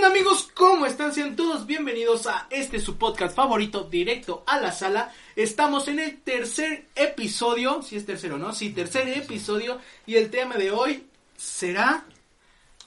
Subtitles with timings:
[0.00, 0.48] onda amigos?
[0.54, 1.12] ¿Cómo están?
[1.12, 5.12] Sean todos bienvenidos a este su podcast favorito, Directo a la Sala.
[5.36, 8.54] Estamos en el tercer episodio, si es tercero, ¿no?
[8.54, 9.78] Sí, tercer episodio.
[10.06, 11.04] Y el tema de hoy
[11.36, 12.06] será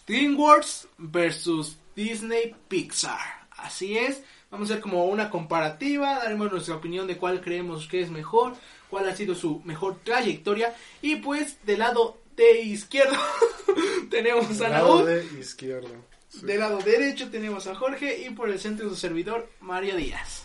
[0.08, 3.46] DreamWorks versus Disney Pixar.
[3.58, 8.02] Así es, vamos a hacer como una comparativa, daremos nuestra opinión de cuál creemos que
[8.02, 8.56] es mejor,
[8.90, 10.74] cuál ha sido su mejor trayectoria.
[11.04, 13.20] Y pues del lado de izquierdo
[14.10, 15.06] tenemos a Naud.
[15.06, 16.13] de izquierdo.
[16.34, 20.44] Sí, Del lado derecho tenemos a Jorge y por el centro su servidor Mario Díaz.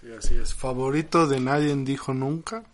[0.00, 0.54] sí, así es.
[0.54, 2.64] Favorito de nadie dijo nunca.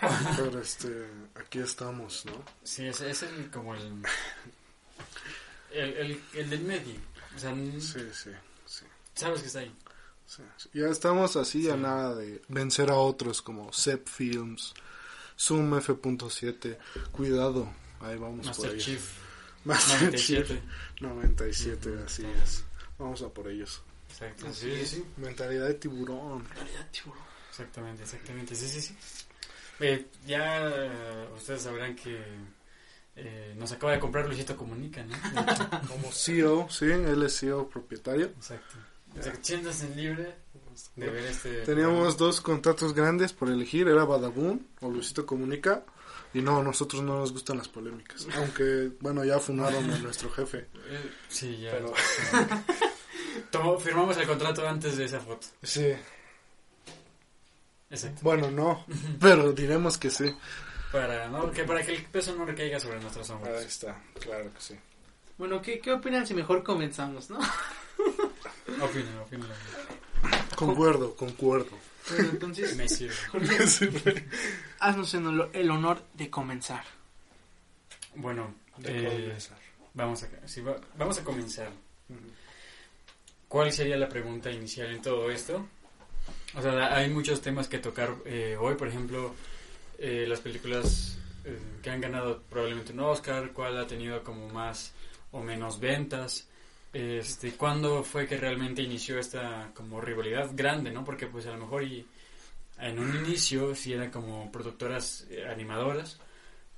[0.36, 2.32] Pero este, aquí estamos, ¿no?
[2.64, 4.02] Sí, ese es el, como el,
[5.72, 6.94] el, el, el del medio.
[7.34, 8.30] O sea, n- Sí, sí,
[8.66, 8.84] sí.
[9.14, 9.72] sabes que está ahí.
[10.26, 10.42] sí.
[10.74, 11.80] Ya estamos así a Sí.
[11.80, 14.74] nada de vencer a otros como Zep Films,
[15.38, 16.78] Zoom F.7.
[17.12, 18.78] Cuidado, ahí vamos por ahí.
[18.78, 19.02] Chief
[19.66, 20.62] Master Chief 97.
[21.00, 22.04] 97, Ujú.
[22.04, 22.64] así es.
[22.98, 23.82] Vamos a por ellos.
[24.10, 24.46] Exacto.
[24.46, 24.88] Así Sí, es.
[24.90, 25.04] sí.
[25.18, 26.44] Mentalidad de tiburón.
[27.50, 28.54] Exactamente, exactamente.
[28.54, 28.96] Sí, sí, sí.
[29.80, 32.18] Eh, ya eh, ustedes sabrán que
[33.16, 35.14] eh, nos acaba de comprar Luisito Comunica, ¿no?
[35.14, 35.86] De.
[35.88, 38.26] Como CEO, sí, él es CEO propietario.
[38.26, 38.76] Exacto.
[39.42, 40.34] Siéntanse libre
[40.96, 41.62] de ver este.
[41.62, 45.84] Teníamos dos contratos grandes por elegir, era Badabun o Luisito Comunica.
[46.36, 48.26] Y no, a nosotros no nos gustan las polémicas.
[48.36, 50.66] Aunque, bueno, ya funaron a nuestro jefe.
[51.28, 51.70] Sí, ya.
[51.70, 51.94] Pero-
[53.50, 55.46] Tomó- firmamos el contrato antes de esa foto.
[55.62, 55.92] Sí,
[57.90, 58.20] Exacto.
[58.22, 58.84] bueno, no,
[59.20, 60.34] pero diremos que sí.
[60.92, 61.50] Para, ¿no?
[61.50, 63.64] que, para que el peso no recaiga sobre nuestros Ahí hombros.
[63.64, 64.74] está, claro que sí.
[65.38, 67.38] Bueno, ¿qué, qué opinan si mejor comenzamos, no?
[68.82, 69.46] Opina, opina.
[70.54, 71.70] Concuerdo, concuerdo.
[72.10, 73.14] Bueno, entonces, Me sirve.
[74.80, 76.84] Haznos el honor- el honor de comenzar.
[78.14, 79.58] Bueno, De eh, comenzar.
[79.94, 81.70] vamos, a, sí, va- vamos a comenzar.
[83.48, 85.66] ¿Cuál sería la pregunta inicial en todo esto?
[86.54, 89.34] O sea, hay muchos temas que tocar eh, hoy, por ejemplo,
[89.98, 94.92] eh, las películas eh, que han ganado probablemente un Oscar, cuál ha tenido como más
[95.32, 96.48] o menos ventas,
[96.96, 101.04] este, cuándo fue que realmente inició esta como rivalidad grande, ¿no?
[101.04, 102.06] Porque pues a lo mejor y
[102.78, 106.18] en un inicio sí eran como productoras eh, animadoras,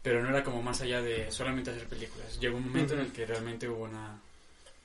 [0.02, 2.38] pero no era como más allá de solamente hacer películas.
[2.40, 4.20] Llegó un momento en el que realmente hubo una...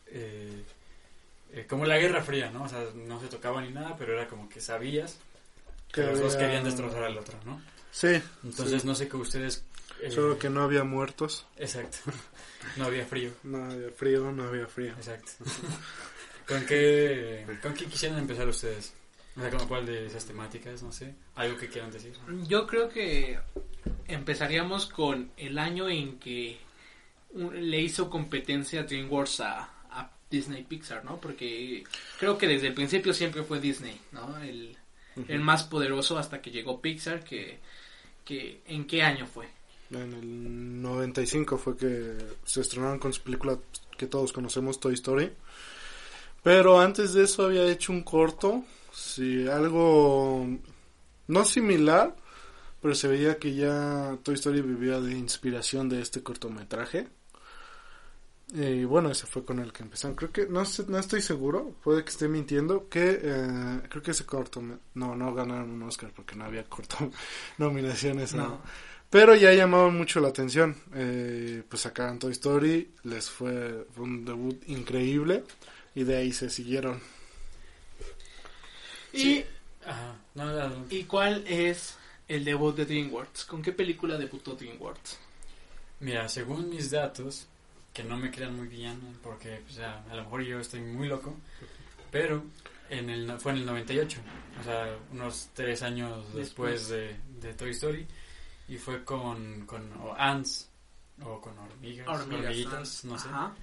[0.07, 0.63] eh,
[1.51, 2.63] eh, como la Guerra Fría, ¿no?
[2.63, 5.17] O sea, no se tocaba ni nada, pero era como que sabías
[5.91, 7.61] que Que los dos había- querían destrozar al otro, ¿no?
[7.91, 8.87] Sí, Entonces Sí.
[8.87, 9.63] no sé que ustedes...
[10.01, 11.97] eh, solo que no había muertos, Exacto.
[12.77, 13.31] No había frío.
[13.43, 14.91] no había frío, no había frío.
[14.93, 15.31] Exacto.
[16.47, 18.93] ¿Con qué, ¿Con qué quisieran empezar ustedes?
[19.37, 20.83] O sea, ¿con cuál de esas temáticas?
[20.83, 21.15] No sé.
[21.35, 22.13] ¿Algo que quieran decir?
[22.47, 23.39] Yo creo que
[24.07, 26.57] empezaríamos con el año en que
[27.31, 31.19] un- le hizo competencia DreamWorks a, a Disney Pixar, ¿no?
[31.19, 31.83] Porque
[32.19, 34.37] creo que desde el principio siempre fue Disney, ¿no?
[34.41, 34.77] El,
[35.27, 37.59] el más poderoso hasta que llegó Pixar, que,
[38.25, 39.47] que ¿en qué año fue?
[39.95, 43.57] En el 95 fue que se estrenaron con su película
[43.97, 45.31] que todos conocemos, Toy Story.
[46.43, 50.45] Pero antes de eso había hecho un corto, sí, algo
[51.27, 52.15] no similar,
[52.81, 57.07] pero se veía que ya Toy Story vivía de inspiración de este cortometraje.
[58.53, 60.15] Y bueno, ese fue con el que empezaron.
[60.15, 64.25] Creo que, no, no estoy seguro, puede que esté mintiendo, que eh, creo que ese
[64.25, 64.61] corto,
[64.93, 66.97] no, no ganaron un Oscar porque no había corto
[67.57, 68.35] nominaciones.
[68.35, 68.61] No.
[69.13, 70.75] Pero ya llamaban mucho la atención.
[70.95, 75.43] Eh, pues sacaron Toy Story, les fue, fue un debut increíble
[75.93, 76.99] y de ahí se siguieron.
[79.13, 79.45] Y,
[79.85, 80.15] Ajá.
[80.33, 80.95] No, adelante.
[80.95, 81.95] ¿Y cuál es
[82.27, 83.45] el debut de DreamWorks?
[83.45, 85.19] ¿Con qué película debutó DreamWorks?
[85.99, 87.45] Mira, según mis datos,
[87.93, 91.07] que no me crean muy bien, porque pues, a, a lo mejor yo estoy muy
[91.07, 91.35] loco,
[92.11, 92.43] pero
[92.89, 94.19] en el, no- fue en el 98,
[94.59, 98.07] o sea, unos tres años después, de, de Toy Story,
[98.67, 100.69] y fue con, con o Ants,
[101.23, 103.05] o con hormigas, hormiguitas, Ants.
[103.05, 103.29] no sé.
[103.29, 103.53] Ajá.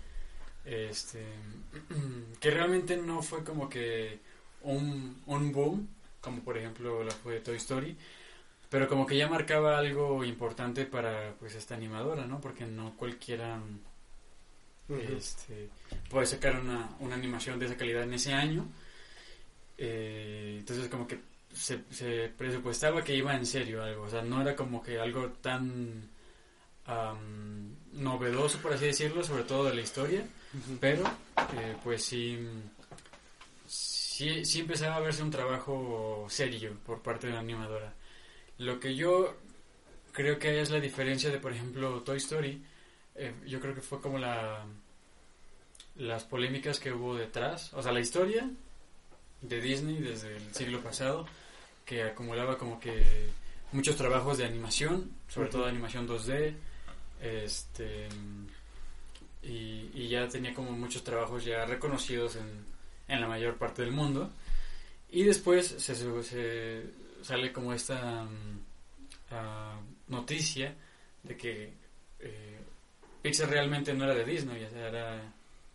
[0.65, 1.25] Este,
[2.41, 4.21] que realmente no fue como que
[4.63, 5.89] un, un boom,
[6.21, 7.97] como por ejemplo la fue Toy Story,
[8.69, 12.41] pero como que ya marcaba algo importante para pues esta animadora, ¿no?
[12.41, 13.61] Porque no cualquiera
[14.99, 15.69] este,
[16.09, 18.67] puede sacar una, una animación de esa calidad en ese año.
[19.79, 21.19] Eh, entonces como que
[21.53, 25.31] se, se presupuestaba que iba en serio algo, o sea, no era como que algo
[25.41, 26.09] tan
[26.87, 30.25] am, novedoso, por así decirlo, sobre todo de la historia,
[30.81, 31.05] pero
[31.55, 32.39] eh, pues sí,
[33.67, 37.95] sí, sí empezaba a verse un trabajo serio por parte de la animadora.
[38.59, 39.37] Lo que yo
[40.13, 42.63] creo que es la diferencia de, por ejemplo, Toy Story,
[43.15, 44.65] eh, yo creo que fue como la
[45.97, 48.49] las polémicas que hubo detrás, o sea, la historia
[49.43, 51.27] de Disney desde el siglo pasado,
[51.91, 53.03] que acumulaba como que
[53.73, 56.55] muchos trabajos de animación, sobre todo animación 2D,
[57.21, 58.07] este
[59.43, 62.65] y, y, ya tenía como muchos trabajos ya reconocidos en,
[63.09, 64.31] en la mayor parte del mundo.
[65.11, 66.85] Y después se, se
[67.23, 70.73] sale como esta uh, noticia
[71.25, 71.73] de que
[72.21, 72.61] eh,
[73.21, 75.33] Pixar realmente no era de Disney, era,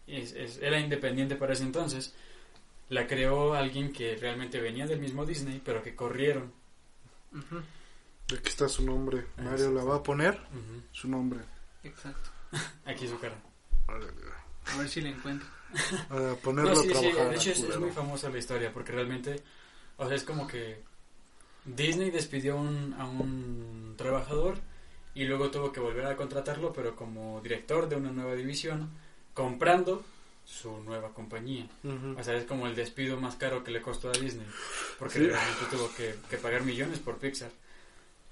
[0.07, 2.15] era independiente para ese entonces.
[2.89, 6.53] La creó alguien que realmente venía del mismo Disney, pero que corrieron.
[7.33, 9.25] Aquí está su nombre.
[9.37, 10.39] Mario la va a poner.
[10.91, 11.39] Su nombre.
[11.83, 12.29] Exacto.
[12.85, 13.35] Aquí su cara.
[13.87, 15.47] A ver si le encuentro.
[16.09, 17.29] A ponerlo a trabajar.
[17.29, 19.43] de hecho, es, es, muy famosa la historia porque realmente,
[19.97, 20.83] o sea, es como que
[21.65, 24.57] Disney despidió un, a un trabajador
[25.13, 28.91] y luego tuvo que volver a contratarlo, pero como director de una nueva división,
[29.33, 30.03] comprando
[30.45, 31.67] su nueva compañía.
[32.17, 34.45] O sea, es como el despido más caro que le costó a Disney,
[34.99, 37.51] porque realmente tuvo que, que, pagar millones por Pixar.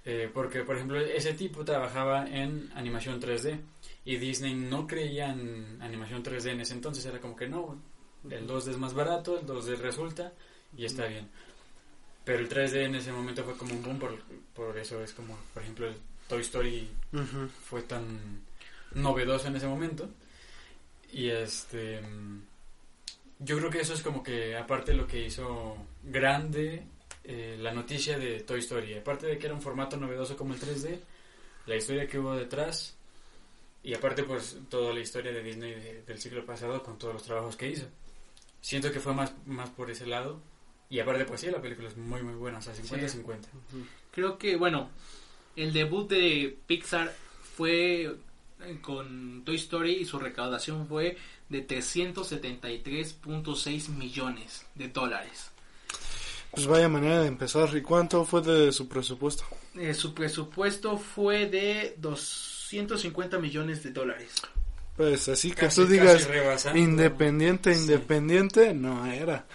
[0.05, 3.59] Eh, porque, por ejemplo, ese tipo trabajaba en animación 3D
[4.05, 7.81] y Disney no creía en animación 3D en ese entonces, era como que no,
[8.29, 10.33] el 2D es más barato, el 2D resulta
[10.77, 11.29] y está bien.
[12.25, 14.17] Pero el 3D en ese momento fue como un boom, por,
[14.53, 15.95] por eso es como, por ejemplo, el
[16.27, 16.89] Toy Story
[17.65, 18.41] fue tan
[18.93, 20.09] novedoso en ese momento.
[21.13, 22.01] Y este.
[23.39, 26.83] Yo creo que eso es como que, aparte, lo que hizo grande
[27.23, 28.95] eh, la noticia de Toy Story.
[28.95, 30.99] Aparte de que era un formato novedoso como el 3D,
[31.67, 32.97] la historia que hubo detrás
[33.83, 37.57] y aparte, pues, toda la historia de Disney del siglo pasado con todos los trabajos
[37.57, 37.85] que hizo.
[38.61, 40.41] Siento que fue más, más por ese lado.
[40.89, 43.39] Y aparte, pues sí, la película es muy, muy buena, o sea, 50-50.
[44.11, 44.89] Creo que, bueno,
[45.55, 47.13] el debut de Pixar
[47.57, 48.15] fue
[48.81, 51.17] con Toy Story y su recaudación fue
[51.49, 55.49] de 373.6 millones de dólares.
[56.51, 57.75] Pues vaya manera de empezar.
[57.75, 59.43] ¿Y cuánto fue de su presupuesto?
[59.75, 64.31] Eh, su presupuesto fue de 250 millones de dólares.
[64.95, 66.29] Pues así que tú digas
[66.75, 69.47] independiente, independiente, no era.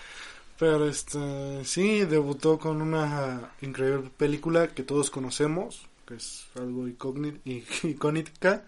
[0.58, 6.88] Pero este, sí, debutó con una increíble película que todos conocemos, que es algo
[7.84, 8.64] icónica.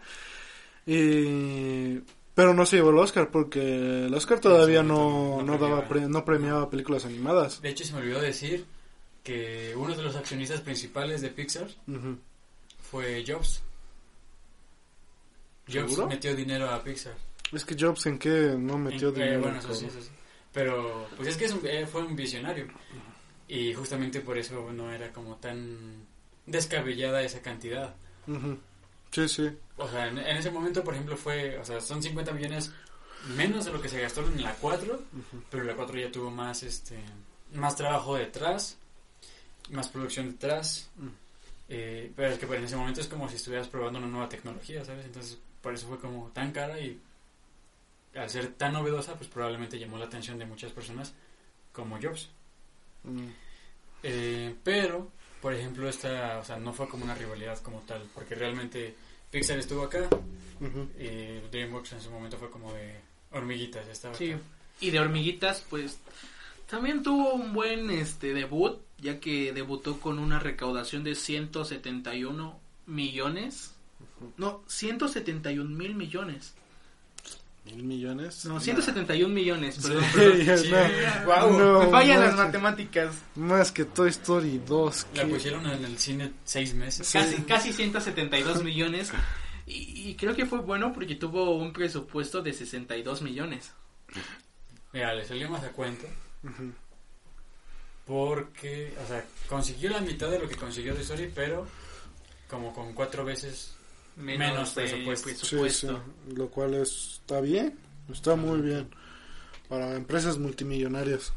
[0.87, 1.99] Y,
[2.35, 6.69] pero no se llevó el Oscar porque el Oscar todavía no, no, daba no premiaba
[6.69, 7.63] películas animadas.
[7.63, 8.67] De hecho, se me olvidó decir
[9.23, 11.69] que uno de los accionistas principales de Pixar
[12.91, 13.63] fue Jobs.
[15.73, 17.15] Jobs metió dinero a Pixar.
[17.53, 19.41] Es que Jobs en qué no metió eh, dinero.
[19.43, 20.11] bueno, eso sí, eso sí.
[20.53, 22.67] Pero, pues es que es un, eh, fue un visionario.
[23.47, 26.07] Y justamente por eso no era como tan
[26.47, 27.95] descabellada esa cantidad.
[29.11, 29.51] Sí, sí.
[29.77, 32.73] O sea, en, ese momento, por ejemplo, fue, o sea, son 50 millones
[33.37, 35.03] menos de lo que se gastó en la 4,
[35.51, 36.99] pero la 4 ya tuvo más, este,
[37.55, 38.79] más trabajo detrás,
[39.71, 40.91] más producción detrás.
[41.69, 44.85] Eh, pero es que en ese momento es como si estuvieras probando una nueva tecnología,
[44.85, 45.07] ¿sabes?
[45.07, 47.01] Entonces, por eso fue como tan cara y
[48.15, 51.13] al ser tan novedosa, pues probablemente llamó la atención de muchas personas
[51.73, 52.29] como Jobs.
[53.05, 53.29] Mm.
[54.03, 55.11] Eh, pero,
[55.41, 58.95] por ejemplo, esta, o sea, no fue como una rivalidad como tal, porque realmente
[59.31, 60.09] Pixar estuvo acá
[60.99, 62.95] y DreamWorks en su momento fue como de
[63.33, 64.35] hormiguitas, estaba Sí,
[64.81, 65.99] y de hormiguitas, pues
[66.69, 73.75] también tuvo un buen este debut, ya que debutó con una recaudación de 171 millones.
[74.37, 76.55] No, 171 mil millones.
[77.65, 78.47] ¿Mil millones?
[78.47, 80.05] No, 171 millones, perdón.
[81.27, 83.15] wow, me fallan las matemáticas.
[83.35, 85.07] Más que Toy Story 2.
[85.15, 87.11] La pusieron en el cine seis meses.
[87.13, 89.13] Casi, casi 172 millones.
[89.67, 93.73] Y, creo que fue bueno porque tuvo un presupuesto de 62 millones.
[94.93, 96.09] Mira, le salió más a cuenta.
[98.05, 101.69] Porque, o sea, consiguió la mitad de lo que consiguió Toy Story, pero
[102.49, 103.77] como con cuatro veces
[104.17, 106.03] menos, presupuesto.
[106.35, 107.79] lo cual está bien,
[108.11, 108.89] está muy bien
[109.69, 111.33] para empresas multimillonarias.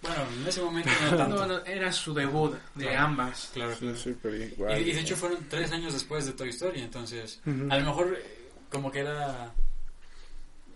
[0.00, 1.64] Bueno, en ese momento no tanto.
[1.64, 3.50] era su debut de ambas.
[3.54, 8.14] Claro, y, de hecho fueron tres años después de Toy Story, entonces a lo mejor
[8.18, 9.52] eh, como que era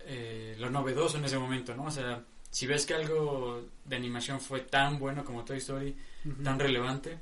[0.05, 1.85] eh, lo novedoso en ese momento, ¿no?
[1.85, 5.95] O sea, si ves que algo de animación fue tan bueno como Toy Story,
[6.43, 7.19] tan relevante,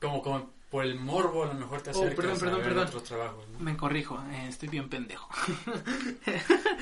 [0.00, 2.78] como, como por el morbo a lo mejor te oh, acercas perdón, perdón, a ver
[2.78, 3.44] otros trabajos.
[3.60, 5.28] Me corrijo, eh, estoy bien pendejo.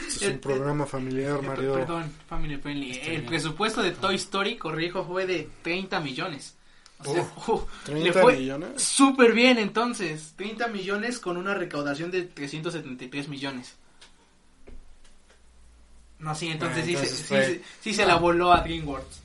[0.07, 1.75] es un programa familiar, Mario.
[1.75, 3.01] Perdón, family friendly.
[3.05, 6.57] el presupuesto de Toy Story, corrijo, fue de 30 millones.
[7.05, 8.81] O sea, uh, 30 millones.
[8.81, 10.35] Súper bien entonces.
[10.37, 13.75] 30 millones con una recaudación de 373 millones.
[16.21, 19.21] No, sí, entonces, Bueno, sí, entonces sí, fue- se- sí se la voló a DreamWorks.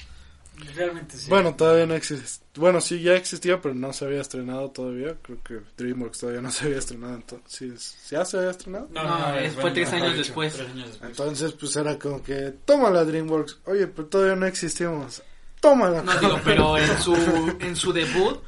[0.75, 1.29] Realmente sí.
[1.29, 2.45] Bueno, todavía no existe.
[2.59, 5.15] Bueno, sí, ya existía, pero no se había estrenado todavía.
[5.21, 7.15] Creo que DreamWorks todavía no se había estrenado.
[7.15, 8.87] Entonces, ¿ya se había estrenado?
[8.91, 10.53] No, es- fue tres años dicho, después.
[10.53, 11.09] tres años después.
[11.11, 13.59] Entonces, pues era como que, tómala DreamWorks.
[13.65, 15.21] Oye, pero todavía no existimos.
[15.59, 16.01] Tómala.
[16.03, 17.15] No digo, pero en su,
[17.59, 18.39] en su debut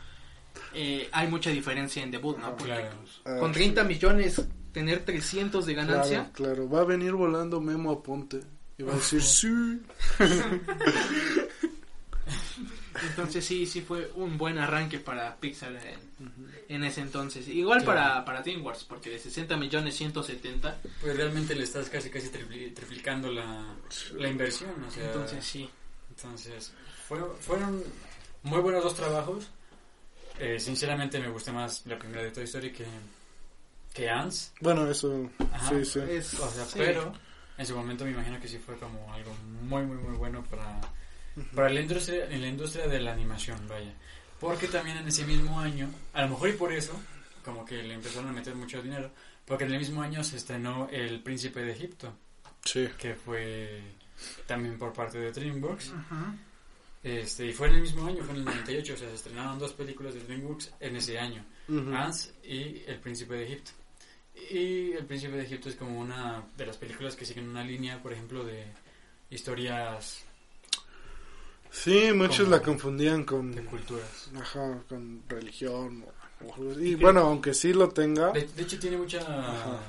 [0.74, 2.52] eh, hay mucha diferencia en debut, ¿no?
[2.56, 2.90] Porque Claro.
[3.26, 6.30] Ah, con 30 millones tener 300 de ganancia.
[6.34, 6.70] Claro, claro.
[6.70, 8.42] Va a venir volando Memo Aponte.
[8.78, 9.82] Y va a decir, sí.
[13.04, 16.00] Entonces sí, sí fue un buen arranque para Pixar en,
[16.70, 17.48] en ese entonces.
[17.48, 18.00] Igual Claro.
[18.00, 20.78] para, para DreamWorks, porque de 60 millones 170.
[21.02, 23.66] Pues realmente le estás casi casi tripli- triplicando la,
[24.16, 25.70] la inversión, o sea, Entonces sí.
[26.10, 26.72] entonces
[27.08, 27.84] fueron, fueron
[28.44, 29.48] muy buenos dos trabajos.
[30.40, 32.86] Eh, sinceramente me gusta más la primera de Toy Story que,
[33.94, 35.70] que Ants, Bueno, eso, Ajá.
[35.70, 36.00] sí, sí.
[36.08, 36.74] Es, o sea, sí.
[36.78, 37.12] pero
[37.58, 40.80] en su momento me imagino que sí fue como algo muy muy muy bueno para,
[41.54, 43.94] para la industria, en la industria de la animación, vaya.
[44.40, 46.94] Porque también en ese mismo año, a lo mejor y por eso,
[47.44, 49.12] como que le empezaron a meter mucho dinero,
[49.46, 52.14] porque en el mismo año se estrenó El Príncipe de Egipto.
[52.64, 52.88] Sí.
[52.98, 53.82] que fue
[54.46, 55.92] también por parte de DreamWorks.
[55.94, 56.36] Ajá.
[57.02, 59.58] Este, y fue en el mismo año, fue en el 98, o sea, se estrenaron
[59.58, 61.94] dos películas de DreamWorks en ese año, Ujú.
[61.96, 63.72] Ants y El Príncipe de Egipto.
[64.52, 68.02] Y El Príncipe de Egipto es como una de las películas que siguen una línea,
[68.04, 68.66] por ejemplo, de
[69.30, 70.26] historias
[71.72, 74.30] Sí, muchos Como- la confundían con, de culturas.
[74.40, 76.04] ajá, con religión.
[76.42, 76.80] o- o.
[76.80, 79.80] Y bueno, aunque sí lo tenga, De, de hecho, tiene mucha Ajá.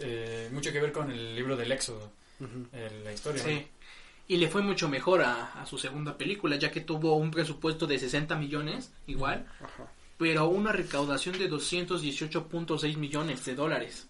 [0.00, 2.10] eh, mucho que ver con el libro del Éxodo,
[2.72, 3.42] eh, la historia.
[3.42, 3.66] Sí.
[4.28, 7.86] Y le fue mucho mejor a, a su segunda película, ya que tuvo un presupuesto
[7.86, 9.90] de 60 millones, igual, ajá.
[10.16, 14.06] pero una recaudación de 218.6 millones de dólares.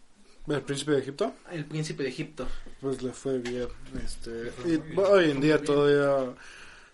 [0.48, 2.48] El príncipe de Egipto, El príncipe de Egipto.
[2.80, 3.68] pues le fue bien.
[4.04, 6.34] Este, y hoy en día todavía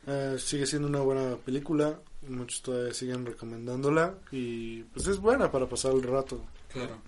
[0.06, 1.98] eh, sigue siendo una buena película.
[2.28, 4.14] Muchos todavía siguen recomendándola.
[4.30, 6.44] Y pues es buena para pasar el rato.
[6.70, 6.98] Claro.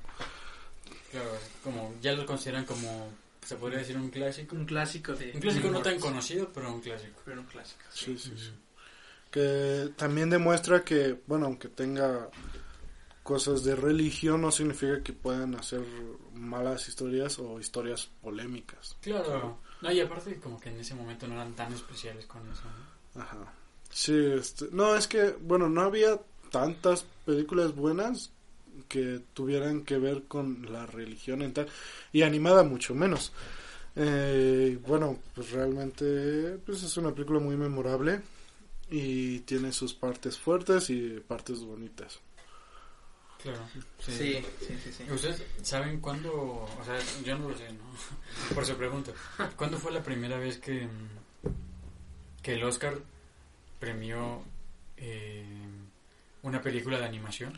[1.11, 1.31] Claro,
[1.63, 3.09] como ya lo consideran como,
[3.45, 4.57] se podría decir, un clásico.
[4.57, 5.33] Un clásico de...
[5.35, 7.21] Un clásico no tan conocido, pero un clásico.
[7.25, 7.83] Pero un clásico.
[7.93, 8.51] Sí, sí, sí.
[9.31, 12.31] Que también demuestra que, bueno, aunque tenga
[13.23, 15.83] cosas de religión, no significa que puedan hacer
[16.41, 18.97] malas historias o historias polémicas.
[19.01, 19.59] Claro.
[19.81, 22.63] No, y aparte como que en ese momento no eran tan especiales con eso.
[23.15, 23.23] ¿no?
[23.23, 23.53] Ajá.
[23.91, 26.21] Sí, este, no, es que, bueno, no había
[26.51, 28.31] tantas películas buenas
[28.89, 31.69] que tuvieran que ver con la religión en tal,
[32.13, 33.33] y animada mucho menos.
[33.97, 38.23] Eh, bueno, pues realmente pues es una película muy memorable
[38.89, 42.21] y tiene sus partes fuertes y partes bonitas.
[43.43, 43.61] Claro.
[43.99, 44.13] Sí,
[44.61, 44.93] sí, sí.
[44.93, 45.05] sí.
[45.11, 47.85] ¿Ustedes saben cuándo, o sea, yo no lo sé, ¿no?
[48.55, 49.13] Por su pregunta.
[49.57, 52.99] ¿Cuándo fue la primera vez que, mm, que el Oscar
[53.79, 54.43] premió
[54.97, 55.45] eh,
[56.43, 57.53] una película de animación?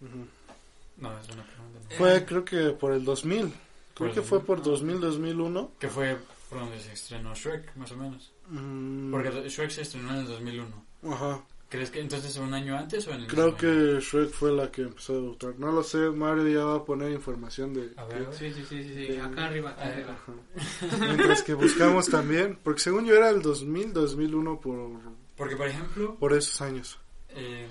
[0.00, 1.80] No, es una pregunta.
[1.90, 1.96] ¿no?
[1.96, 3.54] Fue creo que por el 2000, Por
[3.94, 4.62] creo el que fue 2000, por ah.
[4.62, 5.72] 2000, 2001.
[5.78, 6.18] Que fue
[6.50, 8.32] por donde se estrenó Shrek, más o menos.
[8.48, 10.84] Mm, Porque Shrek se estrenó en el 2001.
[11.10, 11.42] Ajá.
[11.72, 13.56] ¿Crees que entonces un año antes o en el Creo año?
[13.56, 15.54] que Shrek fue la que empezó a debutar.
[15.58, 17.94] No lo sé, Mario ya va a poner información de...
[17.96, 19.16] A ver, Sí, sí, sí, sí, sí.
[19.18, 20.12] Acá arriba, acá arriba.
[20.12, 20.96] Ajá.
[21.06, 24.90] Mientras que buscamos también, porque según yo era el 2000, 2001 por,
[25.34, 26.98] Porque, por ejemplo, por esos años.
[27.30, 27.66] eh,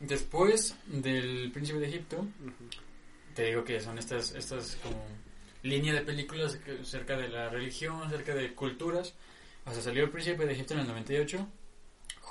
[0.00, 2.26] después del Príncipe de Egipto,
[3.34, 4.96] te digo que son estas, estas como
[5.62, 9.14] línea de películas cerca de la religión, cerca de culturas.
[9.64, 11.46] O sea, salió el Príncipe de Egipto en el 98,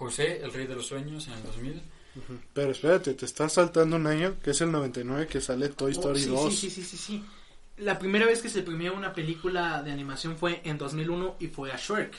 [0.06, 1.72] José, el Rey de los Sueños, en el 2000.
[2.16, 2.40] Ujú.
[2.54, 6.00] Pero espérate, te estás saltando un año, que es el 99, que sale Toy Oh,
[6.00, 6.54] Story sí, 2.
[6.54, 7.26] Sí, sí, sí, sí, sí.
[7.78, 11.72] La primera vez que se premió una película de animación fue en 2001 y fue
[11.72, 12.14] a Shrek.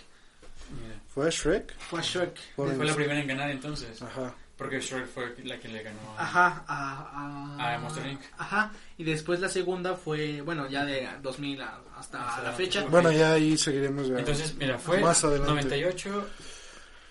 [0.81, 1.77] Mira, ¿Fue Shrek?
[1.79, 2.35] Fue a Shrek.
[2.57, 4.35] Por fue la primera en ganar entonces, Ajá.
[4.57, 6.23] porque Shrek fue la que le ganó a...
[6.23, 8.21] Ajá, a, a, A Monster Inc.
[8.39, 12.81] Ajá, y después la segunda fue, bueno, ya de 2000 a- hasta Hasta la fecha.
[12.81, 12.91] fecha.
[12.91, 14.09] Bueno, ya ahí seguiremos.
[14.09, 14.19] ya.
[14.21, 15.51] Entonces, mira, fue Más adelante.
[15.51, 16.29] 98,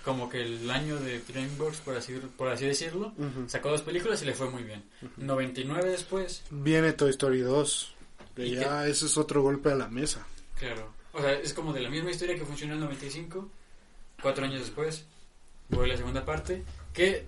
[0.03, 3.13] como que el año de DreamWorks, por así, por así decirlo.
[3.17, 3.48] Ujú.
[3.48, 4.84] Sacó dos películas y le fue muy bien.
[5.17, 7.96] 99 después, Viene Toy Story 2.
[8.36, 10.25] Que ¿Y ya ese es otro golpe a la mesa.
[10.58, 10.93] claro.
[11.13, 13.50] O sea, es como de la misma historia que funcionó en el 95.
[14.22, 15.03] Cuatro años después,
[15.67, 16.63] voy a la segunda parte.
[16.93, 17.27] Que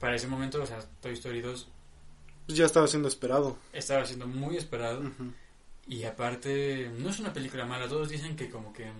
[0.00, 1.68] para ese momento, o sea, Toy Story 2
[2.46, 3.56] Pues ya estaba siendo esperado.
[3.72, 4.98] estaba siendo muy esperado.
[5.02, 5.32] Ujú.
[5.86, 7.86] Y aparte, no es una película mala.
[7.88, 8.90] Todos dicen que como que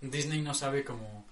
[0.00, 1.27] Disney no sabe cómo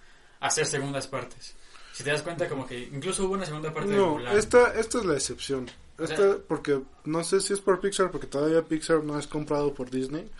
[0.47, 1.55] hacer segundas partes.
[1.93, 4.37] Si te das cuenta, como que incluso hubo una segunda parte de No, Mulan.
[4.37, 5.67] esta, esta es la excepción.
[5.99, 9.26] O sea- Esta, porque no sé si es por Pixar, porque todavía Pixar no es
[9.26, 10.31] comprado por Disney.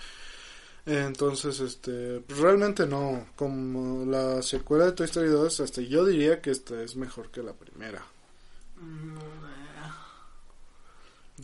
[0.85, 6.41] Entonces, este, pues realmente no, como la secuela de Toy Story 2, hasta yo diría
[6.41, 8.05] que esta es mejor que la primera.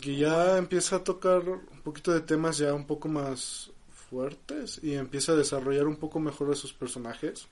[0.00, 3.70] Que ya empieza a tocar un poquito de temas ya un poco más
[4.10, 7.46] fuertes y empieza a desarrollar un poco mejor a sus personajes.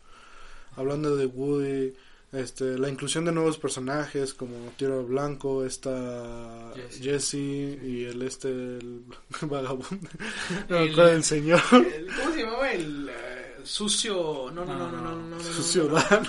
[0.77, 1.93] Hablando de Woody,
[2.33, 7.01] este, la inclusión de nuevos personajes como Tiro Blanco, esta Jesse.
[7.03, 9.03] Jesse y el este el
[9.43, 10.09] vagabundo,
[10.69, 14.51] no El- señor el- ¿Cómo se llamaba el eh, sucio?
[14.55, 16.23] No, no, no, no, no, no, no, no, Sucio Dan.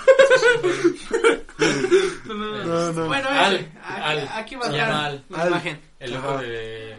[2.26, 2.64] no, no, no.
[2.64, 3.06] No, no.
[3.06, 5.80] Bueno, ese, aquí, Al, aquí va a estar la imagen.
[6.00, 6.40] El Ajá.
[6.42, 6.96] de,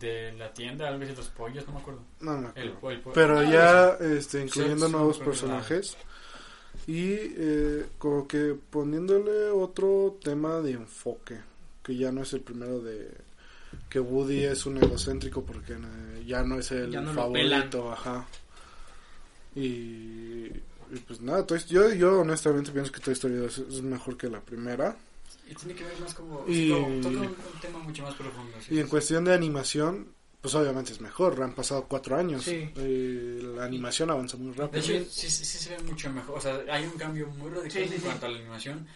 [0.00, 2.00] de la tienda, algo de los pollos, no me acuerdo.
[2.20, 2.90] No me El, acuerdo.
[2.96, 3.14] el pollo.
[3.14, 5.32] Pero Ah, ya este, incluyendo Sí, sí, nuevos acuerdo.
[6.86, 11.38] Y eh, como que poniéndole otro tema de enfoque,
[11.82, 13.10] que ya no es el primero de
[13.88, 18.26] que Woody es un egocéntrico porque eh, ya no es el no favorito, ajá.
[19.54, 20.46] Y,
[20.90, 24.28] y pues nada, Toy- yo, yo honestamente pienso que Toy Story 2 es mejor que
[24.28, 24.96] la primera.
[25.48, 26.44] Y tiene que ver más como...
[26.48, 28.52] Y- como- toca un, un tema mucho más profundo.
[28.66, 28.74] sí.
[28.74, 30.08] Y en cuestión de animación,
[30.44, 32.44] pues obviamente es mejor, han pasado cuatro años.
[32.44, 32.70] Sí.
[32.76, 34.82] Y la animación avanza muy De rápido.
[34.84, 36.36] hecho, sí, sí, sí se ve mucho mejor.
[36.36, 37.98] O sea, hay un cambio muy radical en sí.
[38.00, 38.86] cuanto a la animación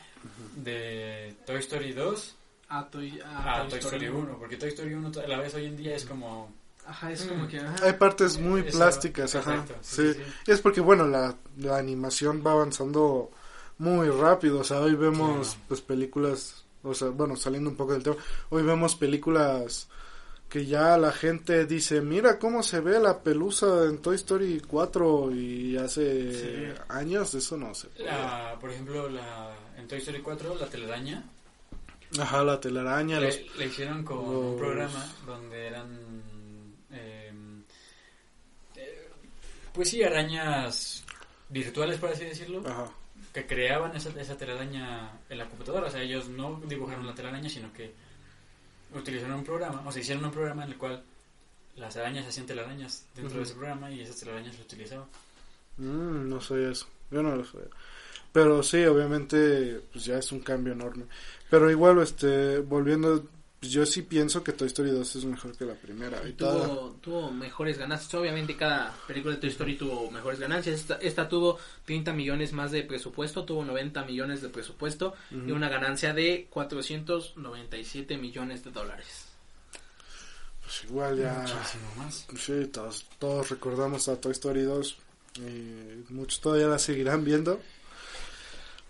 [0.56, 2.36] de Toy Story 2
[2.68, 4.36] A Toy, a a Toy Story 1.
[4.38, 6.52] Porque Toy Story 1 a la vez hoy en día es como...
[6.86, 7.28] Ajá, es Mm.
[7.30, 7.58] como que.
[7.60, 7.86] ajá.
[7.86, 9.52] Hay partes muy Eso, plásticas, ajá.
[9.56, 13.30] exacto, Sí, sí, sí, Y es porque, bueno, la, la animación va avanzando
[13.78, 14.60] muy rápido.
[14.60, 18.16] O sea, hoy vemos, pues, películas, o sea, bueno, saliendo un poco del tema,
[18.50, 19.88] hoy vemos películas
[20.48, 25.30] que ya la gente dice, mira cómo se ve la pelusa en Toy Story 4
[25.34, 26.32] y hace
[26.74, 26.80] Sí.
[26.88, 31.24] años eso no se La, por ejemplo, la, en Toy Story 4, la telaraña,
[32.18, 33.36] Ajá, la telaraña, los...
[33.36, 36.22] le, le hicieron con los- un programa donde eran...
[36.92, 37.32] eh,
[38.76, 39.08] eh,
[39.74, 41.04] pues sí, arañas
[41.50, 42.90] virtuales, por así decirlo, Ajá.
[43.34, 45.88] que creaban esa, esa telaraña en la computadora.
[45.88, 47.92] O sea, ellos no dibujaron la telaraña, sino que
[48.94, 51.02] utilizaron un programa, o sea, hicieron un programa en el cual
[51.76, 55.06] las arañas hacían telarañas dentro de ese programa y esas telarañas se utilizaban.
[55.76, 56.86] Mm, no sabía eso.
[57.10, 57.68] Yo no lo sabía.
[58.32, 61.04] Pero sí, obviamente, pues ya es un cambio enorme.
[61.48, 63.24] Pero igual, este, volviendo,
[63.60, 66.20] pues yo sí pienso que Toy Story 2 es mejor que la primera.
[66.28, 68.14] Y toda- Tuvo, tuvo mejores ganancias.
[68.14, 70.76] Obviamente cada película de Toy Story tuvo mejores ganancias.
[70.80, 75.54] Esta, esta tuvo 30 millones más de presupuesto, tuvo 90 millones de presupuesto y Ujú.
[75.54, 79.24] una ganancia de 497 millones de dólares.
[80.62, 81.32] Pues igual ya...
[81.40, 82.26] Muchísimo más.
[82.38, 84.96] Sí, todos, todos recordamos a Toy Story 2.
[85.36, 87.60] Y muchos todavía la seguirán viendo.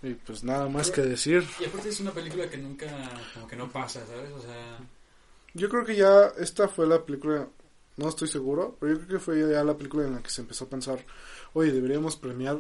[0.03, 1.45] Y pues nada más que decir.
[1.61, 2.87] Y aparte es una película que nunca,
[3.35, 4.31] como que no pasa, ¿sabes?
[4.33, 4.79] O sea,
[5.55, 7.49] Yo creo que ya esta fue la película,
[7.97, 10.43] no estoy seguro, pero yo creo que fue ya la película en la que se
[10.43, 11.05] empezó a pensar,
[11.53, 12.59] oye, deberíamos premiar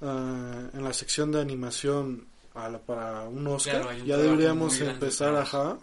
[0.00, 3.74] ah, en la sección de animación a la- para un Oscar.
[3.82, 5.54] Claro, hay un ya deberíamos grande empezar, detrás.
[5.54, 5.78] ajá,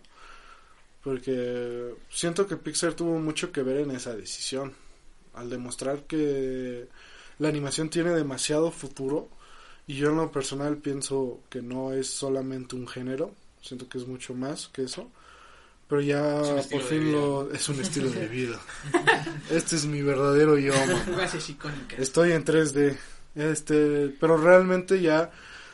[1.04, 4.74] porque siento que Pixar tuvo mucho que ver en esa decisión,
[5.34, 6.88] al demostrar que
[7.40, 9.28] la animación tiene demasiado futuro.
[9.88, 14.08] Y yo en lo personal pienso que no es solamente un género, siento que es
[14.08, 15.10] mucho más que eso.
[15.88, 18.60] Pero ya Es por fin lo es un estilo de vida.
[19.52, 20.74] Este es mi verdadero yo.
[21.98, 22.98] Estoy en 3D.
[23.36, 25.32] Este, pero realmente ya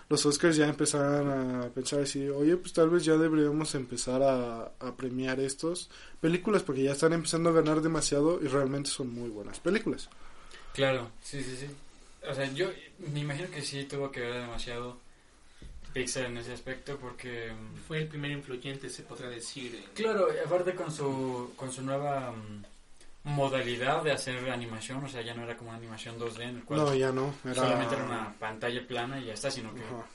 [0.10, 4.72] los Oscars ya empezaron a pensar así, oye, pues tal vez ya deberíamos empezar a,
[4.80, 9.30] a premiar estos películas porque ya están empezando a ganar demasiado y realmente son muy
[9.30, 10.10] buenas películas.
[10.74, 11.68] claro, sí, sí, sí.
[12.28, 14.98] O sea, yo me imagino que sí tuvo que ver demasiado
[15.94, 17.52] Pixar en ese aspecto porque...
[17.54, 19.76] mm, Fue el primer influyente, se podrá decir.
[19.76, 22.64] en- Claro, aparte con su, con su nueva mm,
[23.30, 26.64] modalidad de hacer animación, o sea, ya no era como una animación 2D en el
[26.64, 27.34] cual No, ya no.
[27.46, 27.56] Era...
[27.56, 30.06] solamente era una pantalla plana y ya está, sino que Ajá.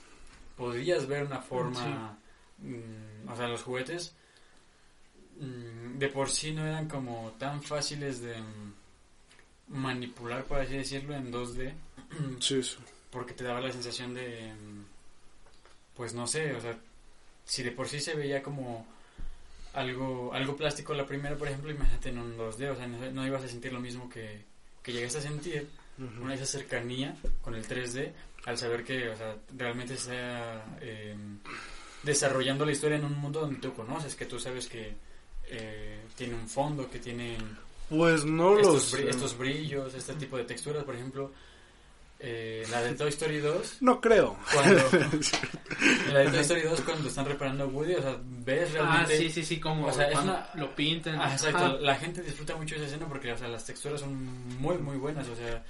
[0.57, 2.17] podías ver una forma,
[2.59, 4.15] mm, o sea, los juguetes
[5.37, 8.37] de por sí no eran como tan fáciles de
[9.69, 11.73] manipular, por así decirlo, en 2D,
[12.41, 12.77] Sí, sí.
[13.11, 14.85] porque te daba la sensación de, mm,
[15.97, 16.77] pues no sé, o sea,
[17.45, 18.87] si de por sí se veía como
[19.75, 23.27] algo algo plástico la primera, por ejemplo, imagínate en un 2D, o sea, no, no
[23.27, 24.43] ibas a sentir lo mismo que,
[24.83, 26.25] que llegaste a sentir Ujú.
[26.25, 28.13] una esa cercanía con el 3D
[28.47, 31.17] al saber que o sea, realmente está eh,
[32.03, 34.95] desarrollando la historia en un mundo donde tú conoces, que tú sabes que
[35.47, 37.37] eh, tiene un fondo, que tiene
[37.89, 39.01] Pues no estos, los...
[39.01, 41.33] estos brillos, este tipo de texturas, por ejemplo.
[42.21, 44.37] Eh, la de Toy Story 2, No creo.
[44.53, 44.77] cuando,
[46.13, 49.19] la de Toy Story 2 cuando están reparando Woody, o sea, ves Ah, realmente...
[49.19, 51.21] sí, sí, sí, como o sea, es cuando una- lo pintan.
[51.21, 54.15] Ah, exacto, la gente disfruta mucho esa escena porque o sea, las texturas son
[54.59, 55.63] muy, muy buenas, o sea,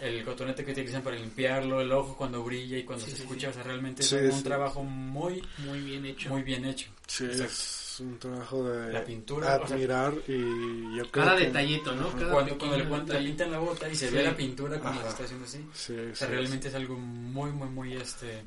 [0.00, 3.22] el cotonete que utilizan para limpiarlo, el ojo cuando brilla y cuando Sí, se sí,
[3.24, 3.50] escucha, sí.
[3.50, 6.28] o sea, realmente Sí, es un trabajo muy, Muy bien hecho.
[6.30, 6.88] muy bien hecho.
[7.06, 7.44] Sí, Exacto.
[7.52, 11.46] es un trabajo de La pintura, o sea, admirar y yo creo Cada que...
[11.46, 12.10] detallito, ¿no?
[12.12, 14.14] Cada cuando, pequeño cuando le, cuando le pintan la bota y se Sí.
[14.14, 15.58] ve la pintura como se está haciendo así.
[15.74, 18.38] Sí, O sí, sea, realmente es algo muy, muy, muy este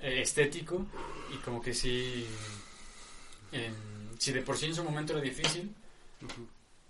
[0.00, 0.86] eh, estético
[1.34, 2.26] y como que sí,
[3.52, 3.74] em,
[4.18, 5.74] si de por sí en su momento era difícil,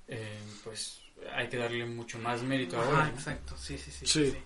[0.09, 0.19] em,
[0.65, 1.01] pues
[1.35, 3.05] hay que darle mucho más mérito Ajá, ahora.
[3.09, 3.11] ¿no?
[3.15, 3.55] exacto.
[3.59, 4.07] Sí, sí, sí.
[4.07, 4.37] Sí.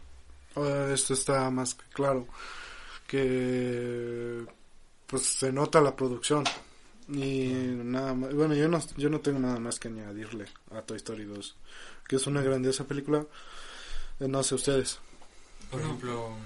[0.93, 2.27] Esto está más que claro
[3.09, 4.45] que
[5.07, 6.45] pues se nota la producción
[7.09, 7.49] y
[7.85, 11.25] nada más bueno yo no yo no tengo nada más que añadirle a Toy Story
[11.25, 11.57] 2
[12.09, 13.27] que es una grandiosa película
[14.21, 15.01] Eh, no sé ustedes
[15.71, 16.37] Por ejemplo,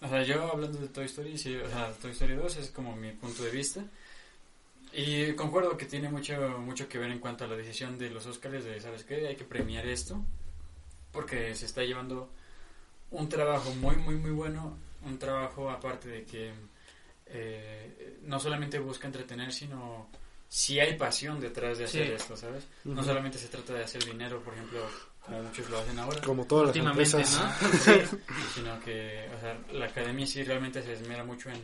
[0.00, 2.94] o sea, yo hablando de Toy Story, sí, o sea, Toy Story 2 es como
[2.94, 3.84] mi punto de vista.
[4.92, 8.26] Y concuerdo que tiene mucho, mucho que ver en cuanto a la decisión de los
[8.26, 9.26] Oscars de, ¿sabes qué?
[9.26, 10.22] Hay que premiar esto.
[11.12, 12.30] Porque se está llevando
[13.10, 14.76] un trabajo muy, muy, muy bueno.
[15.04, 16.52] Un trabajo aparte de que
[17.26, 20.08] eh, no solamente busca entretener, sino
[20.48, 22.12] si hay pasión detrás de hacer Sí.
[22.12, 22.64] esto, ¿sabes?
[22.84, 24.80] No solamente se trata de hacer dinero, por ejemplo,
[25.20, 27.68] como muchos lo hacen ahora como todas las Últimamente, empresas ¿no?
[28.10, 28.16] Sí.
[28.54, 31.60] sino que o sea, la academia sí realmente se esmera mucho en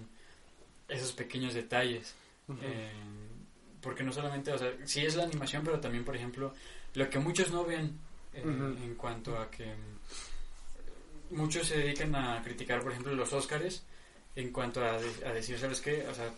[0.88, 2.14] esos pequeños detalles.
[2.60, 2.90] Eh,
[3.80, 6.52] porque no solamente, o sea, sí es la animación, pero también, por ejemplo,
[6.94, 7.98] lo que muchos no ven
[8.34, 9.72] eh, en cuanto a que
[11.30, 13.84] muchos se dedican a criticar, por ejemplo, los Óscares
[14.36, 16.06] en cuanto a, de- a decir, ¿sabes qué?
[16.10, 16.32] O sea,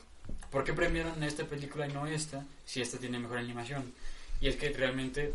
[0.50, 3.92] ¿por qué premiaron esta película y no esta si esta tiene mejor animación?
[4.40, 5.34] Y es que realmente...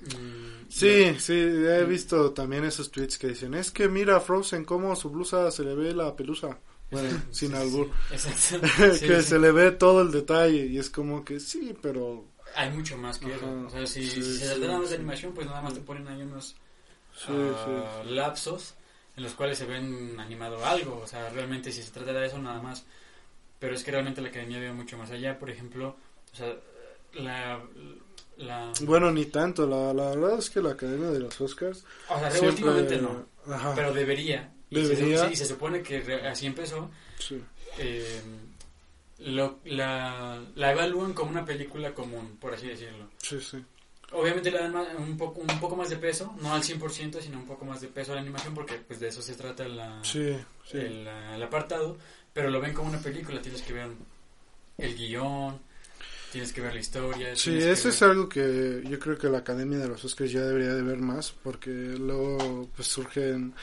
[0.00, 4.64] mm, Sí, sí, he visto también esos tweets que dicen, es que mira a Frozen
[4.64, 6.58] cómo su blusa se le ve la pelusa.
[6.90, 7.90] Bueno, sin sí, albur.
[8.16, 8.60] sí,
[9.06, 12.24] que se le ve todo el detalle y es como que sí, pero...
[12.54, 13.46] Hay mucho más que eso.
[13.66, 14.60] O sea, si, si se sí.
[14.60, 16.54] de animación, pues nada más te ponen ahí unos
[17.28, 18.74] ah, lapsos
[19.16, 21.00] en los cuales se ven animado algo.
[21.02, 22.84] O sea, realmente si se tratara de eso, nada más.
[23.58, 25.38] Pero es que realmente la academia ve mucho más allá.
[25.38, 25.96] Por ejemplo,
[26.32, 26.54] o sea,
[27.14, 27.60] la.
[28.80, 31.84] Bueno, ni tanto, la, la verdad es que la Academia de los Oscars...
[32.08, 33.26] o sea, siempre- últimamente no.
[33.52, 34.52] Ajá, Pero debería.
[34.70, 35.26] Y, Debería.
[35.26, 36.90] Se, y se supone que así empezó.
[37.18, 37.40] sí.
[37.78, 38.20] eh,
[39.18, 43.08] lo, la, la evalúan como una película común, por así decirlo.
[43.18, 43.64] Sí, sí.
[44.14, 47.38] Obviamente le dan más- un, poco, un poco más de peso, no al 100%, sino
[47.38, 50.02] un poco más de peso a la animación, porque pues de eso se trata la,
[50.04, 50.36] Sí,
[50.70, 50.78] sí.
[50.78, 51.96] el, el apartado,
[52.32, 53.88] pero lo ven como una película, tienes que ver
[54.78, 55.58] el guion,
[56.32, 57.36] tienes que ver la historia.
[57.36, 60.74] Sí, eso es algo que yo creo que la Academia de los Oscars ya debería
[60.74, 63.54] de ver más, porque luego pues surgen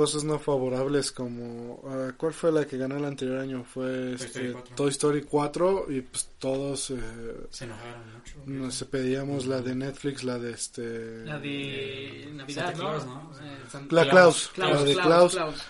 [0.00, 3.64] cosas no favorables como ah, ¿cuál fue la que ganó el anterior año?
[3.64, 4.74] Fue Toy este, Story 4.
[4.74, 6.96] Toy Story 4 y pues todos eh,
[7.50, 8.34] Se enojaron mucho.
[8.46, 13.30] nos pedíamos la de Netflix, la de este La de Navidad, Santa Claus, ¿no?
[13.42, 15.34] Eh, La Klaus, Klaus, la de Klaus, Klaus.
[15.34, 15.62] Klaus.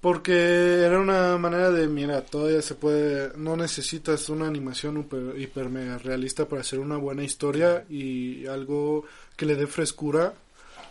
[0.00, 5.68] Porque era una manera de, mira, todavía se puede, no necesitas una animación hiper, hiper
[5.68, 9.04] mega realista para hacer una buena historia y algo
[9.36, 10.32] que le dé frescura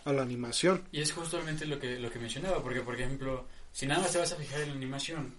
[0.08, 0.84] a la animación.
[0.92, 4.20] Y es justamente lo que, lo que mencionaba, porque por ejemplo, si nada más te
[4.20, 5.34] vas a fijar en la animación,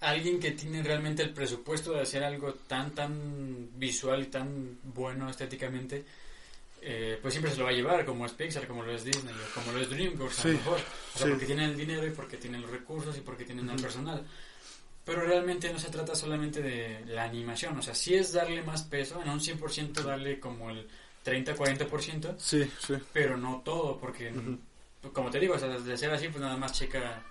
[0.00, 5.30] alguien que tiene realmente el presupuesto de hacer algo tan, tan visual y tan bueno
[5.30, 6.04] estéticamente,
[6.82, 9.34] eh, pues siempre se lo va a llevar, como es Pixar, como lo es Disney,
[9.34, 10.78] o como lo es DreamWorks, a lo mejor.
[11.14, 11.30] O sea, sí.
[11.30, 14.24] porque tienen el dinero y porque tienen los recursos y porque tienen el personal.
[15.04, 18.82] Pero realmente no se trata solamente de la animación, o sea, sí es darle más
[18.82, 20.86] peso, en un 100% darle como el
[21.30, 22.94] 30-40%, Sí, sí.
[23.12, 24.32] pero no todo, porque
[25.12, 27.22] como te digo, o sea, de ser así, pues nada más checa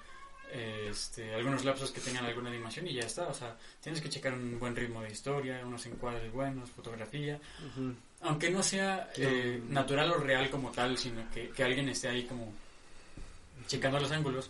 [0.52, 4.34] este, algunos lapsos que tengan alguna animación y ya está, o sea, tienes que checar
[4.34, 7.40] un buen ritmo de historia, unos encuadres buenos, fotografía,
[8.22, 12.24] aunque no sea eh, natural o real como tal, sino que, que alguien esté ahí
[12.24, 12.52] como
[13.68, 14.50] checando los ángulos,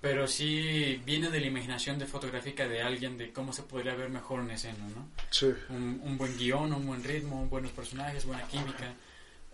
[0.00, 4.08] pero sí viene de la imaginación de fotográfica de alguien de cómo se podría ver
[4.10, 5.08] mejor en escena, ¿no?
[5.30, 5.52] Sí.
[5.70, 8.92] un, un buen guion, un buen ritmo, buenos personajes, buena química,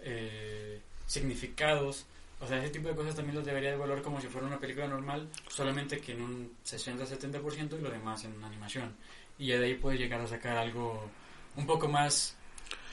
[0.02, 2.06] eh, significados.
[2.40, 4.58] O sea, ese tipo de cosas también los debería de valorar como si fuera una
[4.58, 8.94] película normal, solamente que en un 60-70% y lo demás en animación.
[9.38, 11.08] Y ya de ahí puedes llegar a sacar algo
[11.56, 12.36] un poco más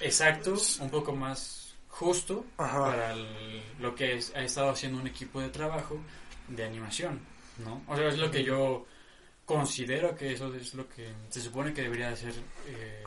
[0.02, 2.86] exacto, un poco más justo Ajá.
[2.86, 6.00] para el- lo que es- ha estado haciendo un equipo de trabajo
[6.48, 7.20] de animación,
[7.60, 7.84] ¿no?
[7.88, 8.86] O sea, es lo que yo
[9.46, 12.34] considero que eso es lo que se supone que debería de ser
[12.68, 13.04] eh,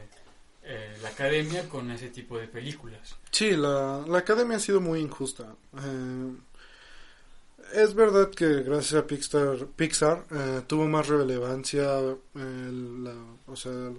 [0.64, 3.16] eh, la academia con ese tipo de películas.
[3.30, 5.54] Sí, la, la academia ha sido muy injusta.
[5.78, 6.32] Eh,
[7.74, 11.98] es verdad que gracias a Pixar, Pixar eh, tuvo más relevancia
[12.34, 13.14] el, la-
[13.46, 13.90] o sea,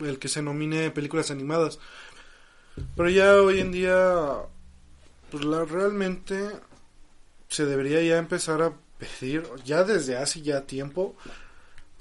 [0.00, 1.78] el que se nomine películas animadas.
[2.96, 4.24] Pero ya hoy en día,
[5.30, 6.48] pues la, realmente
[7.48, 8.72] se debería ya empezar a
[9.02, 11.16] pedir, ya desde hace ya tiempo,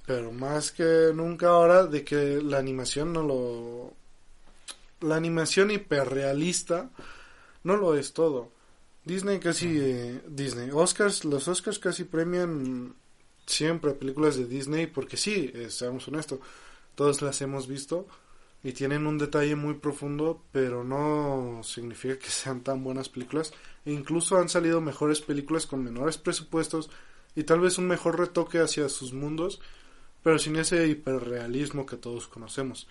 [0.05, 3.93] pero más que nunca ahora, de que la animación no lo...
[5.01, 6.91] La animación hiperrealista
[7.63, 8.51] no lo es todo.
[9.03, 9.79] Disney casi...
[9.79, 10.69] eh, Disney.
[10.71, 12.93] Oscars, los Oscars casi premian
[13.45, 16.39] siempre películas de Disney porque sí, eh, seamos honestos,
[16.95, 18.07] todas las hemos visto
[18.63, 23.53] y tienen un detalle muy profundo, pero no significa que sean tan buenas películas.
[23.85, 26.89] E incluso han salido mejores películas con menores presupuestos
[27.35, 29.59] y tal vez un mejor retoque hacia sus mundos,
[30.23, 32.87] pero sin ese hiperrealismo que todos conocemos.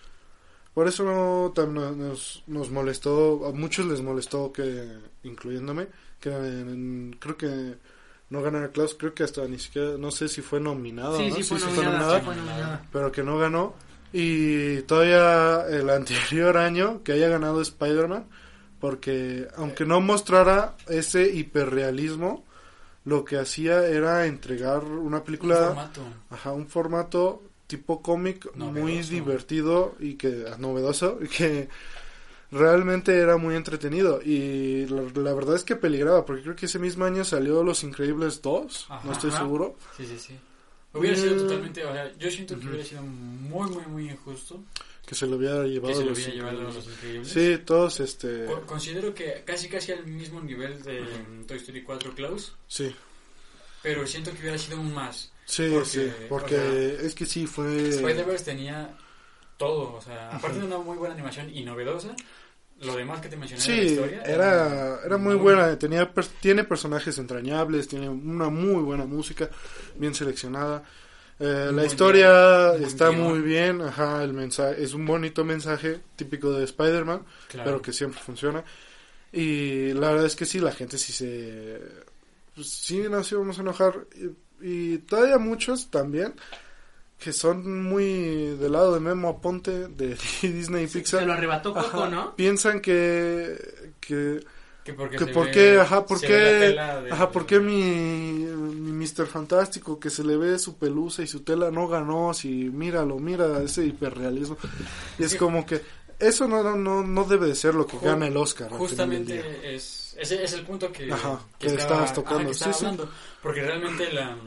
[0.73, 4.87] Por eso no, tam- nos, nos molestó, a muchos les molestó que,
[5.23, 5.87] incluyéndome,
[6.19, 7.75] que en- creo que
[8.29, 11.35] no ganara Klaus, creo que hasta ni siquiera, no sé si fue nominado, Sí, ¿no?
[11.35, 12.85] sí, fue sí nominada, sí fue nominada.
[12.91, 13.73] pero que no ganó.
[14.13, 18.25] Y todavía el anterior año que haya ganado Spider-Man,
[18.81, 22.43] porque aunque no mostrara ese hiperrealismo,
[23.05, 26.01] lo que hacía era entregar una Un película, formato.
[26.31, 31.69] ajá, un formato tipo cómic muy divertido y que novedoso y que
[32.51, 36.79] realmente era muy entretenido y la, la verdad es que peligraba porque creo que ese
[36.79, 39.39] mismo año salió Los Increíbles 2, no estoy Ajá.
[39.39, 39.77] seguro.
[39.95, 40.37] Sí, sí, sí.
[40.93, 41.37] Hubiera sido Mm.
[41.37, 44.59] totalmente, o sea, yo siento que hubiera sido muy, muy, muy injusto
[45.05, 46.75] que se lo hubiera llevado que se lo Los hubiera llevado a Increíbles.
[46.75, 47.27] los increíbles.
[47.33, 51.83] Sí, todos este Co- Considero que casi casi al mismo nivel de mm, Toy Story
[51.83, 52.95] 4 Klaus, sí.
[53.81, 55.31] pero siento que hubiera sido un más.
[55.45, 58.97] Sí, Porque, sí, porque o sea, es que sí fue Spider-Verse tenía
[59.57, 62.15] todo, o sea, aparte de una muy buena animación y novedosa,
[62.81, 66.25] lo demás que te mencioné de la Sí, historia era, era muy buena, tenía per-
[66.27, 69.49] tiene personajes entrañables, tiene una muy buena música,
[69.97, 70.83] bien seleccionada.
[71.41, 76.63] Eh, la historia está muy bien, ajá, el mensaje es un bonito mensaje típico de
[76.65, 77.65] Spider-Man, Claro.
[77.69, 78.63] pero que siempre funciona.
[79.33, 81.81] Y la verdad es que sí, la gente sí se
[82.53, 84.05] pues, sí nos íbamos a enojar
[84.61, 86.33] y, y todavía muchos también
[87.17, 91.19] que son muy del lado de Memo Aponte de Disney y Pixar.
[91.21, 92.35] Se lo arrebató Coco, ¿no?
[92.35, 93.55] Piensan que,
[93.99, 94.43] que,
[94.83, 97.31] que porque que por ve- qué, ajá, por se ve la qué, tela de- ajá,
[97.31, 99.27] por qué mi, mi Mr.
[99.27, 103.61] Fantástico que se le ve su pelusa y su tela no ganó, si míralo, mira
[103.63, 104.57] ese hiperrealismo.
[105.19, 105.81] Y es como que
[106.19, 108.69] eso no, no, no, no debe de ser lo que gana el Oscar.
[108.71, 112.51] Justamente es, ese es el punto que, Ajá, que que estaba, estabas tocando, ajá, que
[112.51, 112.85] estaba sí, sí.
[112.85, 113.11] hablando.
[113.41, 114.37] Porque realmente la,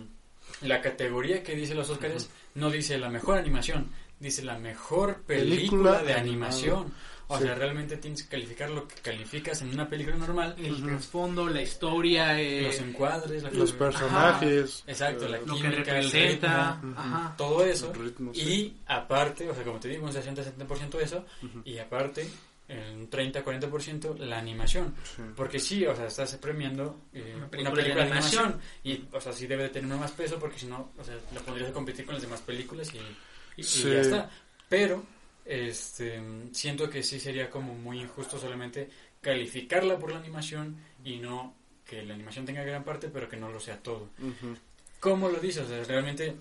[0.63, 5.99] la categoría que dice los Oscars no dice la mejor animación, dice la mejor película,
[5.99, 6.93] Película de animación.
[7.29, 7.45] O Sí.
[7.45, 10.87] sea, realmente tienes que calificar lo que calificas en una película normal, El Ujú.
[10.89, 14.85] trasfondo, la historia, eh, los encuadres, la Los personajes.
[14.87, 17.35] Exacto, la eh, lo que química, el ritmo, Ajá.
[17.37, 17.93] todo eso.
[17.95, 18.41] el ritmo, sí.
[18.41, 21.63] Y aparte, o sea, como te digo, un 60-70% eso, Ujú.
[21.65, 22.29] y aparte,
[22.69, 24.95] un 30-40% la animación.
[25.05, 25.23] Sí.
[25.37, 28.45] Porque sí, o sea, estás premiando eh, Una una película película, de de animación.
[28.45, 28.71] animación.
[28.85, 31.41] Y, o sea, sí debe de tener más peso porque si no, o sea, la
[31.41, 33.17] pondrías a competir con las demás películas y, y-
[33.59, 33.85] y Sí.
[33.91, 34.31] ya está.
[34.69, 35.05] Pero,
[35.45, 38.89] este, siento que sí sería como muy injusto solamente
[39.21, 41.55] calificarla por la animación y no
[41.85, 44.09] que la animación tenga gran parte, pero que no lo sea todo.
[44.19, 44.57] Ujú.
[45.01, 45.65] ¿Cómo lo dices?
[45.65, 46.35] O sea, realmente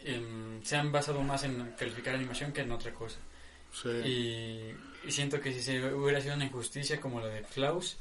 [0.00, 3.18] em, se han basado más en calificar animación que en otra cosa.
[3.72, 3.88] Sí.
[3.88, 7.96] Y, y siento que si se hubiera sido una injusticia como la de Klaus,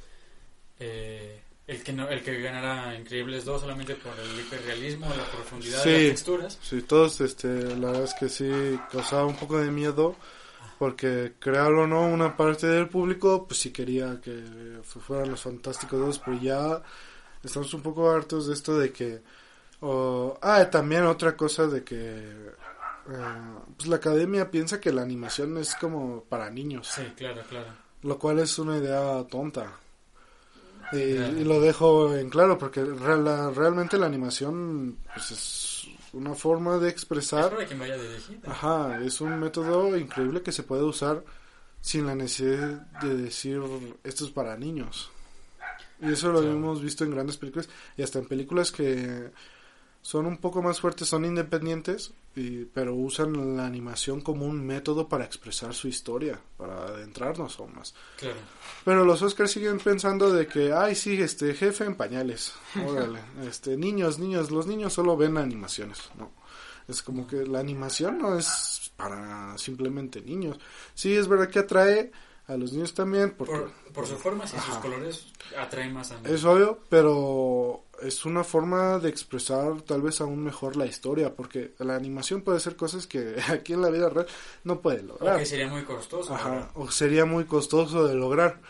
[0.80, 1.40] eh,
[1.72, 5.92] el que no, el que ganara Increíbles 2 solamente por el hiperrealismo, la profundidad de
[5.94, 6.60] las texturas.
[6.62, 8.52] Sí, todos, este, la verdad es que sí
[8.92, 10.16] causaba un poco de miedo
[10.78, 15.42] porque créalo o no, una parte del público pues sí quería que fu- fueran los
[15.42, 16.82] Fantásticos 2, pero ya
[17.44, 19.22] estamos un poco hartos de esto de que
[19.82, 22.54] o- ah, también otra cosa de que eh,
[23.78, 27.68] pues la academia piensa que la animación es como para niños, Sí, claro, claro.
[28.04, 29.72] lo cual es una idea tonta.
[30.94, 36.88] Y, lo dejo en claro porque la- realmente la animación pues, es una forma de
[36.90, 38.52] Es expresar vaya dirigida.
[38.52, 41.24] Ajá, es un método increíble que se puede usar
[41.80, 43.62] sin la necesidad de decir
[44.04, 45.10] esto es para niños.
[46.02, 46.56] Y eso lo Claro.
[46.56, 49.32] hemos visto en grandes películas y hasta en películas que
[50.02, 55.08] son un poco más fuertes, son independientes, y, pero usan la animación como un método
[55.08, 57.94] para expresar su historia, para adentrarnos aún más.
[58.18, 58.38] Claro.
[58.84, 62.54] Pero los Oscars siguen pensando de que, ay, sí, este jefe en pañales.
[62.88, 66.32] Órale, este niños, niños, los niños solo ven animaciones, ¿no?
[66.88, 70.60] Es como que la animación no es para simplemente niños.
[70.94, 72.12] Sí, es verdad que atrae
[72.52, 73.32] a los niños también.
[73.32, 76.32] Porque, por, por su forma y sus colores atraen más a niños.
[76.32, 81.74] Es obvio, pero es una forma de expresar tal vez aún mejor la historia, porque
[81.80, 84.28] la animación puede ser cosas que aquí en la vida real
[84.64, 85.36] no puede lograr.
[85.36, 86.34] O que sería muy costoso.
[86.34, 88.62] Ajá, o sería muy costoso de lograr.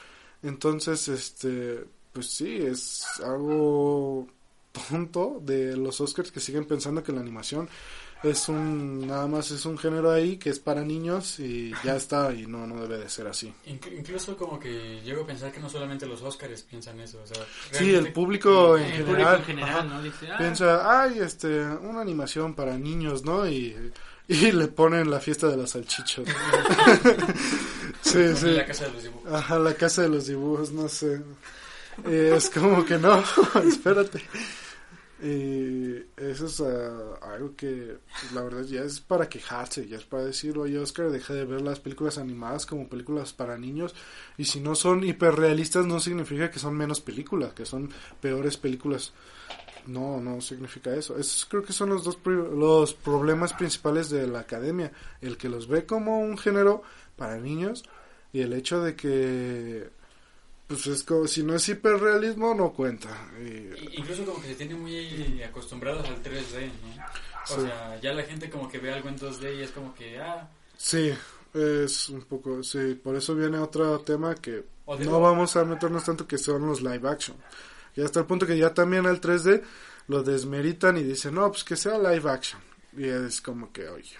[0.44, 4.28] Entonces, este, pues sí, es algo
[4.72, 7.70] tonto de los Oscars que siguen pensando que la animación
[8.24, 12.32] es un nada más es un género ahí que es para niños y ya está
[12.34, 13.52] y no no debe de ser así.
[13.66, 17.44] Incluso como que llego a pensar que no solamente los Oscars piensan eso o sea,
[17.72, 20.04] sí el público en el general, público en general ¿no?
[20.04, 23.76] Dice, ah, piensa ay este una animación para niños no y
[24.28, 26.26] y le ponen la fiesta de los salchichos.
[28.02, 28.46] Sí sí.
[28.52, 29.34] La casa de los dibujos.
[29.34, 31.22] Ajá la casa de los dibujos no sé.
[32.06, 33.22] Eh, es como que no
[33.68, 34.22] espérate
[35.24, 40.04] y eso es ah, algo que pues, la verdad ya es para quejarse, ya es
[40.04, 43.94] para decir, oye Oscar, deja de ver las películas animadas como películas para niños
[44.38, 49.14] y si no son hiperrealistas no significa que son menos películas, que son peores películas.
[49.88, 51.18] No, no significa eso.
[51.18, 55.68] Esos creo que son los dos los problemas principales de la academia, el que los
[55.68, 56.84] ve como un género
[57.16, 57.84] para niños
[58.34, 59.90] y el hecho de que
[60.72, 63.10] pues es como si no es hiperrealismo no cuenta.
[63.42, 63.98] Y...
[63.98, 67.04] incluso como que se tiene muy acostumbrados al 3D ¿no?
[67.44, 70.18] o sea ya la gente como que ve algo en 2D y es como que
[70.20, 70.50] ah.
[70.78, 71.14] Sí
[71.54, 74.64] es un poco sí por eso viene otro tema que
[75.00, 77.36] no vamos a meternos tanto que son los live action.
[77.98, 79.62] Y hasta el punto que ya también al 3D
[80.08, 82.62] lo desmeritan y dicen no pues que sea live action
[82.96, 84.16] y es como que oye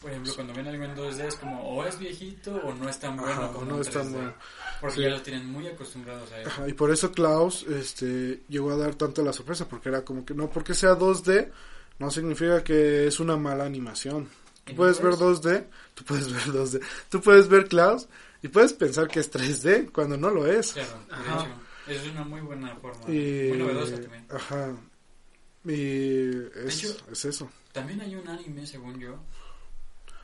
[0.00, 2.98] por ejemplo, cuando ven algo en 2D es como o es viejito o no es
[2.98, 4.34] tan bueno como no es tan bueno.
[4.80, 6.68] Porque ya lo tienen muy acostumbrados a eso.
[6.68, 10.34] y por eso Klaus este, llegó a dar tanto la sorpresa, porque era como que
[10.34, 11.50] no porque sea 2D,
[11.98, 14.28] no significa que es una mala animación.
[14.64, 18.08] Tú puedes ver 2D, tú puedes ver 2D, tú puedes ver Klaus
[18.42, 20.72] y puedes pensar que es 3D cuando no lo es.
[20.72, 20.98] Claro,
[21.86, 24.26] de hecho, es una muy buena forma, muy novedosa también.
[24.30, 24.76] Ajá.
[25.64, 26.30] Y
[26.66, 27.50] es, es eso.
[27.72, 29.18] También hay un anime, según yo,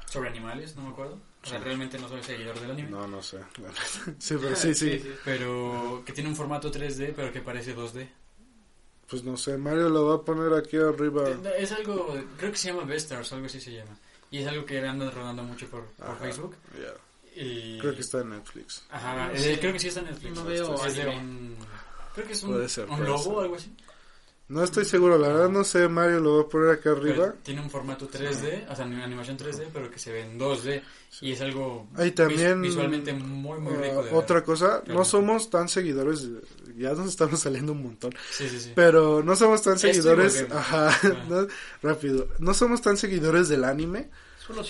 [0.06, 1.18] sobre animales, no me acuerdo.
[1.42, 2.90] O sea, realmente no soy seguidor del anime.
[2.90, 3.38] No, no sé.
[4.18, 8.08] sí, pero sí, sí, Pero que tiene un formato 3D, pero que parece 2D.
[9.08, 11.28] Pues no sé, Mario lo va a poner aquí arriba.
[11.56, 13.96] Es algo, creo que se llama Bestars, algo así se llama.
[14.32, 16.56] Y es algo que anda rodando mucho por, por Facebook.
[17.36, 17.78] Y...
[17.78, 18.84] Creo que está en Netflix.
[18.90, 20.34] Ajá, eh, creo que sí está en Netflix.
[20.34, 20.84] No veo.
[20.84, 21.56] Es de un,
[22.14, 22.54] creo que es un,
[22.90, 23.72] un lobo o algo así.
[24.48, 27.34] No estoy seguro, la verdad no sé, Mario lo voy a poner acá arriba.
[27.42, 30.82] tiene un formato 3D, o sea, animación 3D, pero que se ve en 2D.
[31.20, 34.04] Y es algo Ahí también, visualmente muy, muy rico.
[34.04, 36.28] De otra cosa, no somos tan seguidores,
[36.76, 38.12] ya nos estamos saliendo un montón.
[38.30, 38.72] Sí, sí, sí.
[38.74, 40.96] Pero no somos tan seguidores, ajá,
[41.82, 44.10] rápido, no somos tan seguidores del anime,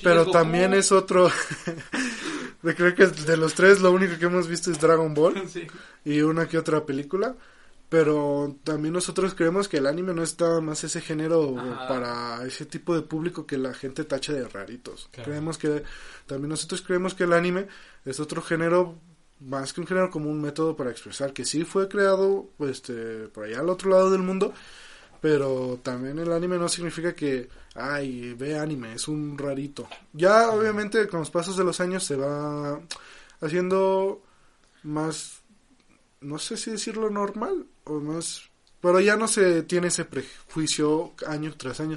[0.02, 1.30] pero también es otro...
[2.62, 5.44] Creo que de los tres lo único que hemos visto es Dragon Ball
[6.04, 7.36] y una que otra película.
[7.88, 11.54] Pero también nosotros creemos que el anime no está más ese género
[11.88, 15.08] para ese tipo de público que la gente tacha de raritos.
[15.12, 15.84] Creemos que
[16.26, 17.68] también nosotros creemos que el anime
[18.04, 18.96] es otro género
[19.40, 23.28] más que un género como un método para expresar que sí fue creado pues, este
[23.28, 24.52] por allá al otro lado del mundo,
[25.20, 29.88] pero también el anime no significa que ay, ve anime, es un rarito.
[30.12, 32.80] Ya obviamente con los pasos de los años se va
[33.40, 34.22] haciendo
[34.82, 35.40] más
[36.20, 38.42] no sé si decirlo normal o más,
[38.80, 41.96] pero ya no se tiene ese prejuicio año tras año,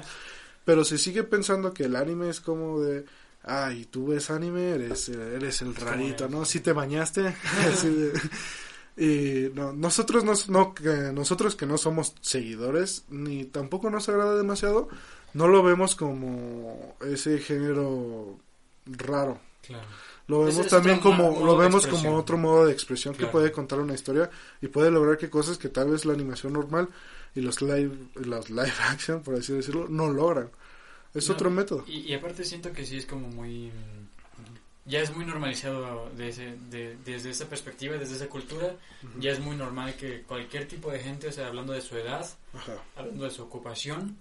[0.64, 3.04] pero se sigue pensando que el anime es como de,
[3.42, 6.44] ay, tú ves anime, eres, eres el rarito, ¿no?
[6.44, 7.34] Si te bañaste,
[8.96, 14.36] y no, nosotros no, no que nosotros que no somos seguidores ni tampoco nos agrada
[14.36, 14.88] demasiado,
[15.34, 18.38] no lo vemos como ese género
[18.86, 19.40] raro.
[19.62, 19.86] Claro
[20.30, 23.94] lo vemos también como lo vemos como otro modo de expresión que puede contar una
[23.94, 24.30] historia
[24.62, 26.88] y puede lograr que cosas que tal vez la animación normal
[27.34, 30.50] y los live los live action por así decirlo no logran.
[31.12, 31.84] Es otro método.
[31.88, 33.72] Y, aparte siento que sí es como muy
[34.84, 36.56] ya es muy normalizado desde,
[37.04, 38.76] desde esa perspectiva desde esa cultura
[39.18, 42.24] ya es muy normal que cualquier tipo de gente o sea hablando de su edad
[42.96, 44.16] hablando de su ocupación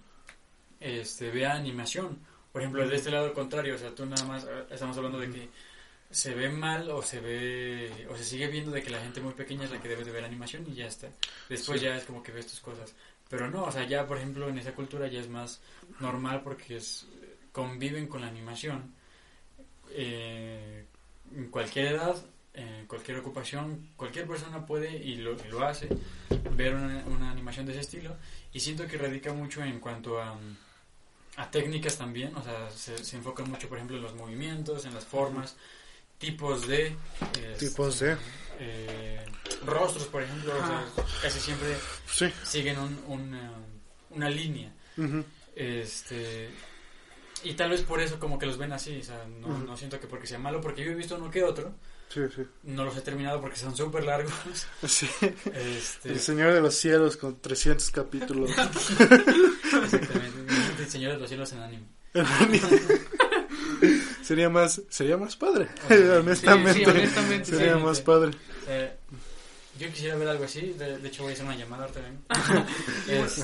[0.79, 2.17] este vea animación.
[2.51, 5.29] Por ejemplo de este lado contrario o sea tú nada más eh, estamos hablando de
[5.29, 5.49] que
[6.11, 9.33] se ve mal o se ve o se sigue viendo de que la gente muy
[9.33, 11.09] pequeña es la que debe de ver animación y ya está.
[11.47, 12.93] Después ya es como que ves tus cosas.
[13.29, 15.61] Pero no, o sea, ya por ejemplo en esa cultura ya es más
[15.99, 17.05] normal porque es,
[17.51, 18.93] conviven con la animación.
[19.91, 20.85] Eh,
[21.35, 22.15] en cualquier edad,
[22.55, 25.89] en cualquier ocupación, cualquier persona puede y lo, lo hace
[26.55, 28.15] ver una, una, animación de ese estilo.
[28.51, 30.35] Y siento que radica mucho en cuanto a,
[31.35, 34.95] a técnicas también, o sea, se, se enfocan mucho, por ejemplo, en los movimientos, en
[34.95, 35.55] las formas,
[36.19, 36.95] tipos de...
[37.33, 38.15] este, Tipos de.
[38.59, 39.25] eh,
[39.65, 40.85] rostros, por ejemplo, o sea,
[41.21, 41.75] casi siempre
[42.11, 42.31] Sí.
[42.43, 43.51] siguen un- una,
[44.11, 44.71] una línea.
[44.97, 45.23] ujú.
[45.55, 46.49] Este
[47.43, 49.57] y tal vez por eso como que los ven así, o sea, no, Ujú.
[49.65, 51.73] no siento que porque sea malo, porque yo he visto uno que otro,
[52.09, 52.41] Sí, sí.
[52.63, 54.33] no los he terminado porque son súper largos.
[54.87, 55.07] Sí.
[55.53, 58.49] Este, El Señor de los Cielos con 300 capítulos.
[58.57, 61.85] exactamente, el Señor de los Cielos en anime.
[64.29, 66.73] Sería más sería más padre, Sí, honestamente.
[66.73, 67.83] sí, honestamente, sería sí.
[67.83, 68.31] más padre.
[68.61, 68.95] O sea,
[69.79, 71.99] yo quisiera ver algo así, de, de hecho voy a hacer una llamada ahorita.
[72.01, 72.65] ¿eh?
[73.25, 73.41] Este,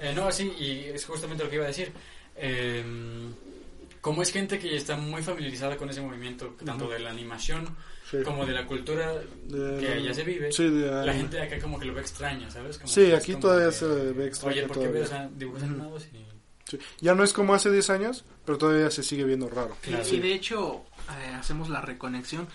[0.00, 1.90] eh, no, sí, y es justamente lo que iba a decir.
[2.36, 2.84] Eh,
[4.00, 6.92] como es gente que está muy familiarizada con ese movimiento, tanto Ujú.
[6.92, 7.76] de la animación
[8.10, 8.18] Sí.
[8.24, 9.12] como de la cultura
[9.44, 12.00] De- que allá se vive, Sí, de- la gente de acá como que lo ve
[12.00, 12.78] extraño, ¿sabes?
[12.78, 15.00] Como Sí, aquí todavía que, se ve extraño Oye, ¿por qué todavía.
[15.02, 16.06] ves a- dibujos animados?
[16.14, 16.24] Y...
[16.68, 16.78] sí.
[17.00, 19.76] Ya no es como hace 10 años, pero todavía se sigue viendo raro.
[19.80, 20.04] Claro.
[20.10, 22.46] Y de hecho, eh, hacemos la reconexión.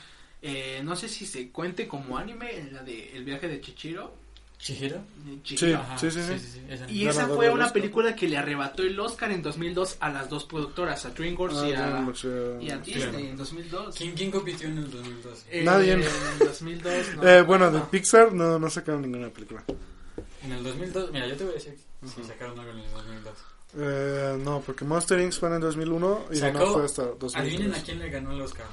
[0.42, 4.22] Eh, no sé si se cuente como anime en la de El viaje de Chichiro.
[4.60, 5.02] ¿Chihiro?
[5.44, 5.56] Sí.
[5.58, 5.80] Chihiro.
[5.80, 6.20] Ajá, sí, sí.
[6.70, 10.30] esa- Y esa fue una película que le arrebató el Oscar en 2002 a las
[10.30, 13.18] dos productoras, a DreamWorks y, Ah, a, no, o sea, y a Disney Claro.
[13.20, 13.96] en 2002.
[13.98, 15.46] ¿Quién, ¿Quién compitió en el 2002?
[15.52, 15.92] Eh, Nadie.
[15.94, 16.10] En el
[16.40, 17.16] 2002.
[17.18, 17.28] no.
[17.28, 17.90] Eh, bueno, de No.
[17.92, 19.66] Pixar no, no sacaron ninguna película.
[20.44, 21.78] En el 2002, mira, yo te voy a decir
[22.16, 23.34] si sacaron algo en el 2002.
[23.76, 25.34] Eh, no, porque Monster Inc.
[25.34, 27.84] fue en el 2001 y Sacó- no fue hasta Adivinen a 2003.
[27.84, 28.66] quién le ganó el Oscar.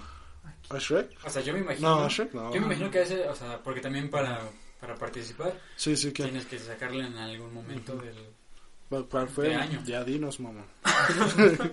[0.68, 1.16] ¿A Shrek?
[1.24, 1.88] O sea, yo me imagino.
[1.98, 2.52] No, a Shrek no.
[2.54, 4.40] Yo me imagino que ese, o sea, porque también para,
[4.80, 6.24] para participar Sí, sí, que.
[6.24, 8.14] tienes que sacarle en algún momento del
[8.88, 9.48] ¿Cuál- ¿Cuál fue?
[9.48, 9.82] de año.
[9.84, 10.64] Ya dinos, mamá.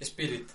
[0.00, 0.48] Spirit.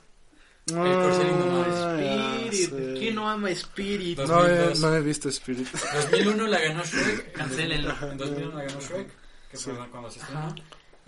[0.74, 2.06] Ah, corcel indomable.
[2.06, 3.00] ya Spirit.
[3.00, 4.18] ¿Quién no ama Spirit?
[4.20, 4.80] No he, 2002.
[4.80, 5.68] no he visto Spirit.
[6.12, 7.32] 2001 la ganó Shrek.
[7.34, 7.96] Cancélenlo.
[8.12, 9.08] En 2001 la ganó Shrek,
[9.52, 9.72] que Sí.
[9.72, 10.54] fue cuando se estrenó.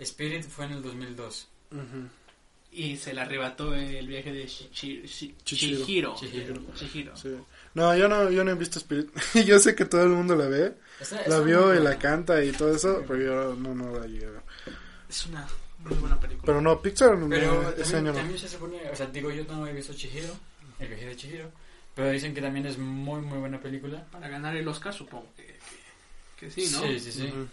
[0.02, 1.48] Spirit fue en el 2002.
[1.72, 2.08] Ujú.
[2.74, 5.84] Y se le arrebató el viaje de Shichi- Shi- Chihiro.
[5.84, 6.14] Chihiro.
[6.18, 6.62] Chihiro.
[6.74, 7.16] Chihiro.
[7.16, 7.36] Sí.
[7.74, 9.10] No, yo no, yo no he visto Spirit.
[9.46, 11.98] yo sé que todo el mundo la ve, Esta- la vio muy y la buena.
[11.98, 14.40] canta y todo eso, pero yo no, no la ver.
[15.08, 15.46] Es una
[15.80, 16.46] muy buena película.
[16.46, 18.18] Pero no, Pixar no, Pero ese también, año no.
[18.18, 20.34] también se supone, o sea, digo, yo no he visto Chihiro,
[20.78, 21.50] el viaje de Chihiro,
[21.94, 24.06] pero dicen que también es muy, muy buena película.
[24.10, 25.44] Para ganar el Oscar supongo que,
[26.38, 26.82] que, que sí, ¿no?
[26.84, 27.26] Sí, sí, sí.
[27.26, 27.48] Ujú.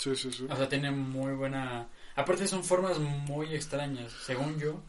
[0.00, 0.46] Sí, sí, sí.
[0.48, 1.86] O sea, tiene muy buena...
[2.16, 4.80] Aparte son formas muy extrañas, según yo.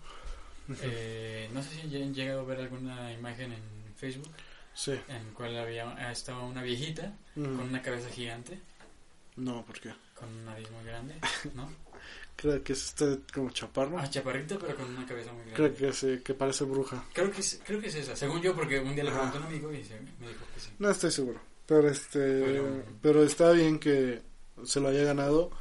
[0.81, 3.61] eh, no sé si han llegado a ver alguna imagen en
[3.95, 4.29] Facebook
[4.73, 4.93] Sí.
[5.09, 7.45] en cual había estaba una viejita Ujú.
[7.57, 8.57] con una cabeza gigante,
[9.35, 9.93] No, ¿por qué?
[10.15, 11.15] con un nariz muy grande,
[11.55, 11.69] ¿no?
[12.37, 13.99] Creo que es este como chaparro.
[13.99, 15.55] Ah, chaparrita, pero con una cabeza muy grande.
[15.55, 17.03] Creo que sí, que parece bruja.
[17.13, 19.41] Creo que, es, creo que es esa, según yo, porque un día le pregunté a
[19.41, 20.69] un amigo y se- me dijo que sí.
[20.79, 21.39] No estoy seguro.
[21.67, 24.21] Pero este, Pero- pero está bien que
[24.65, 25.51] se lo haya ganado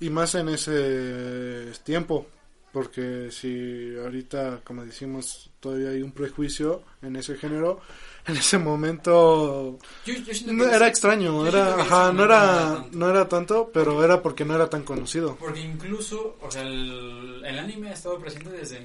[0.00, 2.26] y más en ese tiempo,
[2.72, 7.80] porque si ahorita, como decimos, todavía hay un prejuicio en ese género,
[8.26, 12.98] en ese momento Yo, yo siento no, era extraño, era, ajá, no era, tanto.
[12.98, 15.36] no era tanto, pero era porque no era tan conocido.
[15.36, 18.84] Porque incluso, o sea, el, el anime ha estado presente desde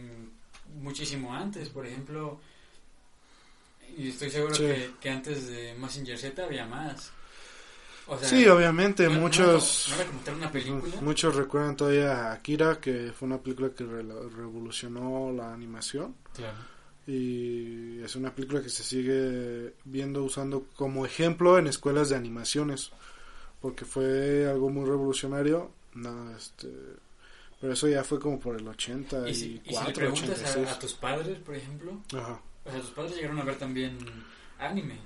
[0.79, 1.69] muchísimo antes.
[1.69, 2.39] Por ejemplo,
[3.97, 4.63] y estoy seguro Sí.
[4.63, 7.11] que, que antes de Massinger Z había más.
[8.09, 9.93] O sea, Sí, obviamente, no- no muchos...
[9.97, 11.01] No tal una película.
[11.01, 16.15] Muchos recuerdan todavía a Akira, que fue una película que re- revolucionó la animación.
[16.33, 16.55] Claro.
[17.05, 22.91] Y es una película que se sigue viendo usando como ejemplo en escuelas de animaciones.
[23.61, 25.71] Porque fue algo muy revolucionario.
[25.95, 26.67] No, este,
[27.59, 30.67] pero eso ya fue como por el 84, Y si, y si le preguntas 86.
[30.67, 32.39] a, a tus padres, por ejemplo, Ajá.
[32.65, 33.97] o sea, tus padres llegaron a ver también
[34.59, 34.99] anime.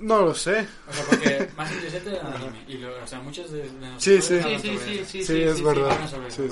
[0.00, 0.66] No lo sé.
[0.88, 2.64] O sea, porque Massinger Z era anime.
[2.68, 3.68] Y lo, o sea, muchos de,
[3.98, 4.40] Sí, sí.
[4.42, 5.98] Sí, sí, sí, sí, Sí, es verdad.
[6.28, 6.42] Sí.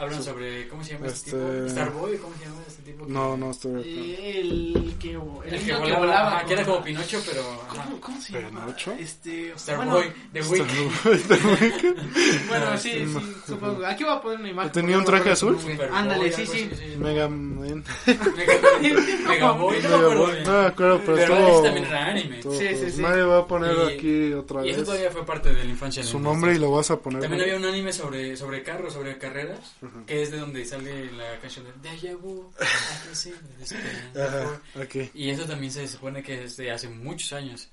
[0.00, 1.68] Hablan sobre, ¿cómo se llama este, Este- tipo?
[1.70, 3.06] Starboy, ¿cómo se llama este tipo?
[3.06, 3.82] que- No, no estoy.
[3.84, 7.42] Eh, el que, el, El que niño volaba, ajá, que era como Pinocho, pero...
[7.68, 8.64] ¿Cómo, cómo se llama?
[8.66, 8.92] ¿Pinocho?
[8.98, 10.64] Este, Starboy, bueno, The Week.
[12.48, 13.86] bueno, No, sí, este, sí, supongo.
[13.86, 14.72] Aquí voy a poner una imagen.
[14.72, 15.58] ¿Tenía un traje azul?
[15.92, 16.70] Ándale, sí, sí.
[16.98, 17.84] Mega Man.
[18.06, 20.44] Mega- Megaboy, no me acuerdo bien.
[20.44, 22.42] No me acuerdo, pero, Pero también era anime.
[22.42, 23.02] Sí, sí, sí.
[23.02, 26.02] Nadie va a poner aquí otra Y eso vez todavía fue parte de la infancia.
[26.02, 27.20] de su nombre y lo vas a poner.
[27.20, 29.58] También había un anime sobre, sobre carros, sobre carreras,
[30.06, 32.50] Que es de donde sale la canción de Deja Vu,
[33.58, 35.10] despair Ajá, aquí.
[35.14, 37.68] Y eso también se supone que es de hace muchos años.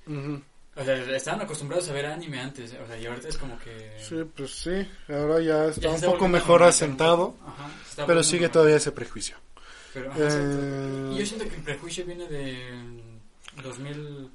[0.76, 2.72] O sea, estaban acostumbrados a ver anime antes.
[2.72, 3.96] O sea, y ahorita es como que.
[3.98, 4.86] Sí, pues sí.
[5.08, 9.36] Ahora ya está Ya un poco mejor asentado, Ajá, pero sigue todavía ese prejuicio.
[9.92, 11.12] Pero, ajá, exacto.
[11.12, 13.02] Y yo Eh, siento que el prejuicio viene de
[13.62, 14.30] 2000,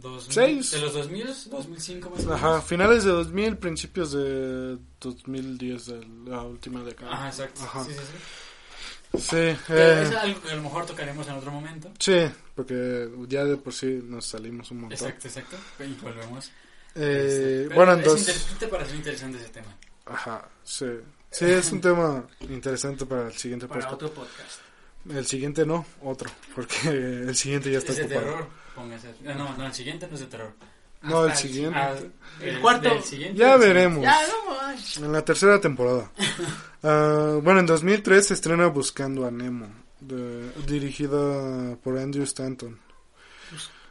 [0.00, 0.70] 2000, Seis.
[0.72, 2.36] De los 2000, 2005 más o menos.
[2.42, 7.12] Ajá, finales de 2000, principios de 2010, de la última década.
[7.12, 7.62] Ajá, exacto.
[7.62, 7.84] Ajá.
[7.84, 9.18] Sí, sí, sí.
[9.18, 11.90] Sí, eh, es algo que a lo mejor tocaremos en otro momento.
[11.98, 14.98] sí, porque ya de por sí nos salimos un montón.
[15.08, 15.56] Exacto, exacto.
[15.82, 16.50] Y volvemos.
[16.94, 18.28] Eh, Este, pero bueno, es entonces...
[18.28, 19.76] interesante para ser interesante ese tema.
[20.06, 20.86] Ajá, sí.
[21.30, 24.02] Sí, es un tema interesante para el siguiente Para podcast.
[24.02, 24.60] otro podcast.
[25.10, 28.48] El siguiente no, otro, porque el siguiente ya está Es ocupado.
[28.78, 29.08] Terror, póngase.
[29.26, 30.52] Ah, No, no, el siguiente no es de terror.
[31.02, 31.78] No, el siguiente.
[31.78, 31.94] Ah,
[32.40, 32.88] El cuarto.
[32.88, 34.02] del siguiente, Ya veremos.
[34.02, 34.18] Ya,
[34.98, 35.06] no.
[35.06, 36.10] En la tercera temporada.
[36.80, 39.66] Ah, bueno, en 2003 se estrena Buscando a Nemo,
[39.98, 42.78] de- dirigida por Andrew Stanton.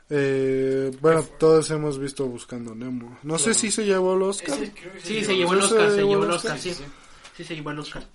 [0.10, 3.20] Eh, bueno, todos hemos visto Buscando a Nemo.
[3.24, 3.60] No sé Claro.
[3.60, 4.56] si se llevó el Oscar.
[4.64, 6.58] Ese que Sí, se llevó el ¿No Oscar, se llevó el el Oscar?
[6.60, 6.74] Sí.
[7.36, 8.06] Sí, se llevó el Oscar.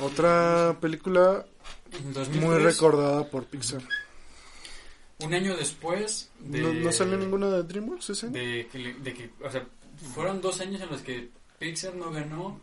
[0.00, 1.44] Otra película
[1.92, 3.82] En 2003, muy recordada por Pixar.
[5.22, 6.60] Un año después de...
[6.60, 8.34] ¿No, no salió ninguna de DreamWorks ese año?
[8.34, 9.66] De que, de que, o sea,
[10.14, 12.60] fueron dos años en los que Pixar no ganó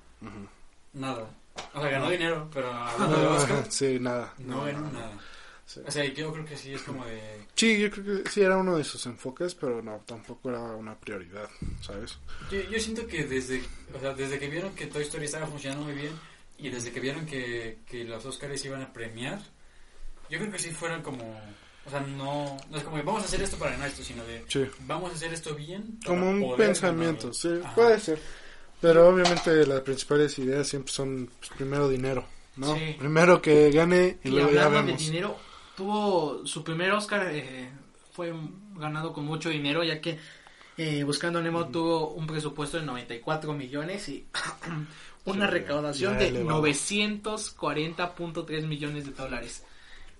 [0.93, 1.29] nada.
[1.73, 4.33] O sea, ganó dinero, pero hablando de Oscar, sí, nada.
[4.39, 5.17] no ganó nada.
[5.65, 5.81] Sí.
[5.85, 7.45] O sea, yo creo que sí es como de...
[7.53, 10.99] Sí, yo creo que sí era uno de sus enfoques, pero no, tampoco era una
[10.99, 11.47] prioridad,
[11.81, 12.17] ¿sabes?
[12.51, 13.61] Yo, yo siento que desde,
[13.95, 16.13] o sea, desde que vieron que Toy Story estaba funcionando muy bien
[16.57, 19.39] y desde que vieron que, que los Oscars iban a premiar,
[20.29, 21.39] yo creo que sí fueron como...
[21.85, 24.23] O sea, no, no es como que vamos a hacer esto para ganar esto, sino
[24.25, 24.65] de Sí.
[24.81, 25.97] vamos a hacer esto bien.
[26.03, 27.33] para Como un poder pensamiento, ganarlo.
[27.33, 27.75] sí, Ajá.
[27.75, 28.19] puede ser.
[28.81, 32.25] Pero obviamente las principales ideas siempre son pues, primero dinero,
[32.57, 32.75] ¿no?
[32.75, 32.95] Sí.
[32.97, 35.01] Primero que gane y, Y luego ya hablando de vemos.
[35.05, 35.37] dinero,
[35.75, 37.69] tuvo su primer Oscar, eh,
[38.13, 38.33] fue
[38.75, 40.17] ganado con mucho dinero, ya que
[40.77, 44.25] eh, Buscando Nemo tuvo un presupuesto de 94 millones y
[45.25, 46.61] una Sí, recaudación ya de elevado.
[46.63, 49.63] 940.3 millones de dólares.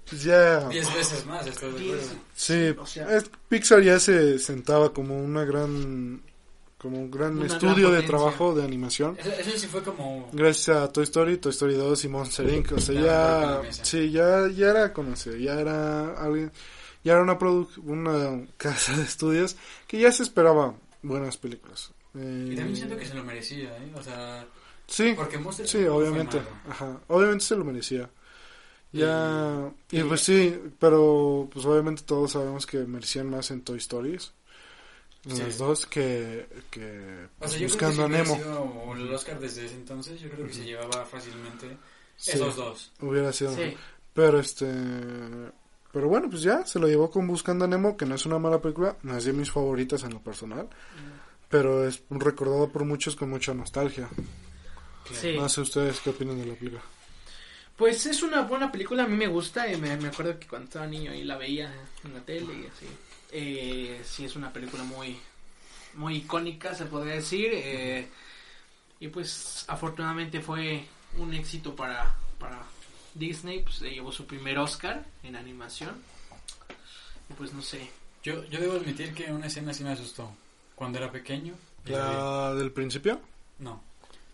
[0.09, 2.13] Pues ya, Diez veces más, estoy de acuerdo.
[2.35, 6.21] sí, o sea- es- Pixar ya se sentaba como una gran,
[6.77, 9.17] como un gran Una estudio gran de trabajo de animación.
[9.19, 10.29] Eso, eso sí fue como...
[10.33, 12.71] Gracias a Toy Story, Toy Story 2 y Monster Inc.
[12.71, 16.51] O sea, Ya, sí, ya, ya era conocido, ya era alguien,
[17.03, 19.55] ya era una produ- una casa de estudios
[19.87, 21.91] que ya se esperaba buenas películas.
[22.15, 23.91] Eh, Y también siento que se lo merecía, ¿eh?
[23.95, 24.45] O sea,
[24.87, 28.09] sí, porque Monster sí, obviamente, ajá, obviamente se lo merecía.
[28.91, 33.77] Ya, y, y- pues sí, pero pues obviamente todos sabemos que merecían más en Toy
[33.77, 34.31] Stories.
[35.27, 35.37] Sí.
[35.43, 38.43] las dos que, que O pues, sea, yo buscando a creo que si Nemo.
[38.43, 41.77] sido el Oscar desde ese entonces, yo creo que se llevaba fácilmente
[42.15, 42.91] Sí, esos dos.
[43.01, 43.75] hubiera sido Sí.
[44.13, 44.65] Pero este.
[45.91, 48.39] Pero bueno, pues ya se lo llevó con Buscando a Nemo, que no es una
[48.39, 50.69] mala película, no es de mis favoritas en lo personal.
[51.49, 54.07] Pero es recordado por muchos con mucha nostalgia.
[55.35, 56.81] No sé ustedes qué opinan de la película.
[57.79, 60.65] Pues es una buena película, a mí me gusta y me, me acuerdo que cuando
[60.65, 61.73] estaba niño ahí la veía
[62.03, 62.85] en la tele y así.
[63.31, 65.17] Eh, sí, es una película muy,
[65.93, 67.49] muy icónica, se podría decir.
[67.53, 68.07] eh,
[68.99, 70.83] y pues afortunadamente fue
[71.17, 72.61] un éxito para, para
[73.13, 75.95] Disney, pues le llevó su primer Oscar en animación.
[77.29, 77.89] Y pues no sé.
[78.23, 80.29] Yo, yo debo admitir que una escena sí me asustó.
[80.75, 81.53] Cuando era pequeño.
[81.85, 83.21] la ¿La del principio?
[83.59, 83.81] No.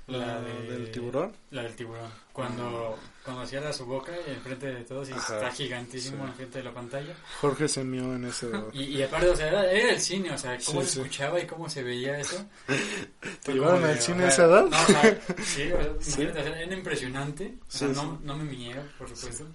[0.08, 1.34] ¿La, de- del tiburón?
[1.50, 2.12] La del tiburón.
[2.32, 5.36] Cuando, cuando cierra su boca enfrente de todos y Ajá.
[5.36, 6.30] está gigantísimo Sí.
[6.30, 7.16] enfrente de la pantalla.
[7.42, 8.48] Jorge se mió en ese.
[8.74, 11.00] Y, y aparte, o sea, era, era el cine, o sea, cómo Sí, se sí.
[11.00, 12.46] escuchaba y cómo se veía eso.
[13.44, 14.66] ¿Te llevaron al cine a esa edad?
[14.68, 17.56] No, o sea, sí, o sea, era impresionante.
[17.68, 19.48] O sea, no, no me mié, por supuesto.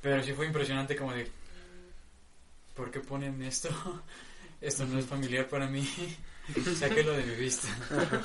[0.00, 1.30] Pero sí fue impresionante como de...
[2.74, 3.68] ¿Por qué ponen esto?
[4.62, 5.86] Esto no es familiar para mí.
[6.78, 7.68] Sáquelo de mi vista.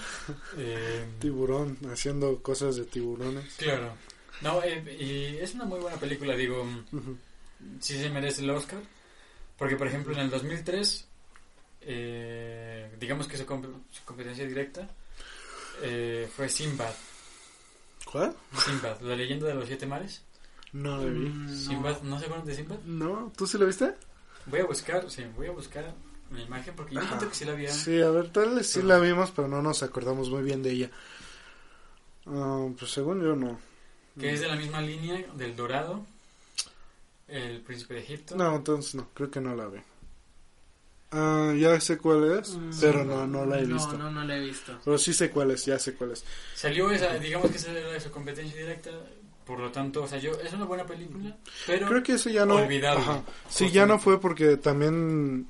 [0.58, 3.56] Eh, Tiburón, haciendo cosas de tiburones.
[3.58, 3.94] claro.
[4.42, 6.62] No, eh, y es una muy buena película, digo,
[6.92, 7.18] Ujú.
[7.80, 8.80] sí se merece el Oscar.
[9.58, 11.08] Porque, por ejemplo, en el 2003,
[11.82, 14.88] eh, digamos que su, comp- su competencia directa
[15.82, 16.94] eh, fue Sinbad.
[18.06, 18.36] ¿Cuál?
[18.64, 20.22] Sinbad, la leyenda de los siete mares.
[20.74, 21.20] No la vi.
[21.30, 22.80] Mm, Sinbad, ¿no se acuerdan de Sinbad?
[22.86, 23.94] No, ¿tú sí la viste?
[24.46, 25.94] Voy a buscar, sí, voy a buscar
[26.32, 27.68] la imagen porque yo siento que sí la vi.
[27.68, 30.72] Sí, a ver, tal vez sí la vimos, pero no nos acordamos muy bien de
[30.72, 30.92] ella.
[32.26, 33.60] Ah, pues según yo no.
[34.20, 36.06] Que es de la misma línea del Dorado,
[37.28, 38.36] el Príncipe de Egipto.
[38.36, 39.80] No, entonces no, creo que no la vi.
[41.12, 43.98] Ah, ya sé cuál es, Mm, pero no, no la he no, visto.
[43.98, 44.78] No, no la he visto.
[44.84, 46.26] Pero sí sé cuál es, ya sé cuál es.
[46.54, 48.90] Salió esa, digamos que esa era su competencia directa.
[49.46, 52.46] Por lo tanto, o sea, yo, es una buena película, pero Creo que eso ya
[52.46, 52.56] no.
[52.56, 53.02] Olvidable.
[53.02, 53.24] Ajá.
[53.50, 55.48] Sí, ya no fue porque también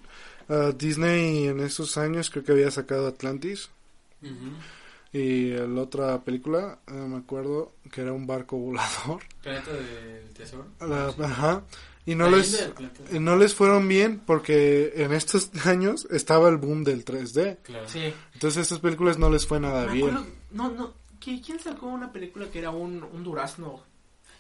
[0.50, 3.70] ah, Disney en esos años creo que había sacado Atlantis.
[5.14, 9.22] Y la otra película, eh, me acuerdo que era un barco volador.
[9.42, 10.66] Planeta del Tesoro.
[10.82, 11.64] La- ajá.
[12.06, 12.70] Y no La les,
[13.12, 17.58] y no les fueron bien porque en estos años estaba el boom del 3D.
[17.64, 17.88] Claro.
[17.90, 18.14] Sí.
[18.34, 20.10] Entonces a estas películas no les fue nada Me bien.
[20.10, 20.94] acuerdo- no, no.
[21.22, 23.82] ¿qui- ¿Quién sacó una película que era un, un durazno?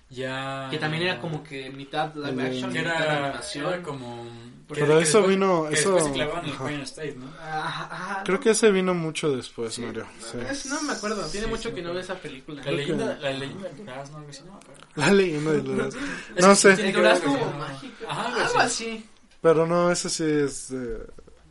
[0.09, 0.67] Ya.
[0.71, 3.65] Que también era como que mitad live action, Que mitad era, animación.
[3.73, 4.25] era como.
[4.69, 7.27] Pero eso después- vino- Que eso- se en el State, ¿no?
[7.39, 9.81] Ajá, ajá, Creo no, que ese vino mucho después, sí.
[9.81, 10.05] Mario.
[10.19, 10.37] sí.
[10.49, 12.61] Es- no me acuerdo, tiene Sí, mucho sí, que no veo esa película.
[12.63, 14.81] La leyenda, la leyenda del durazno, algo así, no me acuerdo.
[14.95, 15.95] La leyenda de los-
[16.35, 16.71] Es No sé.
[16.73, 18.05] El durazno mágico.
[18.09, 19.05] Algo así.
[19.41, 20.69] Pero no, ese sí es...
[20.69, 20.97] de-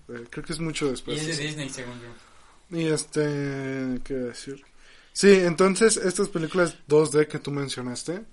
[0.09, 1.23] de- creo que es mucho Y después.
[1.23, 2.77] es de Disney, según yo.
[2.79, 3.21] Y este,
[4.05, 4.63] ¿qué iba a decir?
[5.13, 8.25] Sí, entonces estas películas 2D que tú mencionaste,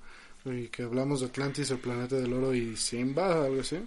[0.45, 3.77] y que hablamos de Atlantis, el planeta del oro y Simba, algo así,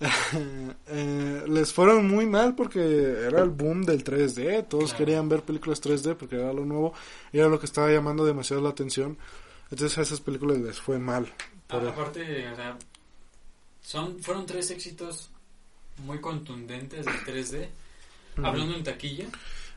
[0.88, 4.98] eh, les fueron muy mal porque era el boom del 3D, todos Claro.
[4.98, 6.94] querían ver películas 3D porque era lo nuevo,
[7.32, 9.16] y era lo que estaba llamando demasiado la atención,
[9.70, 11.26] entonces a esas películas les fue mal.
[11.68, 12.78] Ah, Por- aparte, o sea,
[13.82, 15.30] son, fueron tres éxitos
[15.98, 17.68] muy contundentes del 3D.
[18.36, 18.46] Ujú.
[18.46, 19.26] Hablando en taquilla,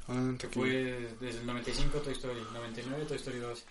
[0.08, 0.60] Ah, que aquí.
[0.60, 3.64] fue desde el 95 Toy Story, 99 Toy Story 2,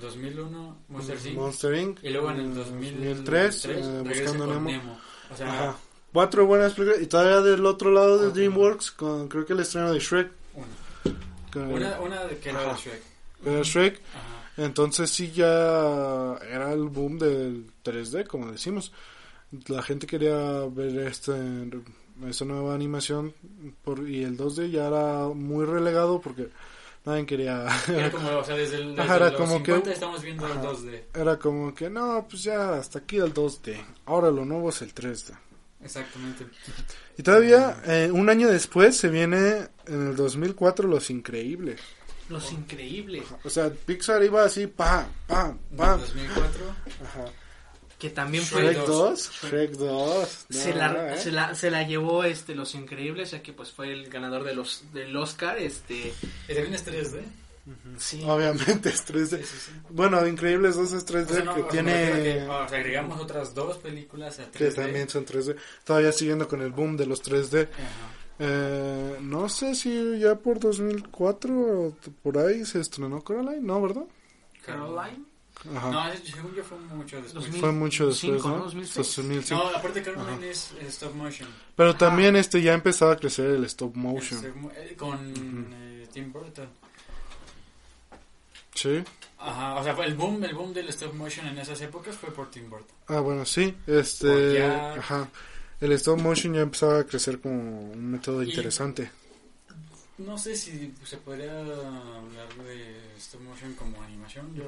[0.00, 1.36] 2001 Monster Inc.
[1.36, 1.98] Monster Inc.
[2.02, 4.98] y luego en el eh, 2003, 2003, eh, Buscando con Nemo.
[5.32, 5.76] O sea, Ajá.
[6.12, 7.02] Cuatro buenas películas.
[7.02, 8.32] Y todavía del otro lado de.
[8.32, 10.30] DreamWorks, con creo que el estreno de Shrek.
[10.54, 11.66] una.
[11.66, 12.76] Una, una de que era Ajá.
[12.76, 13.02] Shrek.
[13.44, 14.00] que era Shrek.
[14.14, 14.40] Ajá.
[14.64, 18.92] Entonces sí ya era el boom del 3D, como decimos.
[19.68, 21.32] La gente quería ver este,
[22.28, 23.34] esta nueva animación
[23.82, 26.50] por, y el 2D ya era muy relegado porque
[27.04, 27.66] nadie quería...
[27.88, 30.46] Era como, o sea, desde, el, desde Ajá, era los como 50 que- estamos viendo
[30.46, 30.62] el Ajá.
[30.62, 31.02] 2D.
[31.14, 33.76] Era como que no, pues ya hasta aquí el 2D.
[34.06, 35.32] Ahora lo nuevo es el 3D.
[35.82, 36.46] Exactamente.
[37.16, 41.80] Y todavía eh, un año después se viene en el 2004 Los Increíbles.
[42.28, 43.24] Los increíbles.
[43.42, 45.98] O sea, Pixar iba así, pam, pam, pam.
[45.98, 46.60] 2004.
[47.04, 47.24] Ajá.
[48.00, 48.62] Que también fue.
[48.62, 50.46] Shrek Shrek 2, Shrek 2.
[50.48, 51.18] Se No, la, eh.
[51.18, 54.54] se, la, se la llevó este Los Increíbles, ya que pues fue el ganador de
[54.54, 55.58] los, del Oscar.
[55.58, 56.14] Este,
[56.48, 57.20] ¿Y también es 3D?
[57.98, 58.24] sí.
[58.26, 59.38] Obviamente es 3D.
[59.38, 59.72] Sí, sí, sí.
[59.90, 61.92] Bueno, Increíbles 2 es 3D O sea, no, que tiene...
[61.92, 64.52] que, o sea, agregamos otras dos películas a 3D.
[64.52, 65.56] Que también son 3D.
[65.84, 67.68] Todavía siguiendo con el boom de los 3D.
[67.70, 68.20] Ajá.
[68.42, 74.04] Eh, no sé si ya por 2004 o por ahí se estrenó Coraline, ¿no, verdad?
[74.64, 75.29] Caroline.
[75.76, 75.90] Ajá.
[75.90, 77.34] No, según yo fue mucho después.
[77.44, 77.60] 2000.
[77.60, 78.56] Fue mucho después, 2005, ¿no?
[78.56, 78.64] ¿no?
[78.64, 79.16] 2006.
[79.16, 79.62] 2005.
[79.62, 81.48] No, aparte Caroline es, es stop motion.
[81.76, 81.98] Pero Ajá.
[81.98, 84.38] también este ya empezaba a crecer el stop motion.
[84.40, 84.44] Es,
[84.90, 85.34] eh, con
[85.72, 86.68] eh, Tim Burton.
[88.74, 89.02] Sí.
[89.38, 92.30] Ajá, o sea, fue el boom, el boom del stop motion en esas épocas fue
[92.32, 92.94] por Tim Burton.
[93.08, 93.74] Ah, bueno, sí.
[93.86, 95.28] Este, ya- ajá.
[95.80, 99.10] El stop motion ya empezaba a crecer como un método Y- interesante.
[100.18, 104.54] No sé si se podría hablar de stop motion como animación.
[104.54, 104.64] Yo,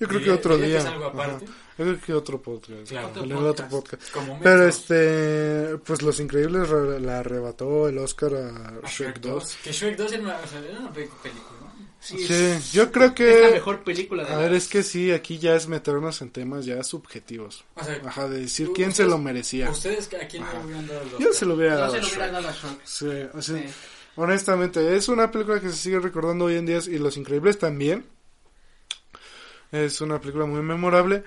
[0.00, 0.66] Yo creo que otro día.
[0.66, 1.44] que es algo aparte.
[1.46, 2.88] Yo creo que otro podcast.
[2.88, 3.08] Claro.
[3.08, 4.10] Otro el otro podcast.
[4.12, 4.42] podcast.
[4.42, 9.56] Pero este, pues Los Increíbles re- la arrebató el Oscar a a Shrek 2.
[9.64, 11.56] Que Shrek 2 era una, o sea, era una pe- película.
[11.98, 13.50] Sí, Sí, es, yo creo es la que...
[13.54, 16.64] mejor película de A la- ver, es que sí, aquí ya es meternos en temas
[16.64, 17.64] ya subjetivos.
[17.74, 19.68] O sea, Ajá, de decir ¿Ustedes- quién se lo merecía.
[19.70, 21.34] ¿ustedes a quién le hubieran dado el Yo Oscar?
[21.34, 22.80] se lo hubiera No dado se lo hubiera dado a Shrek.
[22.84, 23.64] Sí, o sea, Sí.
[24.16, 28.04] Honestamente, es una película que se sigue recordando hoy en día y Los Increíbles también.
[29.72, 31.24] Es una película muy memorable.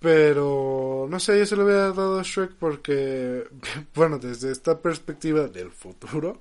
[0.00, 3.46] Pero no sé, yo se lo hubiera dado a Shrek porque,
[3.94, 6.40] bueno, desde esta perspectiva del futuro,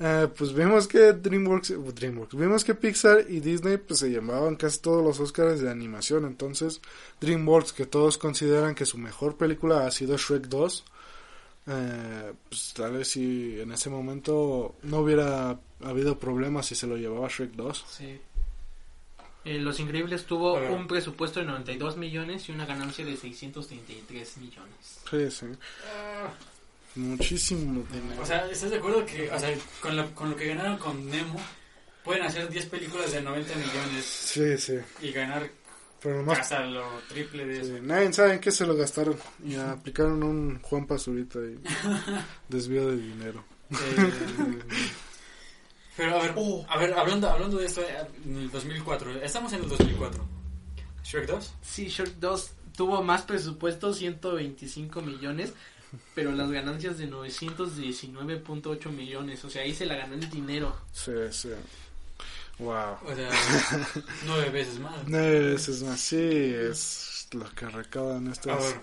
[0.00, 4.80] eh, pues vimos que DreamWorks, DreamWorks, vimos que Pixar y Disney pues se llamaban casi
[4.80, 6.24] todos los Oscars de animación.
[6.24, 6.80] Entonces,
[7.20, 10.84] DreamWorks, que todos consideran que su mejor película ha sido Shrek 2,
[11.68, 16.96] eh, pues tal vez si en ese momento no hubiera habido problemas si se lo
[16.96, 17.84] llevaba Shrek 2.
[17.88, 18.20] Sí.
[19.44, 25.00] Eh, Los Increíbles tuvo un presupuesto de 92 millones y una ganancia de 633 millones.
[25.08, 25.46] Sí, sí.
[25.86, 26.30] Ah,
[26.96, 28.22] Muchísimo dinero.
[28.22, 31.08] O sea, ¿estás de acuerdo que, o sea, con, la- con lo que ganaron con
[31.08, 31.38] Nemo,
[32.02, 34.74] pueden hacer 10 películas de 90 millones Sí, sí.
[35.02, 35.48] y ganar
[36.02, 37.82] Pero nomás hasta lo triple de sí, eso?
[37.82, 39.16] nadie sabe en qué se lo gastaron.
[39.44, 41.58] Y aplicaron un Juan Pazurita y
[42.48, 43.44] desvío de dinero.
[43.70, 43.76] Eh,
[45.96, 46.64] pero a ver, Oh.
[46.68, 47.82] a ver, hablando, hablando de esto,
[48.24, 50.24] en el 2004, estamos en el 2004.
[51.04, 51.54] ¿Shrek 2?
[51.62, 55.52] Sí, Shrek 2 tuvo más presupuesto, 125 millones,
[56.14, 59.44] pero las ganancias de 919.8 millones.
[59.44, 60.76] O sea, ahí se la ganó el dinero.
[60.92, 61.48] Sí, sí.
[62.58, 62.96] Wow.
[63.06, 63.30] O sea,
[64.26, 64.94] nueve veces más.
[65.06, 66.00] Nueve veces más.
[66.00, 66.16] Sí,
[66.54, 68.58] es lo que recaudan A estas.
[68.62, 68.80] ver,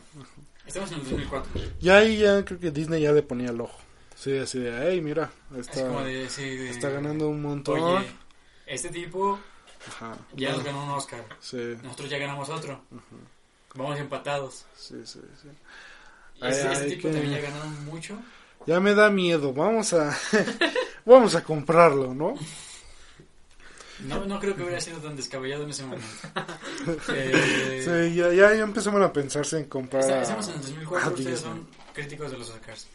[0.66, 1.52] estamos en el 2004.
[1.82, 3.78] Ya ahí ya creo que Disney ya le ponía el ojo.
[4.16, 7.80] Sí, así de, hey, mira, Es está, como de, sí, de- está ganando un montón.
[7.82, 8.08] Oye,
[8.66, 9.38] este tipo
[9.90, 10.18] Ajá.
[10.36, 11.26] ya No, nos ganó un Oscar.
[11.42, 11.76] sí.
[11.84, 12.82] Nosotros ya ganamos otro.
[13.74, 14.66] Vamos empatados.
[14.78, 15.50] Sí, sí, sí.
[16.40, 18.18] Ay, ese ay, tipo qué- también ya ganaron mucho.
[18.68, 20.18] Ya me da miedo, vamos a
[21.06, 22.36] vamos a comprarlo, ¿no?
[24.04, 26.08] No, no creo que hubiera sido tan descabellado en ese momento.
[27.10, 30.02] Eh, Sí, ya, ya, ya empezamos a pensarse en comprar.
[30.04, 32.88] Está- Estamos en el 2004, a ustedes son críticos de los Oscars.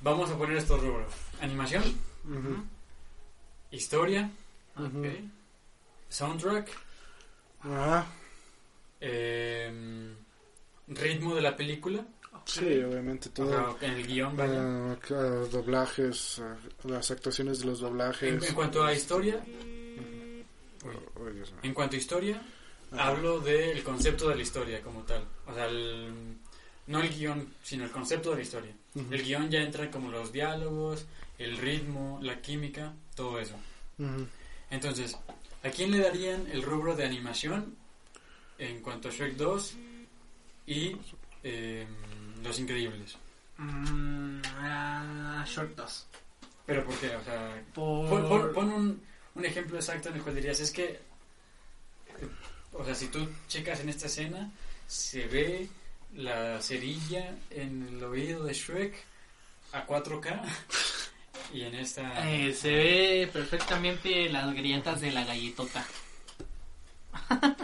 [0.00, 1.12] Vamos a poner estos rubros.
[1.40, 1.82] Animación,
[2.24, 2.62] Ujú,
[3.70, 4.30] historia,
[4.76, 4.98] ujú.
[5.00, 5.06] Ok.
[6.08, 6.68] soundtrack,
[7.62, 8.06] Ajá,
[9.00, 10.14] eh,
[10.88, 12.04] ritmo de la película,
[12.44, 13.76] sí, obviamente todo.
[13.80, 14.96] en el guion, vaya.
[15.00, 18.48] Claro, doblajes, ah, las actuaciones de los En, doblajes.
[18.48, 20.44] en cuanto a historia, uy, Oh, Dios mío.
[21.62, 22.42] En cuanto a historia,
[22.92, 23.08] Ajá.
[23.08, 25.24] hablo del concepto de la historia como tal.
[25.46, 26.36] O sea, el-
[26.86, 28.72] no el guion, sino el concepto de la historia.
[28.94, 31.04] Ujú, El guion ya entra como los diálogos,
[31.38, 33.54] el ritmo, la química, todo eso.
[33.98, 34.26] ujú.
[34.70, 35.16] Entonces,
[35.62, 37.74] ¿a quién le darían el rubro de animación
[38.58, 39.74] en cuanto a Shrek 2
[40.66, 40.96] y
[41.42, 41.86] eh,
[42.42, 43.16] Los Increíbles?
[43.58, 46.06] Mm, ah, Short 2.
[46.66, 47.16] ¿Pero por qué?
[47.16, 48.08] O sea, Por...
[48.08, 49.02] pon, pon- pon un,
[49.38, 50.98] un ejemplo exacto en el cual dirías, es que,
[52.72, 54.50] o sea, si tú checas en esta escena,
[54.86, 55.68] se ve
[56.14, 58.94] la cerilla en el oído de Shrek
[59.72, 60.42] a 4K
[61.54, 62.28] y en esta...
[62.28, 65.86] Eh, se ve perfectamente las grietas de la galletota.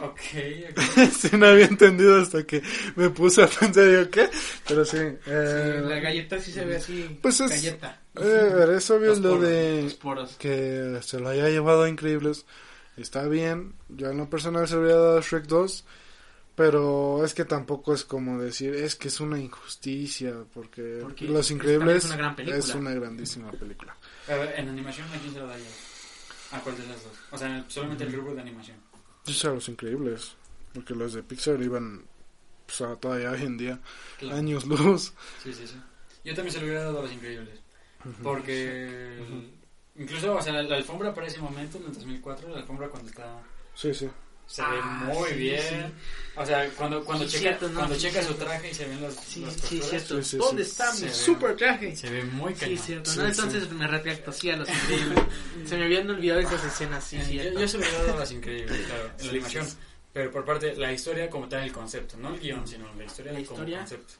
[0.02, 0.20] Ok,
[0.70, 0.78] ok.
[1.12, 2.62] Sí, no había entendido hasta que
[2.96, 4.28] me puse a pensar, digo, ¿qué?
[4.68, 4.98] Pero sí.
[4.98, 7.18] Sí, eh, la galleta sí se ve así.
[7.22, 8.00] Pues es- Galleta.
[8.16, 12.44] eh, es obvio Los lo poros, de que se lo haya llevado a Increíbles.
[12.96, 13.74] Está bien.
[13.88, 15.84] Yo en lo personal se lo hubiera dado a Shrek 2.
[16.56, 20.32] Pero es que tampoco es como decir, es que es una injusticia.
[20.54, 22.58] Porque, Porque Los es- Increíbles es una gran película.
[22.60, 23.96] es una grandísima película.
[24.28, 25.66] En animación, ¿a quién se lo daría?
[26.52, 27.12] ¿A cuál de las dos?
[27.32, 28.76] O sea, solamente el rubro de animación.
[29.26, 30.36] Yo sé a Los Increíbles.
[30.72, 32.04] Porque los de Pixar iban
[32.66, 33.80] pues, a todavía hoy en día
[34.18, 34.36] Claro.
[34.36, 35.12] años luz.
[35.42, 35.76] Sí, sí, sí.
[36.24, 37.60] Yo también se lo hubiera dado a los increíbles.
[38.22, 39.18] Porque.
[39.96, 43.08] Incluso, o sea, la, la alfombra para ese momento, en el 2004, la alfombra cuando
[43.08, 43.40] está.
[43.74, 44.08] Sí, sí.
[44.46, 44.82] Se Ah, ve
[45.14, 45.94] muy sí, bien.
[46.36, 47.78] O sea, cuando, cuando, Sí, checa, cierto, ¿no?
[47.78, 48.28] cuando Sí, checa sí.
[48.28, 50.22] su traje y se ven los, Sí, las sí, cierto.
[50.22, 50.70] Sí, sí, ¿Dónde sí.
[50.70, 51.96] está Se mi ve- super traje?
[51.96, 52.78] Se ve muy Sí, cañón.
[52.78, 53.10] cierto.
[53.10, 53.24] Sí, ¿no?
[53.24, 53.30] sí.
[53.30, 55.24] Entonces me retracto, sí, a los increíbles.
[55.66, 57.60] Se me habían olvidado esas escenas, sí, Eh, yo, cierto.
[57.60, 59.66] yo se lo hubiera dado a las increíbles, claro, en Sí, la animación.
[59.68, 59.76] sí,
[60.12, 63.32] Pero por parte, la historia como tal, el concepto, no el guion, sino la historia
[63.32, 63.78] La como historia.
[63.78, 64.14] concepto.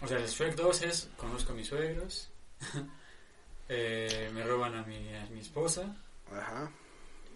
[0.00, 2.28] O sea, el Shrek 2 es, conozco a mis suegros,
[3.68, 5.94] eh, me roban a mi, a mi esposa,
[6.32, 6.70] Ajá.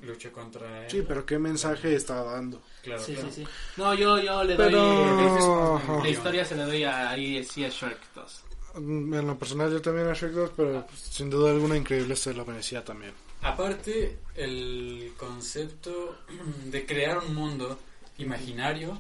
[0.03, 0.91] Lucho contra él.
[0.91, 2.63] Sí, pero ¿qué mensaje está dando?
[2.83, 3.29] Claro, Sí, claro.
[3.31, 3.51] sí, sí.
[3.77, 4.67] No, yo, yo le doy...
[4.67, 6.01] Pero-.
[6.03, 8.43] La historia se la doy a, ahí sí a Shrek 2.
[8.77, 12.15] Mm, En lo personal yo también a Shrek 2, pero pues, sin duda alguna increíble
[12.17, 13.13] se lo merecía también.
[13.43, 16.19] Aparte, el concepto
[16.67, 17.79] de crear un mundo
[18.19, 18.99] imaginario,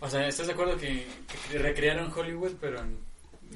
[0.00, 1.06] o sea, ¿estás de acuerdo que,
[1.50, 2.98] que recrearon Hollywood, pero en-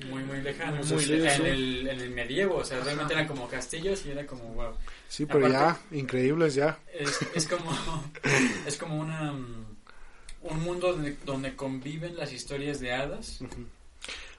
[0.08, 0.76] muy, muy lejano?
[0.84, 1.12] Muy sí.
[1.14, 4.72] En, el, en el medievo, o sea, realmente eran como castillos y era como, wow.
[5.08, 6.78] Sí, pero Aparte- ya, increíbles ya.
[6.92, 7.70] Es, es como
[8.66, 9.66] es como una mm,
[10.42, 13.38] un mundo donde, donde conviven las historias de hadas.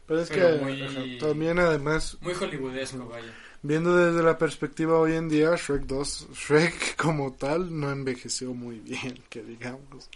[0.07, 3.31] Pero es Pero que muy- ajá, también además, muy hollywoodesco, vaya.
[3.61, 8.79] viendo desde la perspectiva hoy en día, Shrek 2, Shrek como tal no envejeció muy
[8.79, 10.09] bien, que digamos.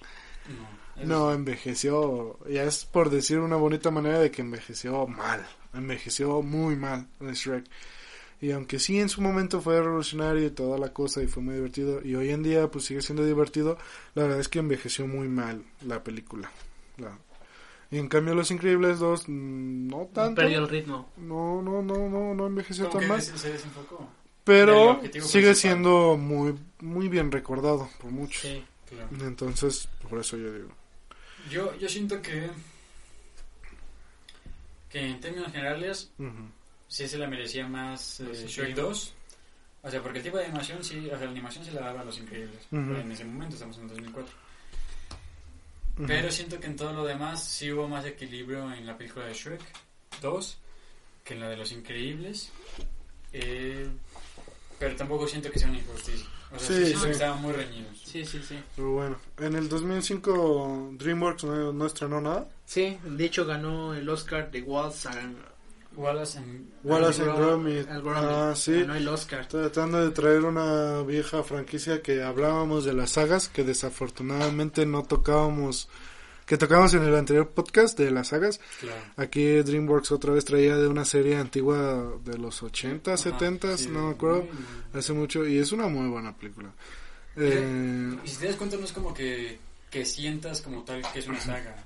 [0.98, 6.42] No, No, envejeció, ya es por decir una bonita manera de que envejeció mal, envejeció
[6.42, 7.66] muy mal el Shrek.
[8.42, 11.56] Y aunque sí en su momento fue revolucionario y toda la cosa y fue muy
[11.56, 13.78] divertido, y hoy en día pues sigue siendo divertido,
[14.16, 16.52] la verdad es que envejeció muy mal la película.
[16.98, 17.18] La-
[17.90, 20.42] Y en cambio Los Increíbles 2 mm, no tanto.
[20.42, 21.10] Perdió el ritmo.
[21.18, 23.22] No, no, no, no, no envejeció tan mal.
[23.22, 24.08] se desenfocó.
[24.44, 25.56] Pero sigue principal.
[25.56, 28.42] siendo muy, muy bien recordado por muchos.
[28.42, 28.64] Sí.
[28.96, 29.28] Claro.
[29.28, 30.70] Entonces, por eso yo digo.
[31.50, 32.50] Yo, yo siento que
[34.90, 36.48] que en términos generales Ujú.
[36.88, 38.76] sí se la merecía más eh, Shrek Increíbles.
[38.78, 39.14] 2.
[39.82, 42.02] O sea, porque el tipo de animación sí, o sea, la animación se la daba
[42.02, 42.68] a los increíbles.
[42.72, 44.34] En ese momento estamos en 2004.
[45.98, 46.08] Ujú.
[46.08, 49.34] Pero siento que en todo lo demás sí hubo más equilibrio en la película de
[49.34, 49.62] Shrek
[50.22, 50.58] 2
[51.24, 52.52] que en la de Los Increíbles.
[53.34, 53.90] Eh,
[54.78, 56.28] pero tampoco siento que sea una injusticia.
[56.56, 57.98] O sea, Sí, sí, estaban muy reñidos.
[58.04, 58.60] Sí, sí, sí.
[58.76, 62.48] Pero bueno, en el 2005 DreamWorks no, no estrenó nada.
[62.66, 65.36] Sí, de hecho ganó el Oscar de Wallace and
[65.96, 67.88] Wallace and Wallace and Gromit.
[67.90, 68.82] Ah, sí.
[68.82, 69.48] Ganó el Oscar.
[69.48, 75.90] Tratando de traer una vieja franquicia que hablábamos de las sagas, que desafortunadamente no tocábamos,
[76.46, 78.60] que tocábamos en el anterior podcast de las sagas.
[78.80, 79.02] Claro.
[79.18, 84.08] Aquí DreamWorks otra vez traía de una serie antigua de los 80, 70, sí, no
[84.08, 84.48] me acuerdo,
[84.94, 86.70] hace mucho, y es una muy buena película.
[87.36, 89.58] Eh, Y si te das cuenta, no es como que,
[89.90, 91.84] que sientas como tal que es una saga.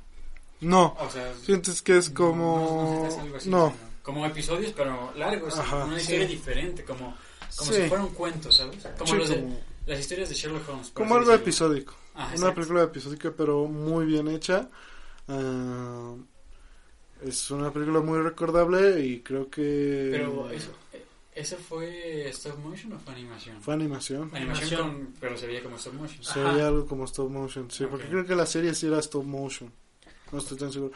[0.62, 3.08] No, O sea, sientes que es no- como...
[3.16, 5.86] no algo así, No, como episodios, pero largos, Ajá.
[5.86, 7.16] una historia diferente, como,
[7.56, 7.82] como Sí.
[7.84, 8.78] si fuera un cuento, ¿sabes?
[8.98, 9.48] Como Sí, los de-
[9.86, 10.90] las historias de Sherlock Holmes.
[10.94, 11.94] como algo episódico.
[12.18, 12.56] Ah, Una exacto.
[12.56, 14.70] película episódica, pero muy bien hecha.
[15.28, 16.16] Ah,
[17.24, 20.10] es una película muy recordable y creo que...
[20.12, 20.72] Pero eso,
[21.34, 23.62] ¿eso fue stop motion o fue animación?
[23.62, 24.30] Fue animación.
[24.34, 26.24] Animación, con- pero se veía como stop motion.
[26.24, 26.52] Se Ajá.
[26.52, 29.72] veía algo como stop motion, sí, porque creo que la serie sí era stop motion.
[30.32, 30.94] No estoy tan seguro.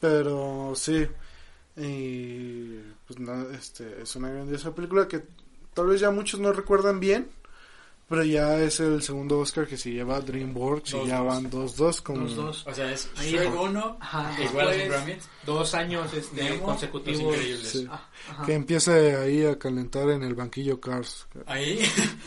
[0.00, 1.06] Pero sí.
[1.76, 5.22] Y pues nada, este es una grandiosa película que
[5.74, 7.28] tal vez ya muchos no recuerdan bien,
[8.08, 11.26] pero ya es el segundo Oscar que se lleva DreamWorks Dos, y ya dos.
[11.26, 12.66] van 2-2 con Los dos.
[12.66, 14.42] O sea, es Ahí es- 1 Ajá.
[14.42, 15.16] igual Pyramid.
[15.44, 17.36] dos años este, Nemo, consecutivos.
[17.64, 17.86] Sí.
[17.90, 18.08] Ah,
[18.46, 21.26] que empiece ahí a calentar en el banquillo Cars.
[21.46, 21.80] Ahí,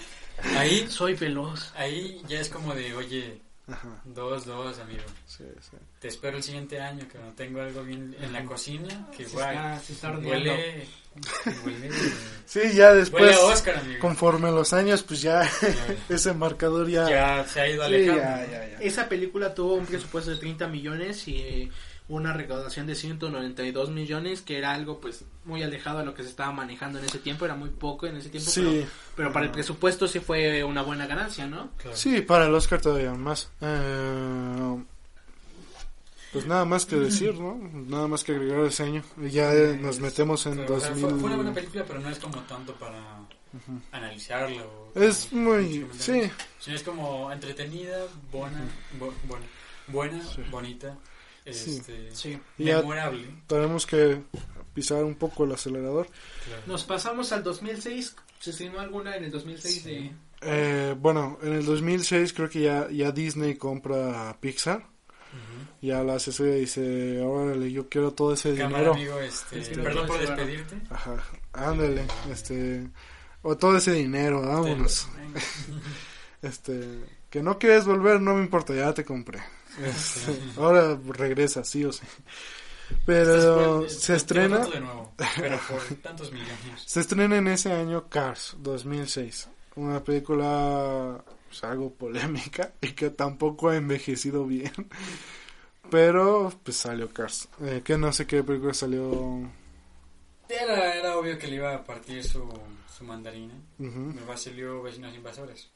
[0.58, 1.72] ahí, Soy veloz.
[1.76, 4.02] ahí ya es como de, oye, Ajá.
[4.06, 5.04] dos, dos, amigo.
[5.26, 5.78] Sí, sí.
[6.02, 9.34] Te espero el siguiente año que no tengo algo bien en la cocina, que Se
[9.36, 9.56] guay.
[9.56, 10.52] está, se está horneando.
[10.52, 10.88] Huele,
[11.64, 11.90] huele,
[12.48, 14.00] Sí, ya huele después a Oscar, amigo.
[14.00, 15.48] conforme los años pues ya
[16.10, 18.22] ese marcador ya ya se ha ido Sí, alejando.
[18.24, 18.78] ya, ya, ya.
[18.80, 21.72] Esa película tuvo un presupuesto de 30 millones y eh,
[22.08, 26.30] una recaudación de 192 millones, que era algo pues muy alejado de lo que se
[26.30, 28.62] estaba manejando en ese tiempo, era muy poco en ese tiempo, Sí.
[28.64, 31.70] pero, pero para el presupuesto sí fue una buena ganancia, ¿no?
[31.78, 31.96] Claro.
[31.96, 33.52] Sí, para el Oscar todavía más.
[33.62, 34.84] Eh,
[36.32, 37.58] pues nada más que decir, ¿no?
[37.88, 39.04] Nada más que agregar ese año.
[39.30, 41.10] Ya eh, nos metemos en Pero, o sea, 2000.
[41.10, 43.00] fue, fue una buena película, pero no es como tanto para
[43.92, 44.64] analizarla.
[44.64, 45.86] O, Es como muy...
[45.98, 46.22] Sí.
[46.60, 47.98] Sino es como entretenida,
[48.32, 48.64] buena,
[49.00, 49.46] bu- buena,
[49.88, 50.42] buena Sí.
[50.50, 50.98] bonita,
[51.46, 51.78] Sí.
[51.78, 52.40] este, Sí.
[52.58, 53.28] Ya- memorable.
[53.48, 54.22] tenemos que
[54.74, 56.08] pisar un poco el acelerador.
[56.46, 56.62] Claro.
[56.66, 59.92] Nos pasamos al 2006, ¿se estrenó alguna en el 2006 de...
[60.00, 60.12] Sí.
[60.44, 64.88] Eh, bueno, en el 2006 creo que ya, ya Disney compra Pixar.
[65.82, 65.88] Ujú.
[65.88, 68.94] Ya la asesoría dice, órale, yo quiero todo ese Cámara, dinero.
[68.94, 70.76] amigo, este, perdón por despedirte.
[70.90, 71.24] Ajá,
[71.54, 72.88] ándale, este...
[73.44, 75.08] O todo ese dinero, vámonos.
[76.44, 79.40] Este, que no quieres volver, no me importa, ya te compré.
[79.84, 82.02] Este, ahora regresa, sí o sí.
[83.06, 86.82] Pero se estrena, contrato de nuevo, pero por tantos millones.
[86.84, 93.70] se estrena en ese año Cars 2006, una película pues, algo polémica y que tampoco
[93.70, 94.72] ha envejecido bien.
[95.92, 99.42] Pero pues salió Cars, eh, que no sé qué película salió.
[100.50, 102.50] Era, era obvio que le iba a partir su,
[102.98, 103.54] su mandarina.
[103.80, 104.14] Ujú.
[104.28, 105.70] Me salió Vecinos Invasores.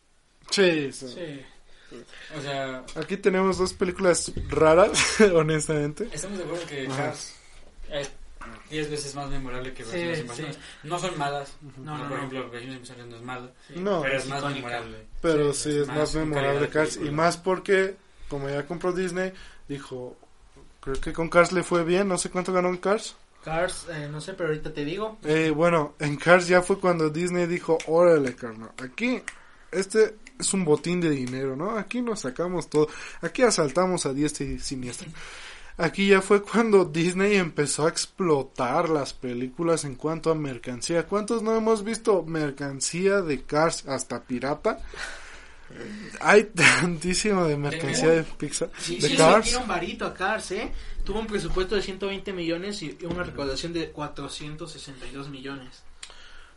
[0.49, 1.07] Sí, sí.
[1.09, 1.45] Sí.
[2.37, 6.09] O sea, Aquí tenemos dos películas raras, honestamente.
[6.11, 6.97] estamos de acuerdo que Ajá.
[7.07, 7.35] Cars
[7.91, 8.11] es
[8.69, 10.21] 10 veces más memorable que Sí, Vecinos sí.
[10.23, 10.57] Invasores.
[10.83, 11.53] No son malas.
[11.77, 13.51] No, no, por ejemplo, Vecinos Invasores no es mala.
[13.75, 14.67] No, pero es es más icónica.
[14.67, 15.05] memorable.
[15.21, 16.97] Pero Sí, sí, es es más memorable Cars.
[16.97, 17.95] Y más porque,
[18.29, 19.31] como ya compró Disney,
[19.67, 20.15] dijo,
[20.79, 23.15] creo que con Cars le fue bien, no sé cuánto ganó en Cars.
[23.43, 25.17] Cars, eh, no sé, pero ahorita te digo.
[25.23, 29.21] Eh, bueno, en Cars ya fue cuando Disney dijo, órale, carnal, aquí,
[29.71, 31.77] este es un botín de dinero, ¿no?
[31.77, 32.87] Aquí nos sacamos todo,
[33.21, 35.07] aquí asaltamos a diestra y siniestra.
[35.77, 41.05] Aquí ya fue cuando Disney empezó a explotar las películas en cuanto a mercancía.
[41.05, 44.79] ¿Cuántos no hemos visto mercancía de Cars hasta pirata?
[46.21, 49.45] Hay tantísimo de mercancía de Pixar, Sí, de sí, le Cars.
[49.45, 50.71] metieron varito a Cars, ¿eh?
[51.03, 55.83] Tuvo un presupuesto de 120 millones y una recaudación de 462 millones.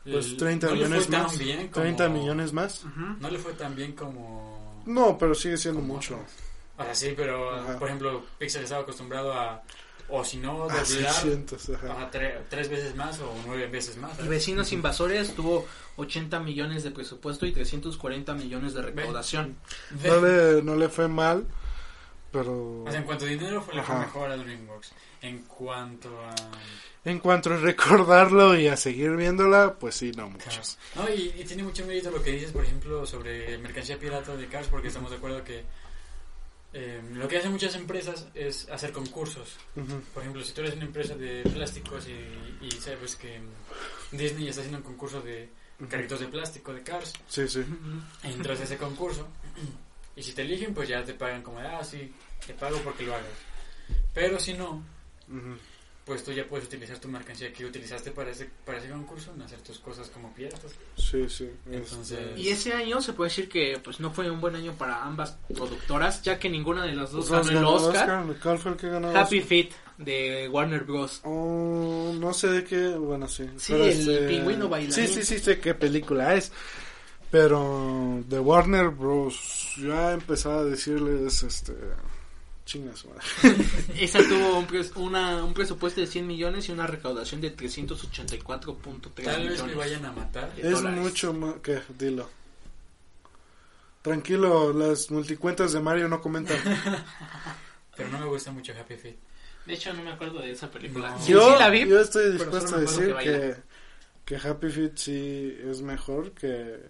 [0.04, 1.38] Pues El- 30 no le fue millones tan más.
[1.38, 2.84] bien como- 30 millones más.
[2.84, 3.00] Ujú.
[3.20, 4.82] No le fue tan bien como...
[4.86, 6.14] No, pero sigue siendo como mucho.
[6.16, 6.32] otras.
[6.78, 7.78] O sea, sí, pero, Ajá.
[7.78, 9.62] por ejemplo, Pixar estaba acostumbrado a...
[10.10, 11.92] O si no, doblar 600, ajá.
[11.92, 14.18] ajá, tre- tres veces más o nueve veces más.
[14.18, 14.26] Y.
[14.28, 19.56] Vecinos Invasores tuvo 80 millones de presupuesto y 340 millones de recaudación.
[19.90, 21.46] Ve- No le, no le fue mal,
[22.32, 24.92] pero O sea, en cuanto a dinero fue, le fue mejor a DreamWorks.
[25.20, 26.34] En cuanto a...
[27.04, 30.44] en cuanto a recordarlo y a seguir viéndola, pues sí, no mucho.
[30.48, 30.78] Cars.
[30.94, 34.46] No, y, y tiene mucho mérito lo que dices, por ejemplo, sobre mercancía pirata de
[34.46, 35.64] Cars, porque estamos de acuerdo que
[36.72, 39.56] eh, lo que hacen muchas empresas es hacer concursos.
[40.14, 43.40] Por ejemplo, si tú eres una empresa de plásticos y, y sabes que
[44.12, 45.48] Disney está haciendo un concurso de
[45.88, 47.64] carritos de plástico de Cars, Sí, sí.
[48.24, 49.28] entras a ese concurso
[50.16, 52.12] y si te eligen, pues ya te pagan como, de, ah, sí,
[52.46, 53.26] te pago porque lo hagas.
[54.12, 54.82] Pero si no.
[56.08, 59.42] Pues tú ya puedes utilizar tu mercancía que utilizaste para ese, para ese concurso en
[59.42, 60.72] hacer tus cosas como piratas.
[60.96, 61.48] Sí, sí.
[61.70, 64.72] Entonces- Este, Y ese año se puede decir que pues no fue un buen año
[64.72, 68.24] para ambas productoras, ya que ninguna de las dos Pues ganó el Oscar.
[68.42, 69.16] ¿Cuál fue el que ganó?
[69.16, 71.20] Happy Feet de Warner Bros.
[71.24, 73.46] Oh, no sé de qué, bueno, sí.
[73.58, 74.92] Sí, pero el pingüino bailarín.
[74.94, 76.50] Sí, sí, sí, sé qué película es.
[77.30, 79.74] Pero de Warner Bros.
[79.78, 81.74] ya empezaba a decirles, este,
[82.68, 83.22] Chinga su madre.
[83.98, 89.24] Esa tuvo un, pres- una, un presupuesto de 100 millones y una recaudación de 384.3
[89.24, 89.62] Tal vez millones.
[89.64, 90.52] me vayan a matar.
[90.54, 91.00] Es dólares.
[91.00, 92.28] mucho más que dilo.
[94.02, 96.58] Tranquilo, las multicuentas de Mario no comentan.
[97.96, 99.16] Pero no me gusta mucho Happy Feet.
[99.64, 101.10] De hecho, no me acuerdo de esa película.
[101.10, 101.26] No.
[101.26, 101.88] Yo, sí la vi.
[101.88, 103.56] yo estoy dispuesto a decir que
[104.26, 106.80] que, que Happy Feet sí es mejor que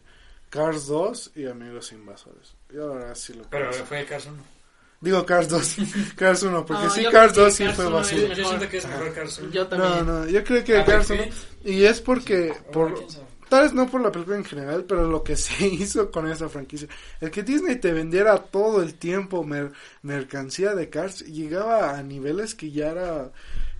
[0.51, 2.55] Cars 2 y Amigos Invasores.
[2.72, 4.58] Yo ahora sí lo Pero fue Cars 1.
[5.01, 5.76] Digo Cars 2,
[6.16, 8.34] Cars 1, porque No, sí Cars creo que 2 sí Cars fue 1 es basura.
[8.34, 9.51] Yo, siento que es mejor Cars 1.
[9.53, 10.07] Yo también.
[10.07, 11.32] No, no, yo creo que Cars 1 Feet.
[11.64, 12.94] y es porque por.
[13.49, 16.49] Tal vez no por la película en general, pero lo que se hizo con esa
[16.51, 16.86] franquicia.
[17.20, 19.72] El que Disney te vendiera todo el tiempo mer-
[20.03, 23.30] mercancía de Cars llegaba a niveles que ya era...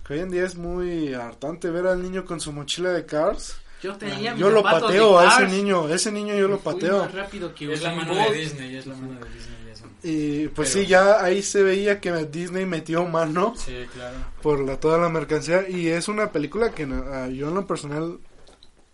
[0.07, 3.57] Que hoy en día es muy hartante ver al niño con su mochila de Cars.
[3.81, 6.99] Yo tenía Yo lo pateo de a ese niño, ese niño yo lo pateo.
[6.99, 9.59] más rápido que Es la mano de Disney, es la mano de Disney.
[10.01, 14.15] Y pues Pero- sí, ya ahí se veía que Disney metió mano Sí, claro.
[14.41, 15.67] por la, toda la mercancía.
[15.69, 18.17] Y es una película que no- ah, yo en lo personal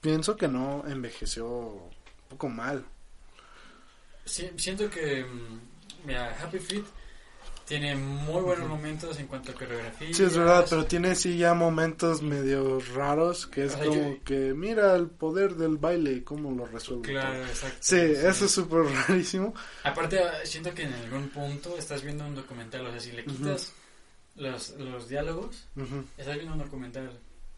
[0.01, 1.89] pienso que no envejeció un
[2.29, 2.83] poco mal.
[4.25, 6.83] Sí, siento que mm, mira, Happy Feet
[7.65, 10.13] tiene muy buenos momentos en cuanto a coreografía.
[10.13, 14.09] Sí, es verdad, pero tiene sí ya momentos medio raros, que es O sea, como
[14.11, 17.09] yo- que mira el poder del baile, cómo lo resuelve.
[17.11, 17.45] Claro, todo.
[17.47, 17.77] exacto.
[17.81, 19.53] Sí, eso es súper rarísimo.
[19.83, 23.73] Aparte, siento que en algún punto estás viendo un documental, o sea, si le quitas
[24.35, 26.03] los, los diálogos, Ujú.
[26.17, 27.09] estás viendo un documental.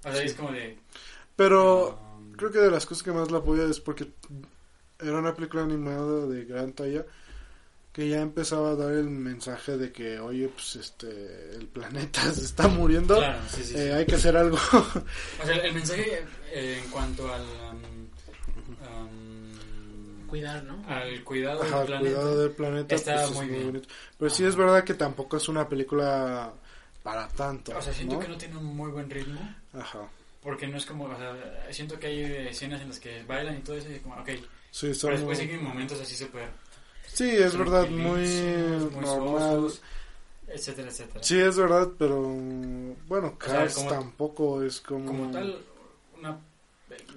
[0.05, 0.27] O sea, Sí.
[0.27, 0.77] es como de...
[1.35, 4.07] Pero um, creo que de las cosas que más la apoyo es porque
[4.99, 7.05] era una película animada de gran talla
[7.97, 12.41] que ya empezaba a dar el mensaje de que, oye, pues este, el planeta se
[12.45, 13.75] está muriendo, Claro, sí, sí, sí.
[13.75, 14.55] eh, hay que hacer algo.
[14.55, 16.23] O sea, el mensaje
[16.53, 17.41] eh, en cuanto al...
[17.41, 20.83] um, um, Cuidar, ¿no?
[20.87, 21.99] al cuidado Ajá, del planeta.
[22.15, 22.95] cuidado del planeta.
[22.95, 23.65] Está pues, es muy bien.
[23.67, 23.87] bonito.
[24.19, 26.53] Pero sí es verdad que tampoco es una película
[27.01, 27.75] para tanto.
[27.77, 28.19] O sea, siento ¿no?
[28.21, 29.39] que no tiene un muy buen ritmo.
[29.73, 30.07] Ajá.
[30.43, 31.35] Porque no es como, o sea,
[31.71, 34.29] siento que hay escenas en las que bailan y todo eso y como, ok,
[34.69, 36.47] Sí, pero después muy- siguen momentos así súper
[37.17, 39.05] Sí, es verdad, muy muy normal.
[39.05, 39.81] sosos,
[40.47, 41.23] etcétera, etcétera.
[41.23, 42.21] Sí, es verdad, pero
[43.07, 45.05] bueno, O sea, Cars como- tampoco es como...
[45.05, 45.57] Como tal,
[46.19, 46.37] una,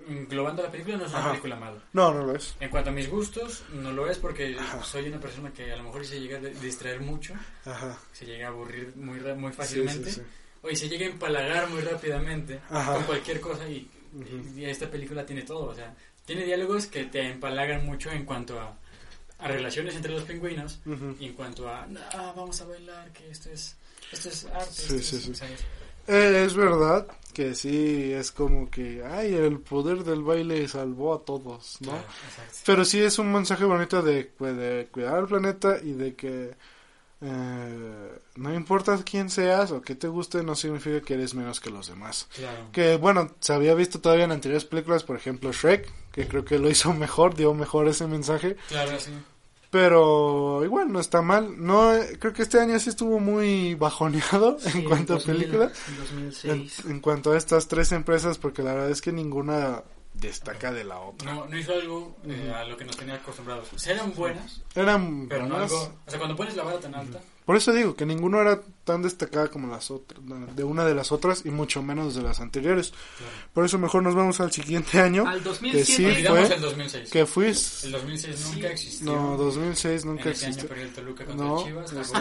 [0.09, 1.29] englobando la película no es una Ajá.
[1.31, 1.79] película mala.
[1.93, 2.57] No, no lo es.
[2.61, 4.83] En cuanto a mis gustos, no lo es porque Ajá.
[4.83, 7.35] soy una persona que a lo mejor se llega a distraer mucho,
[7.65, 7.99] Ajá.
[8.13, 10.27] se llega a aburrir muy, muy fácilmente, sí, sí.
[10.63, 12.95] o y se llega a empalagar muy rápidamente Ajá.
[12.95, 14.59] con cualquier cosa y, Ujú.
[14.59, 15.95] y esta película tiene todo, o sea,
[16.25, 18.77] tiene diálogos que te empalagan mucho en cuanto a,
[19.41, 20.81] a relaciones entre los pingüinos
[21.19, 23.77] y en cuanto a, ah, vamos a bailar, que esto es,
[24.13, 25.45] esto es arte, Sí, esto sí, es, sí.
[26.07, 31.25] Eh, es verdad que sí, es como que, ay, el poder del baile salvó a
[31.25, 31.91] todos, ¿no?
[31.91, 32.05] Claro.
[32.67, 36.55] Pero sí es un mensaje bonito de, de cuidar el planeta y de que
[37.23, 41.71] eh, no importa quién seas o que te guste, no significa que eres menos que
[41.71, 42.29] los demás.
[42.35, 42.69] Claro.
[42.73, 46.59] Que bueno, se había visto todavía en anteriores películas, por ejemplo Shrek, que creo que
[46.59, 49.13] lo hizo mejor, dio mejor ese mensaje, Claro, sí.
[49.71, 51.55] Pero igual no está mal.
[51.65, 55.37] No, eh, creo que este año sí estuvo muy bajoneado Sí, en cuanto a 2000,
[55.37, 56.85] película, en en, 2006.
[56.87, 59.83] en cuanto a estas tres empresas, porque la verdad es que ninguna
[60.15, 61.33] destaca de la otra.
[61.33, 63.73] No, no hizo algo eh, a lo que nos tenía acostumbrados.
[63.73, 65.71] O sea, eran buenas, Eran pero no buenas.
[65.73, 65.95] algo...
[66.07, 69.03] O sea, cuando pones la vara tan alta, Por eso digo que ninguno era tan
[69.03, 70.21] destacada como las otras,
[70.55, 72.91] de una de las otras y mucho menos de las anteriores.
[72.93, 73.33] claro.
[73.53, 75.85] Por eso mejor nos vamos al siguiente año, Al que 2007.
[75.85, 77.11] sí Olvidamos fue, el 2006.
[77.11, 77.49] que fue...
[77.49, 78.53] El 2006 Sí.
[78.55, 79.05] nunca existió.
[79.13, 80.69] No, 2006 En nunca ese año existió.
[80.69, 81.93] perdió el Toluca No, Chivas.
[81.93, 82.19] este,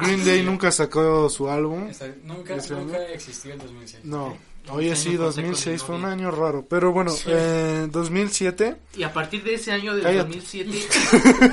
[0.00, 1.86] Green Day nunca sacó su álbum.
[1.88, 3.04] Esta- nunca, ese nunca año.
[3.14, 4.04] existió el 2006.
[4.04, 4.36] No,
[4.70, 6.66] oye sí, año pasé con 2006 mi fue un año raro.
[6.68, 7.24] Pero bueno, Sí.
[7.28, 8.76] eh, 2007...
[8.96, 10.28] Y a partir de ese año del Cállate.
[10.36, 10.70] 2007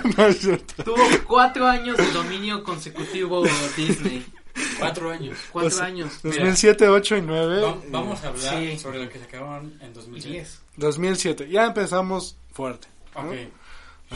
[0.17, 0.83] no es cierto.
[0.83, 3.43] tuvo cuatro años de dominio consecutivo
[3.75, 4.25] Disney.
[4.77, 5.37] Cuatro años.
[5.51, 6.19] Cuatro años.
[6.23, 7.61] 2007, 8 y 9.
[7.61, 8.77] Va- vamos a hablar Sí.
[8.77, 10.33] sobre lo que se acabaron en 2007.
[10.35, 10.61] Diez.
[10.77, 12.87] 2007, ya empezamos fuerte.
[13.15, 13.21] ¿no?
[13.29, 13.35] Ok.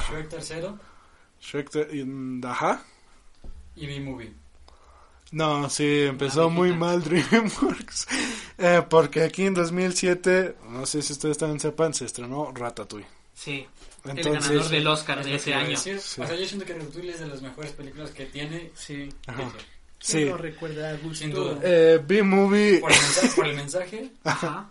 [0.09, 0.79] Shrek tercero
[1.41, 2.83] Shrek te- y- Ajá.
[3.75, 4.33] y B-Movie.
[5.31, 8.07] No, sí, empezó La muy mal DreamWorks.
[8.57, 13.07] Eh, porque aquí en 2007, no sé si ustedes también sepan, se estrenó Ratatouille.
[13.35, 13.65] Sí.
[14.05, 15.77] el Entonces, ganador del Oscar Es de ese año.
[15.77, 15.91] Sí.
[15.91, 19.09] O sea, yo siento que Ratatouille es de las mejores películas que tiene Sí.
[19.27, 19.51] Ajá.
[19.99, 20.17] Sí.
[20.17, 21.15] ¿Quién no recuerda a Gusto?
[21.15, 21.57] Sin duda.
[21.63, 22.79] Eh, B-Movie.
[22.79, 24.69] Por el, mensaje, por el mensaje, Ajá.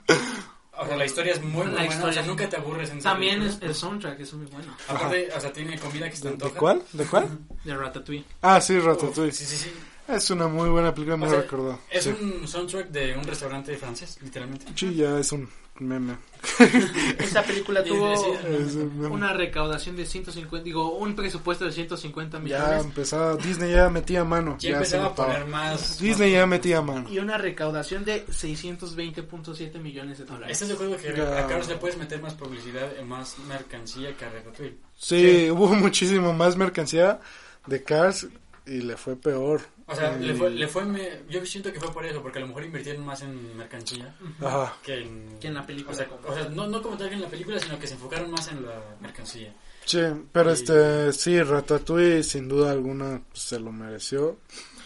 [0.77, 1.85] o sea, la historia es muy, muy La buena.
[1.87, 4.77] historia o sea, nunca te aburres en También es, el soundtrack es muy bueno.
[4.89, 6.53] Aparte, o sea, tiene comida que se te ¿De, antoja.
[6.53, 6.83] de cuál?
[6.93, 7.39] ¿De cuál?
[7.65, 8.25] De Ratatouille.
[8.43, 9.33] Ah, sí, Uf, Ratatouille.
[9.33, 9.73] Sí, sí, sí.
[10.09, 11.79] Es una muy buena película, me O sea, recordó.
[11.91, 12.15] Es Sí.
[12.21, 14.67] un soundtrack de un restaurante francés, literalmente.
[14.75, 15.49] Sí, ya es un
[15.79, 16.17] meme.
[17.19, 22.43] Esta película tuvo Es un una recaudación de 150, digo, un presupuesto de 150 Ya
[22.43, 24.57] millones empezaba, Disney ya metía mano.
[24.59, 25.99] Ya, Ya, se empezaba a poner más.
[25.99, 27.09] Disney ya metía mano.
[27.09, 30.51] y una recaudación de 620.7 millones de dólares.
[30.53, 31.39] ¿Estás de acuerdo que Ya.
[31.45, 34.77] a Cars le puedes meter más publicidad, eh, más mercancía que a Ratatouille?
[34.97, 37.21] Sí, hubo muchísimo más mercancía
[37.67, 38.27] de Cars
[38.67, 39.61] y le fue peor.
[39.87, 42.39] O sea, Y- le fue, le fue me- yo siento que fue por eso, porque
[42.39, 44.77] a lo mejor invirtieron más en mercancía Ajá.
[44.83, 45.93] que en, Que en la película.
[45.93, 47.95] O sea, o sea, no, no como tal que en la película, sino que se
[47.95, 49.55] enfocaron más en la mercancía.
[49.85, 50.01] Sí,
[50.33, 54.39] pero Y- este, sí, Ratatouille sin duda alguna pues, se lo mereció.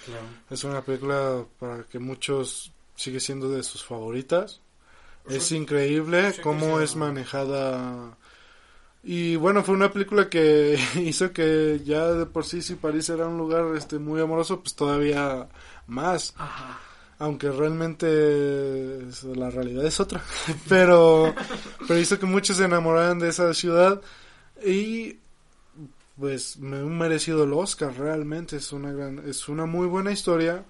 [0.06, 0.22] Claro.
[0.50, 4.60] Es una película para que muchos sigue siendo de sus favoritas.
[5.28, 8.16] Es increíble cómo es manejada.
[9.08, 13.28] Y bueno, fue una película que hizo que ya de por sí si París era
[13.28, 15.46] un lugar este muy amoroso, pues todavía
[15.86, 16.34] más.
[16.36, 16.80] Ajá.
[17.20, 20.24] Aunque realmente la realidad es otra.
[20.68, 21.32] pero,
[21.86, 24.02] pero hizo que muchos se enamoraran de esa ciudad.
[24.64, 25.20] Y
[26.18, 28.56] pues me han merecido el Oscar realmente.
[28.56, 30.64] Es una gran, es una muy buena historia.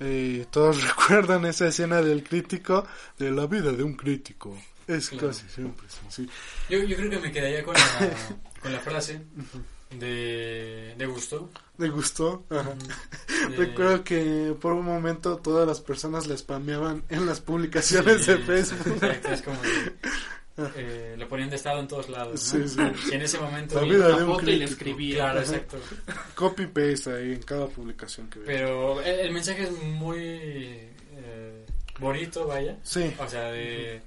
[0.00, 2.86] Eh, todos recuerdan esa escena del crítico,
[3.18, 4.56] de la vida de un crítico.
[4.86, 5.28] Es Claro.
[5.28, 6.28] casi siempre así.
[6.68, 7.80] Yo, yo creo que me quedaría con la,
[8.60, 9.20] con la frase
[9.90, 11.50] de, de Gusto.
[11.78, 12.44] ¿Le gustó?
[12.50, 12.74] Ajá.
[13.50, 18.36] De- Recuerdo que por un momento todas las personas le spameaban en las publicaciones de
[18.36, 18.94] Sí, Facebook.
[19.02, 19.92] Exacto, es como de,
[20.76, 22.54] eh, lo ponían de estado en todos lados.
[22.54, 22.66] ¿no?
[22.66, 22.80] Sí, sí.
[23.10, 23.84] Y en ese momento.
[23.84, 25.16] La de un foto y le escribía.
[25.16, 25.48] Claro, Ajá.
[25.50, 25.78] exacto.
[26.34, 28.40] Copy paste ahí en cada publicación que.
[28.40, 31.66] Pero el, el mensaje es muy eh,
[31.98, 32.78] bonito, vaya.
[32.84, 34.00] Sí, O sea, de.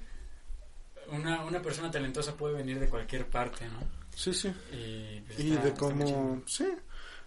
[1.12, 3.78] Una, una persona talentosa puede venir de cualquier parte, ¿no?
[4.14, 4.48] sí, sí.
[4.72, 6.66] Y, pues, Y está- de cómo, sí,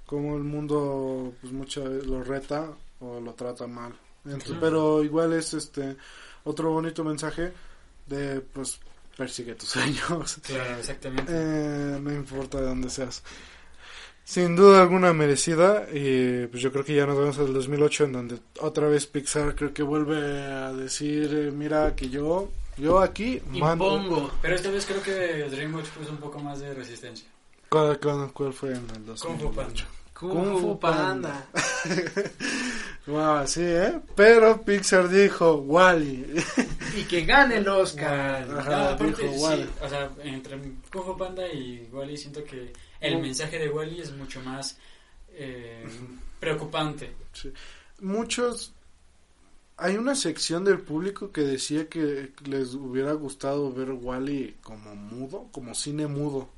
[0.05, 2.69] cómo el mundo pues veces lo reta
[2.99, 3.93] o lo trata mal.
[4.25, 4.61] Entonces, Claro.
[4.61, 5.95] Pero igual es este
[6.43, 7.51] otro bonito mensaje
[8.07, 8.79] de pues
[9.17, 10.37] persigue tus sueños.
[10.45, 11.31] Claro, exactamente.
[11.33, 13.23] Eh, no importa de dónde seas.
[14.23, 18.11] Sin duda alguna merecida y pues yo creo que ya nos vemos al 2008 en
[18.13, 23.41] donde otra vez Pixar creo que vuelve a decir eh, mira que yo yo aquí
[23.45, 24.31] mando Impongo.
[24.41, 27.27] Pero esta vez creo que DreamWorks puso un poco más de resistencia.
[27.69, 29.55] ¿Cuál, cuál, cuál fue en el Kung Fu 2008?
[29.55, 29.85] Panda.
[30.13, 31.47] Kung Fu Panda.
[33.07, 33.99] Wow, sí, ¿eh?
[34.15, 36.25] Pero Pixar dijo Wally.
[36.95, 38.47] Y que gane el Oscar.
[38.57, 39.67] Ajá, No, aparte, dijo sí, Wall-E.
[39.81, 40.57] o sea, entre
[40.91, 44.77] Kung Fu Panda y Wally siento que el mensaje de Wally es mucho más
[45.33, 45.83] eh,
[46.39, 47.11] preocupante.
[47.99, 48.73] Muchos.
[49.83, 55.47] Hay una sección del público que decía que les hubiera gustado ver Wally como mudo,
[55.51, 56.49] como cine mudo.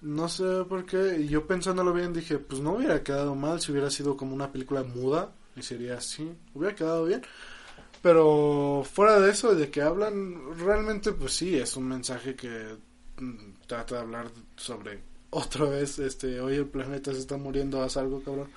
[0.00, 1.20] No sé por qué.
[1.20, 4.50] Y yo pensándolo bien dije, pues no hubiera quedado mal si hubiera sido como una
[4.50, 5.32] película muda.
[5.54, 6.34] Y sería así.
[6.52, 7.22] Hubiera quedado bien.
[8.02, 12.76] Pero fuera de eso, de que hablan, realmente pues sí, es un mensaje que
[13.18, 15.00] mm, trata de hablar sobre
[15.30, 18.50] otra vez, este, hoy el planeta se está muriendo, haz algo, cabrón.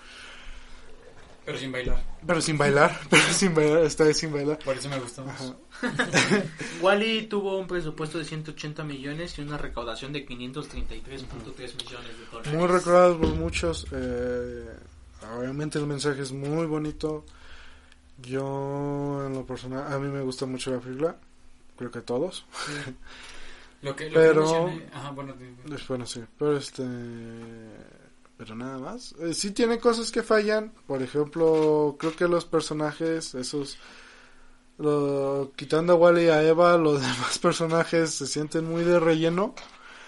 [1.45, 2.03] Pero sin bailar.
[2.25, 4.57] Pero sin bailar, pero sin bailar, esta vez sin bailar.
[4.59, 5.53] Por eso me gustó más.
[6.81, 12.53] Wally tuvo un presupuesto de 180 millones y una recaudación de 533.3 millones de dólares.
[12.53, 13.85] Muy recordados por muchos.
[13.91, 14.65] eh,
[15.37, 17.25] obviamente el mensaje es muy bonito.
[18.21, 21.15] Yo, en lo personal, a mí me gusta mucho la película.
[21.77, 22.45] Creo que a todos.
[23.81, 26.25] Lo que, lo Pero- que mencioné- ajá, bueno, di- Después no sé.
[26.39, 26.83] Pero este.
[28.37, 29.15] Pero nada más.
[29.19, 30.73] Eh, sí tiene cosas que fallan.
[30.87, 33.77] Por ejemplo, creo que los personajes, esos.
[34.77, 39.55] Lo, quitando a Wally y a Eva, los demás personajes se sienten muy de relleno.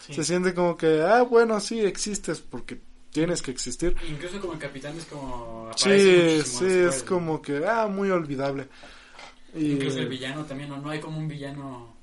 [0.05, 0.13] Sí.
[0.13, 2.79] Se siente como que, ah, bueno, sí, existes porque
[3.11, 3.95] tienes que existir.
[4.07, 5.71] incluso como el capitán es como...
[5.75, 8.69] Sí, sí, es como que, ah, muy olvidable.
[9.53, 11.96] Y Incluso el villano también, no, no hay como un villano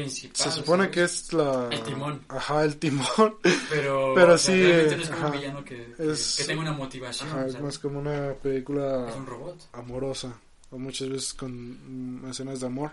[0.00, 0.36] principal.
[0.36, 0.94] se supone ¿sabes?
[0.94, 1.68] que es la...
[1.70, 2.20] El timón.
[2.28, 3.36] Ajá, el timón.
[3.70, 5.26] Pero, Pero o sea, sí, realmente no es como ajá.
[5.26, 7.28] un villano que, que- Es- que tenga una motivación.
[7.28, 9.68] Ajá, es más como una película un robot.
[9.72, 10.38] amorosa.
[10.70, 12.90] O muchas veces con mm, escenas de amor.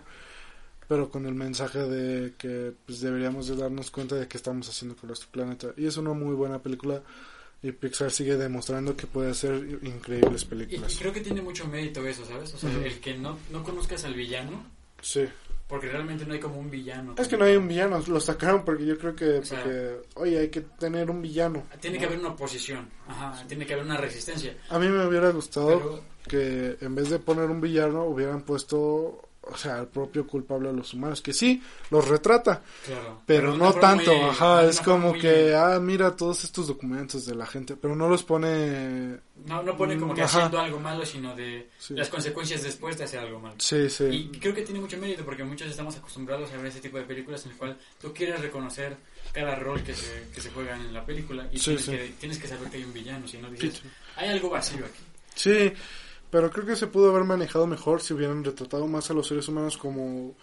[0.86, 4.94] Pero con el mensaje de que pues, deberíamos de darnos cuenta de qué estamos haciendo
[4.96, 5.68] con nuestro planeta.
[5.78, 7.02] Y es una muy buena película.
[7.62, 10.96] Y Pixar sigue demostrando que puede hacer increíbles Y, y películas.
[10.98, 12.52] creo que tiene mucho mérito eso, ¿sabes?
[12.52, 12.80] O sea, Ujú.
[12.80, 14.62] el que no, no conozcas al villano,
[15.00, 15.24] Sí.
[15.66, 17.14] Porque realmente no hay como un villano.
[17.16, 19.96] Es que no hay un villano, lo sacaron porque yo creo que, O sea- porque,
[20.16, 21.64] oye, hay que tener un villano.
[21.80, 24.56] Tiene que haber una oposición, ajá, tiene que haber una resistencia.
[24.68, 29.20] A mí me hubiera gustado Pero, que en vez de poner un villano hubieran puesto
[29.46, 33.20] o sea, el propio culpable de los humanos, que sí, los retrata, Claro.
[33.26, 37.34] pero no tanto, muy- ajá, es como muy- que, ah, mira todos estos documentos de
[37.34, 40.38] la gente, pero no los pone, No, no pone como que Ajá.
[40.38, 41.94] haciendo algo malo, sino de Sí.
[41.94, 43.56] las consecuencias después de hacer algo malo.
[43.58, 46.80] sí, sí, Y creo que tiene mucho mérito porque muchos estamos acostumbrados a ver ese
[46.80, 48.96] tipo de películas en el cual tú quieres reconocer
[49.32, 51.90] cada rol que se, que se juega en la película y Sí, tienes, sí.
[51.90, 53.82] Que, tienes que saber que hay un villano, si no dices,
[54.16, 55.02] hay algo vacío aquí.
[55.34, 55.72] Sí,
[56.34, 59.46] pero creo que se pudo haber manejado mejor si hubieran retratado más a los seres
[59.46, 60.34] humanos como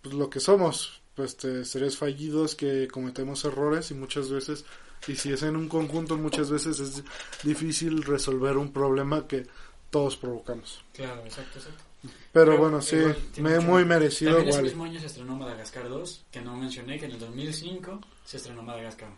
[0.00, 4.64] pues, lo que somos, pues este, seres fallidos que cometemos errores y muchas veces,
[5.08, 7.02] y si es en un conjunto, muchas veces es
[7.42, 9.44] difícil resolver un problema que
[9.90, 10.84] todos provocamos.
[10.92, 11.82] Claro, exacto, exacto.
[12.02, 12.94] Pero, Pero bueno, sí,
[13.38, 16.96] me mucho- muy merecido También ese mismo año se estrenó Madagascar 2, que no mencioné
[17.00, 19.10] que en el 2005 se estrenó Madagascar.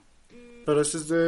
[0.65, 1.19] Pero este es de...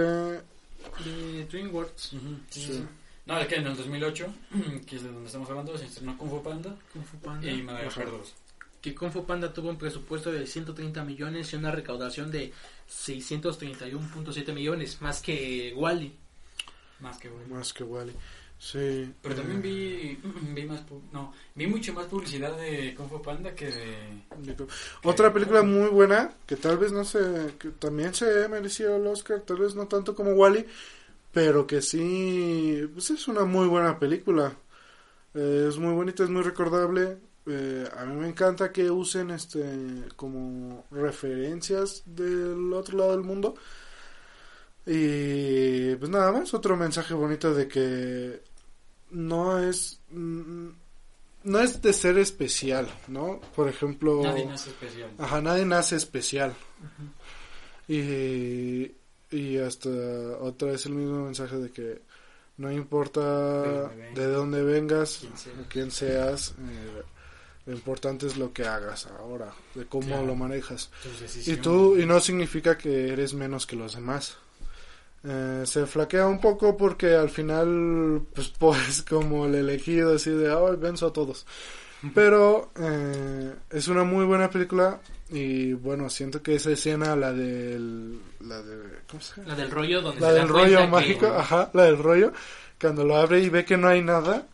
[1.04, 2.14] De DreamWorks.
[2.14, 2.72] Ujú, sí, sí, Sí.
[2.72, 2.84] sí.
[3.28, 4.26] No, es que en el 2008,
[4.86, 7.48] que es de donde estamos hablando, se estrenó Kung Fu Panda Kung Fu Panda.
[7.48, 8.34] y Madagascar 2.
[8.80, 12.54] Que Kung Fu Panda tuvo un presupuesto de 130 millones y una recaudación de
[12.88, 16.14] 631.7 millones, más que Wally.
[17.00, 17.54] Más que bueno.
[17.54, 18.12] Más que Wally.
[18.58, 19.12] Sí.
[19.20, 20.18] Pero también eh, vi,
[20.54, 20.80] vi más,
[21.12, 24.66] no, vi mucho más publicidad de Kung Fu Panda que de...
[25.02, 29.42] Otra película muy buena, que tal vez no se, que también se mereció el Oscar,
[29.42, 30.64] tal vez no tanto como Wally,
[31.32, 34.56] pero que sí, pues es una muy buena película.
[35.34, 37.18] Eh, es muy bonita, es muy recordable.
[37.46, 39.64] Eh, a mí me encanta que usen este
[40.16, 43.54] como referencias del otro lado del mundo.
[44.86, 48.42] Y pues nada más, otro mensaje bonito de que
[49.10, 50.68] no es mm,
[51.44, 53.40] no es de ser especial, ¿no?
[53.54, 55.10] Por ejemplo, Nadie nace especial.
[55.18, 56.54] Ajá, nadie nace especial.
[57.86, 58.92] Y,
[59.30, 59.88] y hasta
[60.40, 62.00] otra vez el mismo mensaje de que
[62.56, 65.18] no importa De dónde vengas.
[65.20, 65.66] Quién seas.
[65.68, 67.02] quién seas, eh,
[67.66, 70.26] lo importante es lo que hagas ahora, de cómo Claro.
[70.26, 70.90] lo manejas.
[71.46, 74.38] Y tú, y no significa que eres menos que los demás.
[75.24, 80.50] Eh, se flaquea un poco porque al final, pues, pues como el elegido, así de,
[80.50, 81.44] ay, venzo a todos.
[82.14, 85.00] Pero eh, es una muy buena película
[85.30, 89.48] y bueno, siento que esa escena, la del, la de, ¿cómo se llama?
[89.48, 92.32] La del rollo donde La se del rollo que- mágico, ajá, la del rollo,
[92.80, 94.46] cuando lo abre y ve que no hay nada,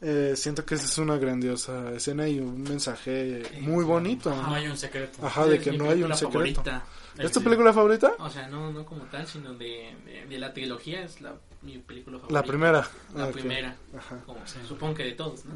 [0.00, 4.30] eh, siento que esa es una grandiosa escena y un mensaje muy bonito.
[4.34, 5.24] No hay un secreto.
[5.26, 6.32] Ajá, de que no hay un secreto.
[6.32, 6.84] favorita.
[7.18, 8.12] ¿Es tu película favorita?
[8.18, 11.32] O sea, no, no como tal, sino de, de, de la trilogía es la,
[11.62, 12.40] mi película favorita.
[12.40, 12.88] La primera.
[13.14, 13.76] La primera.
[13.96, 14.18] Ajá.
[14.26, 14.58] Como- Sí.
[14.66, 15.54] Supongo que de todos, ¿no?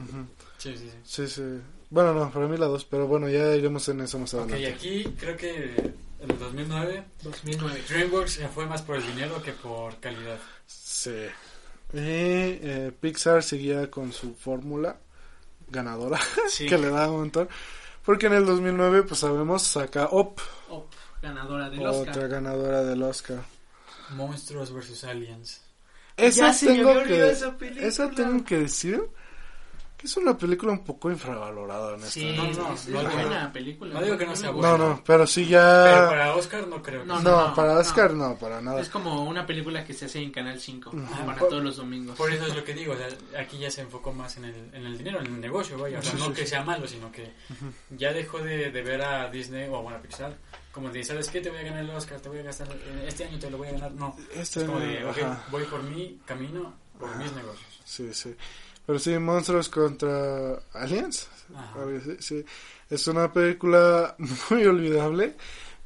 [0.56, 0.96] Sí, sí, sí.
[1.04, 1.42] Sí, sí.
[1.90, 4.66] Bueno, no, para mí la dos, pero bueno, ya iremos en eso más Ok, adelante.
[4.74, 5.74] aquí creo que
[6.20, 7.82] en el 2009 2009.
[7.88, 10.38] DreamWorks fue más por el dinero que por calidad.
[10.66, 11.10] Sí.
[11.94, 14.98] Y eh, Pixar seguía con su fórmula
[15.68, 16.66] ganadora, Sí.
[16.66, 17.48] que le da un montón.
[18.04, 20.38] Porque en el 2009, pues sabemos, saca Op,
[20.70, 20.86] Oh,
[21.22, 22.28] ganadora del otra Oscar.
[22.28, 23.42] ganadora del Oscar.
[24.10, 25.04] Monstruos vs.
[25.04, 25.62] Aliens.
[26.16, 27.86] Esa Ya se me tengo que, esa película.
[27.86, 29.08] esa tengo que decir
[29.98, 32.56] que es una película un poco infravalorada, Sí, honestamente.
[32.62, 33.94] No, no, es, no es buena película.
[33.94, 34.78] no digo que no sea No, buena.
[34.78, 36.08] no, pero sí Pero ya...
[36.08, 37.48] para Oscar no creo que No, No, sea.
[37.48, 37.80] no, para no.
[37.80, 38.80] Oscar no, para nada.
[38.80, 41.00] Es como una película que se hace en Canal 5 Ujú.
[41.26, 42.16] para Por- todos los domingos.
[42.16, 43.08] Por eso es lo que digo, o sea,
[43.40, 45.98] aquí ya se enfocó más en el, en el dinero, en el negocio, vaya.
[45.98, 46.46] O sea, Sí, no sí, que sí.
[46.46, 47.32] sea malo, sino que
[47.90, 50.36] ya dejó de, de ver a Disney o bueno, a Pixar
[50.70, 51.40] como de, ¿sabes qué?
[51.40, 53.58] Te voy a ganar el Oscar, te voy a gastar, eh, este año te lo
[53.58, 53.90] voy a ganar.
[53.90, 55.44] No, Este es como de, ok, ajá.
[55.50, 57.18] voy por mi camino, por Ajá.
[57.18, 57.80] mis negocios.
[57.84, 58.36] Sí, sí.
[58.88, 61.28] Pero sí, Monstruos contra Aliens.
[62.20, 62.42] Sí.
[62.88, 64.16] Es una película
[64.50, 65.36] muy olvidable.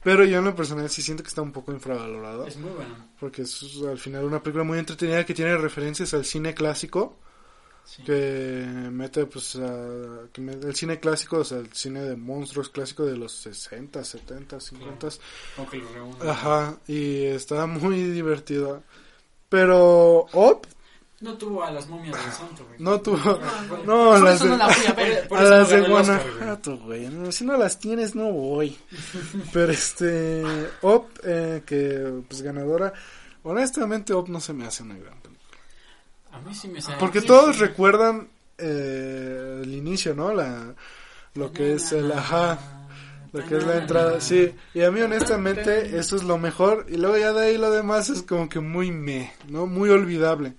[0.04, 2.46] Pero yo en lo personal sí siento que está un poco infravalorado.
[2.46, 2.94] Es muy bueno.
[3.18, 7.18] Porque es al final una película muy entretenida que tiene referencias al cine clásico.
[7.84, 8.04] Sí.
[8.04, 12.68] Que mete pues a, que me- el cine clásico, o sea, el cine de monstruos
[12.68, 15.08] clásico de los 60, 70, 50.
[15.56, 16.30] Como que lo reúne.
[16.30, 18.80] Ajá, y está muy divertida.
[19.48, 20.66] Pero Op
[21.22, 22.80] No tuvo a las momias del santo, güey.
[22.80, 23.16] no tuvo...
[23.68, 25.28] Bueno, No, Por las de, no la fui a ver.
[25.28, 27.08] Por a eso las no de Guanajuato, güey.
[27.08, 28.76] No, si no las tienes, no voy.
[29.52, 30.42] Pero este...
[30.82, 32.92] Op, eh, que pues ganadora...
[33.44, 35.58] Honestamente, Op no se me hace una gran película.
[36.32, 36.98] A mí sí me sale.
[36.98, 37.62] Porque sí, todos sí.
[37.62, 38.28] recuerdan
[38.58, 40.32] eh, el inicio, ¿no?
[40.32, 40.74] La,
[41.34, 42.58] lo que es el ajá,
[43.32, 44.54] lo que es la entrada, sí.
[44.74, 46.86] Y a mí honestamente eso es lo mejor.
[46.88, 49.66] Y luego ya de ahí lo demás es como que muy me, ¿no?
[49.66, 50.54] Muy olvidable.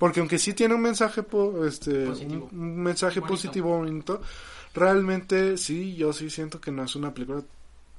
[0.00, 2.48] Porque aunque sí tiene un mensaje, po- este, Positivo.
[2.50, 3.34] Un, un mensaje Bonito.
[3.36, 4.22] positivo, bonito,
[4.74, 7.42] realmente sí, yo sí siento que no es una película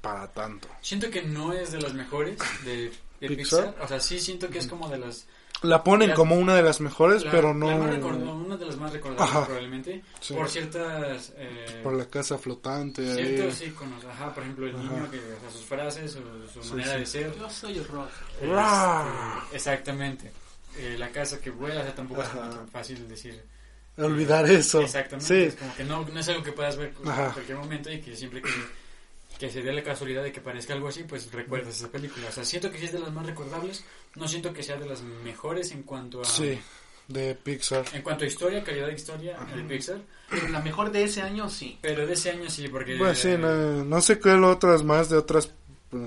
[0.00, 0.68] para tanto.
[0.80, 3.66] Siento que no es de las mejores de, de Pixar.
[3.68, 3.76] Pixar.
[3.84, 5.26] O sea, sí siento que es como de las
[5.62, 8.56] la ponen La- como una de las mejores, La- pero no la más recorda- una
[8.56, 9.44] de las más recordables Ajá.
[9.44, 10.02] probablemente.
[10.18, 10.34] Sí.
[10.34, 11.32] Por ciertas...
[11.36, 13.02] eh, por la casa flotante.
[13.08, 13.36] ahí.
[13.36, 14.82] Ciertos íconos, ajá, por ejemplo, el Ajá.
[14.82, 16.18] niño que, o sea, sus frases, su,
[16.52, 16.98] su Sí, manera sí.
[16.98, 17.38] de ser.
[17.38, 18.08] Yo soy el rock.
[18.40, 20.32] este, exactamente.
[20.78, 22.50] Eh, la casa que vuela, o sea, tampoco Ajá.
[22.64, 23.42] es fácil decir.
[23.96, 24.80] Olvidar eso.
[24.80, 25.26] Exactamente.
[25.26, 25.42] Sí.
[25.48, 27.32] Es como que no, no es algo que puedas ver en Ajá.
[27.32, 28.48] cualquier momento y que siempre que,
[29.38, 32.28] que se dé la casualidad de que parezca algo así, pues recuerdas esa película.
[32.28, 33.84] O sea, siento que sí es de las más recordables,
[34.14, 36.24] no siento que sea de las mejores en cuanto a...
[36.24, 36.58] Sí,
[37.08, 37.84] de Pixar.
[37.92, 40.00] En cuanto a historia, calidad de historia de Pixar,
[40.30, 41.78] Pero la mejor de ese año, sí.
[41.82, 42.96] pero de ese año sí, porque...
[42.96, 45.52] Pues sí, no, no sé qué otras más de otras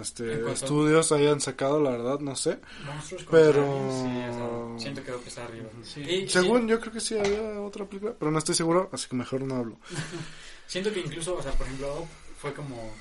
[0.01, 2.59] este, estudios hayan sacado, la verdad, no sé.
[2.85, 4.33] Monstruos Pero- sí, o
[4.77, 5.69] sea, siento que creo que está arriba.
[5.83, 6.01] Sí.
[6.01, 9.15] Y Según yo creo que sí había otra película, pero no estoy seguro, así que
[9.15, 9.77] mejor no hablo.
[9.87, 9.95] sí,
[10.67, 12.07] siento que incluso, o sea, por ejemplo,
[12.37, 12.91] fue como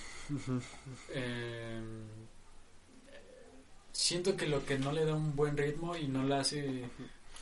[1.11, 1.81] eh,
[3.93, 6.85] siento que lo que no le da un buen ritmo y no la hace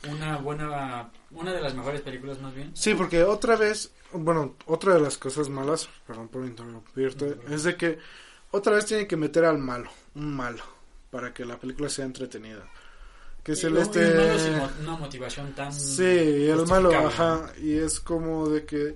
[0.09, 2.71] una buena una de las mejores películas más bien.
[2.75, 7.75] Sí, porque otra vez, bueno, otra de las cosas malas, perdón por interrumpirte, es de
[7.77, 7.99] que
[8.53, 10.63] otra vez tiene que meter al malo, un malo,
[11.11, 12.63] para que la película sea entretenida.
[13.43, 14.07] Que es Y el este...
[14.07, 18.65] el malo sin mo- una motivación tan Sí, el malo, ajá, y es como de
[18.65, 18.95] que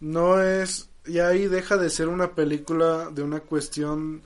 [0.00, 4.22] no es, y ahí deja de ser una película de una cuestión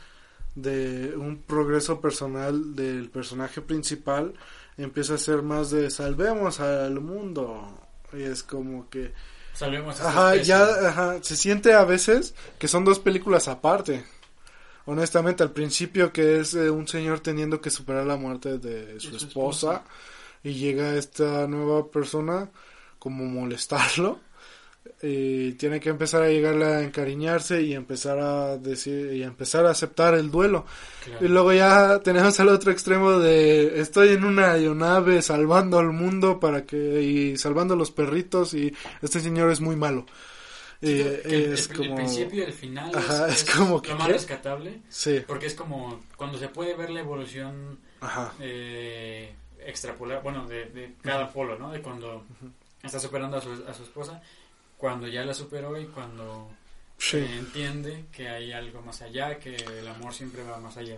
[0.54, 4.32] de un progreso personal del personaje principal,
[4.78, 7.78] empieza a ser más de salvemos al mundo,
[8.12, 9.12] y es como que,
[9.52, 14.04] Salvemos a ajá, ya, ajá, se siente a veces que son dos películas aparte.
[14.90, 19.10] Honestamente, al principio que es eh, un señor teniendo que superar la muerte de su
[19.10, 19.84] su esposa,
[20.42, 22.48] y llega esta nueva persona
[22.98, 24.20] como molestarlo
[25.02, 29.70] y tiene que empezar a llegarle a encariñarse y empezar a decir y empezar a
[29.70, 30.64] aceptar el duelo.
[31.04, 31.24] Claro.
[31.24, 36.40] y luego ya tenemos al otro extremo de estoy en una aeronave salvando al mundo
[36.40, 40.06] para que y salvando a los perritos y este señor es muy malo
[40.80, 43.82] Sí, que el, es el- el como principio y el final Ajá, es, es como
[43.82, 44.12] que, lo más ¿qué?
[44.12, 49.34] rescatable sí porque es como cuando se puede ver la evolución ajá eh,
[49.66, 51.70] extrapolar, bueno, de, de cada polo, ¿no?
[51.72, 52.24] De cuando
[52.82, 54.22] está superando a su, a su esposa,
[54.76, 56.48] cuando ya la superó y cuando
[56.96, 60.96] sí eh, entiende que hay algo más allá, que el amor siempre va más allá.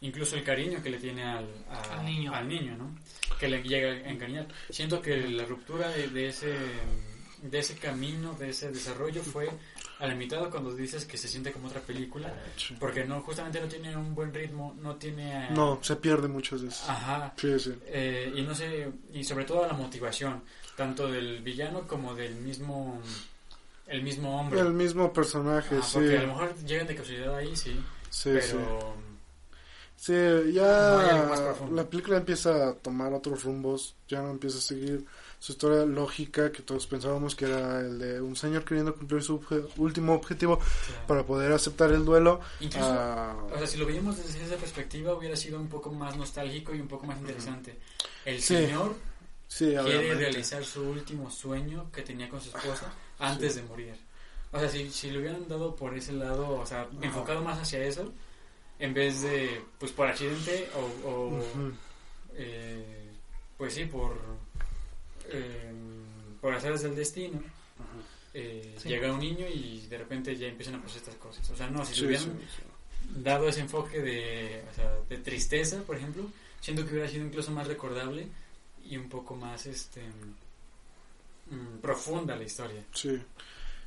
[0.00, 2.34] Incluso el cariño que le tiene al, a- Al niño.
[2.34, 2.98] al niño, ¿no?
[3.38, 4.46] Que le llega a encariñar.
[4.70, 6.54] Siento que la ruptura de, de ese
[7.50, 9.50] de ese camino, de ese desarrollo fue
[9.98, 12.32] a la mitad cuando dices que se siente como otra película,
[12.80, 16.88] porque no justamente no tiene un buen ritmo, no tiene no se pierde muchas veces.
[16.88, 17.34] Ajá.
[17.36, 17.74] sí sí.
[17.86, 20.42] Eh, y no sé, y sobre todo la motivación,
[20.74, 22.98] tanto del villano como del mismo,
[23.86, 24.60] el mismo hombre.
[24.60, 25.94] el mismo personaje sí.
[25.94, 28.94] Porque a lo mejor llegan de casualidad ahí, sí, sí pero
[29.96, 30.12] Sí,
[30.52, 35.06] ya la película empieza a tomar otros rumbos, ya no empieza a seguir
[35.44, 39.38] su historia lógica que todos pensábamos que era el de un señor queriendo cumplir su
[39.40, 41.06] obje- último objetivo claro.
[41.06, 42.40] para poder aceptar el duelo.
[42.60, 46.16] incluso, a- o sea, si lo veíamos desde esa perspectiva hubiera sido un poco más
[46.16, 47.78] nostálgico y un poco más interesante.
[48.24, 48.94] El Sí, señor
[49.46, 50.14] sí, quiere obviamente.
[50.14, 53.94] realizar su último sueño que tenía con su esposa antes de morir.
[54.50, 57.84] O sea, si, si lo hubieran dado por ese lado, o sea, enfocado más hacia
[57.84, 58.10] eso,
[58.78, 60.70] en vez de, pues por accidente
[61.04, 61.38] o,
[62.34, 63.10] eh,
[63.58, 64.12] pues sí, por,
[65.30, 65.72] eh,
[66.40, 67.42] por hacer del destino,
[68.34, 68.88] eh, Sí.
[68.88, 71.48] llega un niño y de repente ya empiezan a pasar estas cosas.
[71.50, 72.62] O sea, no, si Sí, hubieran sí,
[73.22, 76.24] dado ese enfoque de, o sea, de tristeza, por ejemplo,
[76.60, 78.26] siento que hubiera sido incluso más recordable
[78.84, 80.02] y un poco más este
[81.50, 82.82] mm, profunda la historia.
[82.92, 83.20] sí.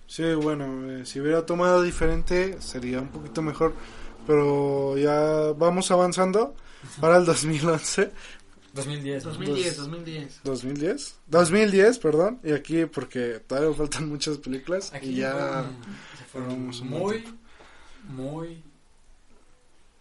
[0.09, 3.73] Sí, bueno, eh, si hubiera tomado diferente sería un poquito mejor,
[4.26, 6.55] pero ya vamos avanzando
[7.01, 8.11] para el 2011.
[8.73, 9.26] 2010.
[9.26, 9.31] ¿no?
[9.31, 10.39] 2010, Dos- 2010.
[10.44, 15.65] 2010 2010 perdón y aquí porque todavía faltan muchas películas Aquí y ya
[16.31, 17.23] fueron, se fueron muy,
[18.10, 18.64] muy,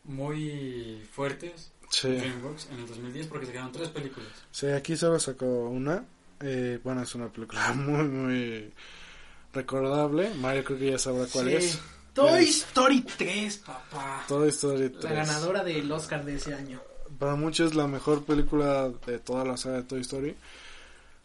[0.04, 4.28] muy fuertes sí, DreamWorks en el 2010 porque se quedaron tres películas.
[4.50, 6.04] sí aquí solo sacó una
[6.40, 8.72] eh, bueno es una película muy muy
[9.52, 11.54] recordable Mario creo que ya sabrá cuál Sí.
[11.54, 11.78] es
[12.12, 14.24] Toy Es- Story 3, papá.
[14.26, 16.80] Toy Story La 3 ganadora del Oscar de ese año.
[17.18, 20.34] Para muchos la mejor película de toda la saga de Toy Story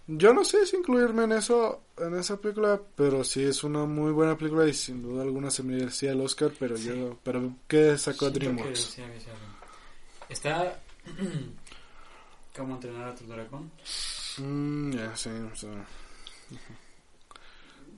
[0.07, 4.11] yo no sé si incluirme en eso en esa película pero sí es una muy
[4.11, 6.87] buena película y sin duda alguna se merecía el Oscar pero Sí.
[6.87, 9.01] yo pero qué sacó Siento que DreamWorks sí.
[10.29, 10.79] Está
[12.55, 13.71] ¿Cómo entrenar a tu dragón?
[14.37, 15.85] Mm, ya sí, o sea,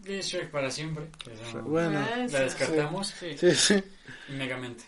[0.05, 1.05] Y Shrek para siempre.
[1.31, 3.37] esa bueno Ah, la esa- descartamos Sí.
[3.37, 3.83] sí sí
[4.29, 4.83] megamente.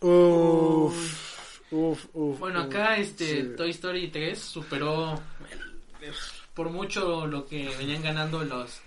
[0.00, 1.35] Uf, Uf,
[1.76, 2.06] uf.
[2.38, 3.48] Bueno, uf, acá este sí.
[3.56, 5.14] Toy Story 3 superó
[6.00, 6.12] eh,
[6.54, 8.80] por mucho lo que venían ganando los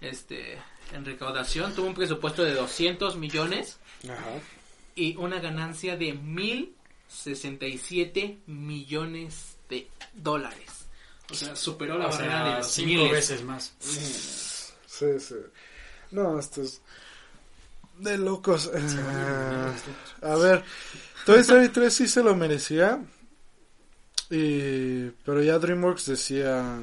[0.00, 0.58] este
[0.92, 4.38] en recaudación, tuvo un presupuesto de 200 millones Ajá.
[4.94, 10.86] y una ganancia de 1067 millones de dólares.
[11.30, 13.10] O sea, superó la O barrera de los cinco miles.
[13.12, 13.72] veces más.
[13.80, 15.34] Sí, sí.
[16.12, 16.80] No, esto es
[17.98, 18.70] de locos.
[18.74, 19.72] Ah,
[20.22, 20.62] a ver,
[21.26, 23.00] Toy Story 3 sí se lo merecía.
[24.30, 26.78] Y, pero ya DreamWorks decía,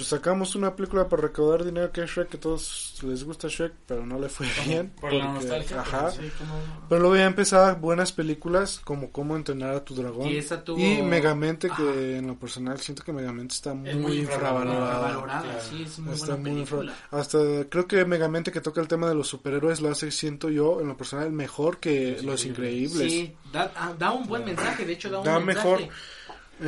[0.00, 3.48] pues sacamos una película para recaudar dinero que es Shrek, que a todos les gusta
[3.48, 4.90] Shrek, pero no le fue bien.
[4.98, 6.10] Por la nostalgia, Ajá.
[6.10, 6.54] Sí, como-
[6.88, 10.28] Pero luego ya empezaban buenas películas como Cómo entrenar a tu dragón.
[10.28, 13.96] Y esa tuvo- Y Megamente, que en lo personal siento que Megamente está muy, Es
[13.96, 14.86] muy infravalorada.
[14.86, 15.60] infravalorada, Claro.
[15.68, 16.94] sí, es muy Está buena muy infra-.
[17.10, 20.80] Hasta creo que Megamente que toca el tema de los superhéroes lo hace, siento yo,
[20.80, 22.92] en lo personal, mejor que Los Los Increíbles.
[23.12, 23.12] Increíbles.
[23.12, 25.68] Sí, da, ah, da un buen mensaje, de hecho da un Da mensaje.
[25.68, 25.88] mejor.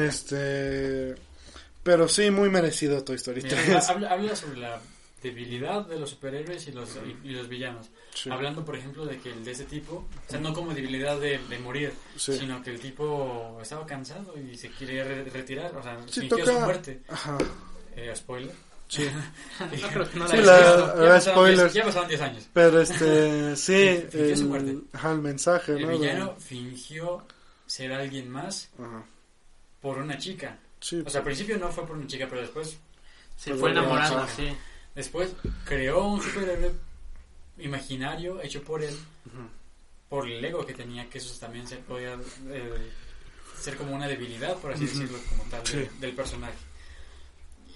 [0.04, 1.14] Este.
[1.82, 3.88] Pero sí, muy merecido Toy Story Mira, 3.
[3.90, 4.80] habla, habla sobre la
[5.22, 7.88] debilidad de los superhéroes y los, y, y los villanos.
[8.14, 8.30] Sí.
[8.30, 11.38] Hablando, por ejemplo, de que el de ese tipo, o sea, no como debilidad de,
[11.38, 12.36] de morir, Sí.
[12.38, 16.38] sino que el tipo estaba cansado y se quiere re- retirar, o sea, Sí, fingió
[16.38, 17.00] toca- su muerte.
[17.08, 17.38] Ajá.
[17.96, 18.52] Eh, spoiler.
[18.88, 19.06] Sí.
[19.60, 20.42] No creo que no Sí, la
[20.96, 21.04] la-.
[21.04, 21.72] Ya spoilers.
[21.72, 22.48] 10 ya pasaron 10 años.
[22.52, 23.56] Pero este.
[23.56, 24.04] Sí.
[24.10, 24.76] Fingió su el, muerte.
[24.92, 25.88] ajá, el mensaje, El ¿no?
[25.98, 27.26] Villano fingió
[27.66, 29.04] ser alguien más Ajá.
[29.80, 30.58] por una chica.
[30.82, 31.02] Sí.
[31.06, 32.76] O sea, al principio no fue por una chica, pero después
[33.36, 34.54] Se Pues fue enamorando, sí.
[34.94, 35.32] Después
[35.64, 36.72] creó un superhéroe
[37.58, 38.94] imaginario hecho por él,
[40.08, 42.18] por el ego que tenía, que eso también se podía
[42.48, 42.90] eh,
[43.58, 46.58] ser como una debilidad, por así decirlo, como tal, de- del personaje.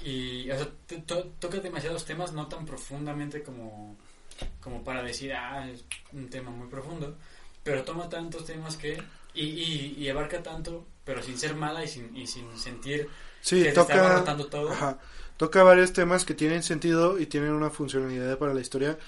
[0.05, 0.69] Y, o sea,
[1.07, 3.97] to- toca demasiados temas, no tan profundamente como,
[4.61, 7.17] como para decir, ah, es un tema muy profundo,
[7.63, 9.03] pero toma tantos temas que.
[9.37, 13.09] Y, y, y abarca tanto, pero sin ser mala y sin, y sin sentir
[13.43, 14.01] Sí, que se está toca.
[14.01, 14.71] abarrotando todo.
[14.73, 14.99] Ajá.
[15.37, 18.99] Toca varios temas que tienen sentido y tienen una funcionalidad para la historia.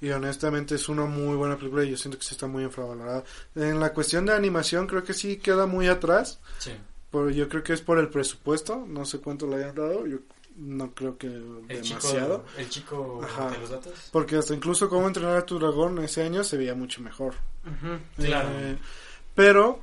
[0.00, 3.24] Y honestamente es una muy buena película y yo siento que sí está muy infravalorada.
[3.54, 6.38] En la cuestión de animación creo que sí queda muy atrás.
[6.58, 6.72] Sí.
[7.10, 8.84] Pero yo creo que es por el presupuesto.
[8.86, 10.06] No sé cuánto le hayan dado.
[10.06, 10.18] Yo
[10.56, 12.44] no creo que El demasiado.
[12.44, 13.50] chico, el chico Ajá.
[13.52, 13.94] de los datos.
[14.12, 17.34] Porque hasta incluso cómo entrenar a tu dragón ese año se veía mucho mejor.
[17.64, 17.98] Ujú.
[18.26, 18.48] Claro.
[18.52, 18.76] Eh,
[19.36, 19.80] pero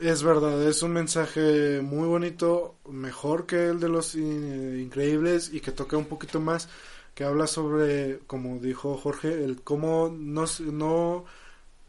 [0.00, 5.72] es verdad, es un mensaje muy bonito, mejor que el de los increíbles y que
[5.72, 6.68] toca un poquito más,
[7.14, 11.24] que habla sobre, como dijo Jorge, el cómo no, no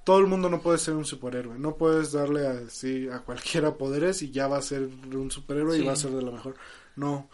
[0.03, 4.21] todo el mundo no puede ser un superhéroe, no puedes darle así a cualquiera poderes
[4.23, 4.83] y ya va a ser
[5.13, 5.83] un superhéroe Sí.
[5.83, 6.55] y va a ser de lo mejor.
[6.95, 7.29] No,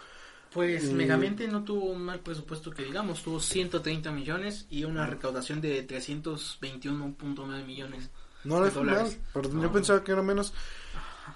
[0.52, 0.95] Pues Mm.
[0.95, 5.81] Megamente no tuvo un mal presupuesto que digamos, tuvo 130 millones y una recaudación de
[5.85, 8.10] 321.9 millones.
[8.43, 9.18] No fue mal, dólares.
[9.34, 9.61] pero No.
[9.64, 10.53] yo pensaba que era menos.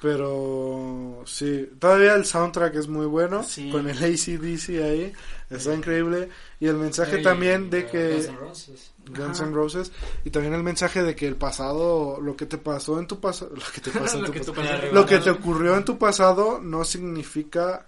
[0.01, 3.69] Pero sí, todavía el soundtrack es muy bueno, Sí.
[3.69, 5.13] con el ACDC ahí,
[5.49, 6.29] está increíble.
[6.59, 8.91] Y el mensaje también de eh, que Guns N' Roses.
[9.07, 9.45] Guns Ajá.
[9.49, 9.91] N' Roses,
[10.25, 13.51] y también el mensaje de que el pasado, lo que te pasó en tu pasado,
[13.55, 15.97] lo que te pasó en Lo tu que pasado, lo que te ocurrió en tu
[15.97, 17.85] pasado no significa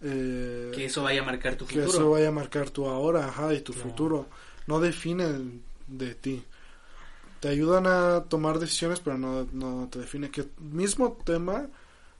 [0.00, 1.90] eh, Que eso vaya a marcar tu que futuro.
[1.98, 4.26] eso vaya a marcar tu ahora, ajá, y tu futuro.
[4.66, 6.44] No definen de ti.
[7.40, 10.30] Te ayudan a tomar decisiones, pero no, no te define.
[10.30, 11.68] Que mismo tema,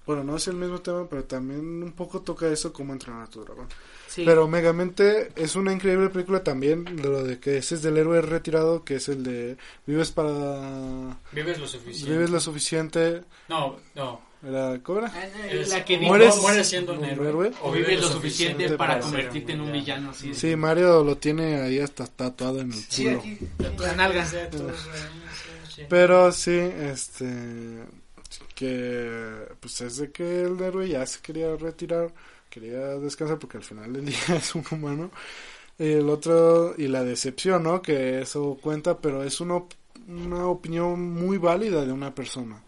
[0.09, 3.27] bueno, no es el mismo tema, pero también un poco toca eso como entrenar a
[3.27, 3.67] tu dragón.
[4.09, 4.23] Sí.
[4.25, 8.23] Pero Megamente es una increíble película también, de lo de que ese es del héroe
[8.23, 11.19] retirado, que es el de vives para...
[11.33, 12.11] Vives lo suficiente.
[12.15, 13.23] Vives lo suficiente.
[13.51, 14.27] No, no.
[14.43, 15.13] Era, ¿Cómo era?
[15.15, 18.01] Ah, no, Es- la que dijo, mueres- mueres siendo un un héroe, héroe, o vives
[18.01, 20.15] lo suficiente para convertirte en un villano.
[20.15, 23.19] Sí, Sí, Mario lo tiene ahí hasta tatuado en el Sí, culo.
[23.19, 23.39] aquí,
[23.79, 24.27] la nalga.
[25.89, 27.27] Pero sí, este
[28.59, 32.13] que pues es de que el héroe ya se quería retirar,
[32.51, 35.13] quería descansar porque al final del día es un humano.
[35.79, 37.81] El otro y la decepción, ¿no?
[37.81, 39.63] Que eso cuenta, pero es una,
[40.09, 42.61] una opinión muy válida de una persona.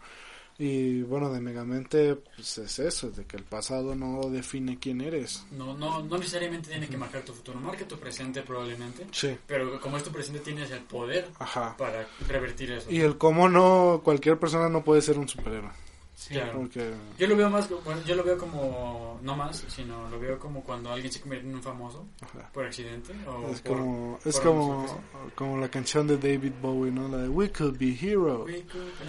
[0.63, 5.43] Y bueno, de Megamente pues es eso, de que el pasado no define quién eres.
[5.51, 9.79] No, no, no necesariamente tiene que marcar tu futuro, marca tu presente probablemente, Sí, pero
[9.81, 11.75] como es tu presente tienes el poder ajá.
[11.77, 12.91] para revertir eso.
[12.91, 15.71] Y el cómo no, cualquier persona no puede ser un superhéroe.
[16.13, 16.35] Sí.
[16.35, 16.59] Claro.
[16.59, 20.19] Porque Yo lo veo más, como- bueno, yo lo veo como, no más, sino lo
[20.19, 22.51] veo como cuando alguien se convierte en un famoso ajá.
[22.53, 24.99] por accidente o Es por- como, es por como, abuso,
[25.33, 27.07] como la canción de David Bowie, ¿no?
[27.07, 29.01] La de We Could Be Hero We could be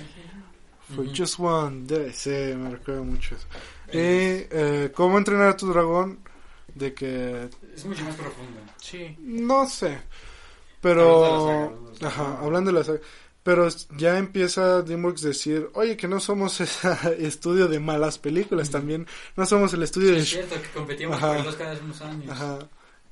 [0.94, 1.12] for Ujú.
[1.16, 2.12] Just One Day.
[2.12, 3.46] Sí, me recuerda mucho eso.
[3.92, 6.18] Y Es- eh, cómo entrenar a tu dragón,
[6.74, 8.60] de que Es mucho más profundo.
[8.80, 9.16] Sí.
[9.20, 9.98] no sé,
[10.80, 11.70] pero saga,
[12.00, 12.06] ¿no?
[12.08, 13.00] ajá, hablando de la saga,
[13.42, 13.66] Pero
[13.98, 19.06] ya empieza DreamWorks a decir, oye, que no somos ese estudio de malas películas, también
[19.36, 20.20] no somos el estudio Sí, de...
[20.20, 21.28] es cierto que competíamos Ajá.
[21.28, 22.30] por el Oscar hace unos años.
[22.30, 22.58] Ajá.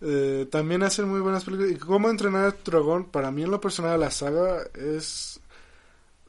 [0.02, 1.72] Eh, también hacen muy buenas películas.
[1.72, 5.39] Y cómo entrenar a tu dragón, para mí en lo personal la saga es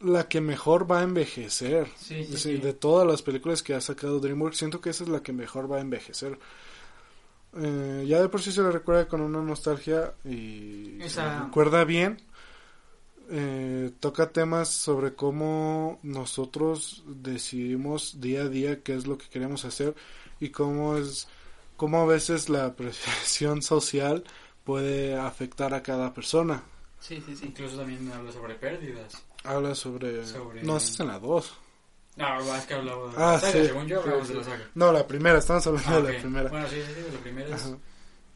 [0.04, 1.88] la que mejor va a envejecer.
[1.98, 2.58] Sí, sí, Sí, sí.
[2.58, 5.72] De todas las películas que ha sacado DreamWorks, siento que esa es la que mejor
[5.72, 6.38] va a envejecer.
[7.58, 11.84] Eh, ya de por sí se le recuerda con una nostalgia y Esa- se recuerda
[11.84, 12.18] bien.
[13.34, 19.64] Eh, toca temas sobre cómo nosotros decidimos día a día qué es lo que queremos
[19.64, 19.96] hacer
[20.42, 21.28] y cómo es
[21.78, 24.24] cómo a veces la presión social
[24.66, 26.64] puede afectar a cada persona.
[27.00, 27.46] Sí, sí, sí.
[27.48, 29.14] Incluso también habla sobre pérdidas.
[29.44, 30.26] Habla sobre...
[30.26, 31.54] Sobre- No, es en la 2.
[32.18, 33.66] No, es que hablaba de Ah, la saga, sí.
[33.68, 34.52] según yo hablamos Sí, de la sí.
[34.52, 34.70] saga.
[34.76, 36.14] No, la primera, estamos hablando Ah, de ok.
[36.14, 36.50] la primera.
[36.50, 37.62] Bueno, sí, sí, sí, la primera es...
[37.66, 37.78] Ajá.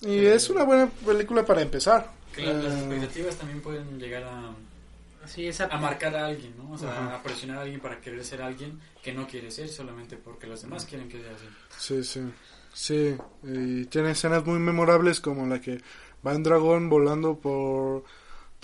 [0.02, 2.11] Y es una buena película para empezar.
[2.34, 4.53] que la- las Eh, expectativas también pueden llegar a,
[5.26, 5.65] Sí, esa...
[5.65, 6.72] a marcar a alguien, ¿no?
[6.73, 7.15] O sea, Ajá.
[7.15, 10.61] a presionar a alguien para querer ser alguien que no quiere ser solamente porque los
[10.61, 11.45] demás quieren que sea así.
[11.77, 12.22] Sí, sí.
[12.73, 15.82] Sí, y tiene escenas muy memorables como la que
[16.27, 18.03] va en dragón volando por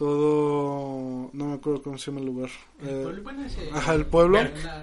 [0.02, 1.30] todo...
[1.34, 2.50] No me acuerdo cómo se llama el lugar.
[2.82, 4.40] El Eh, pueblo, bueno, ese- ajá, el pueblo.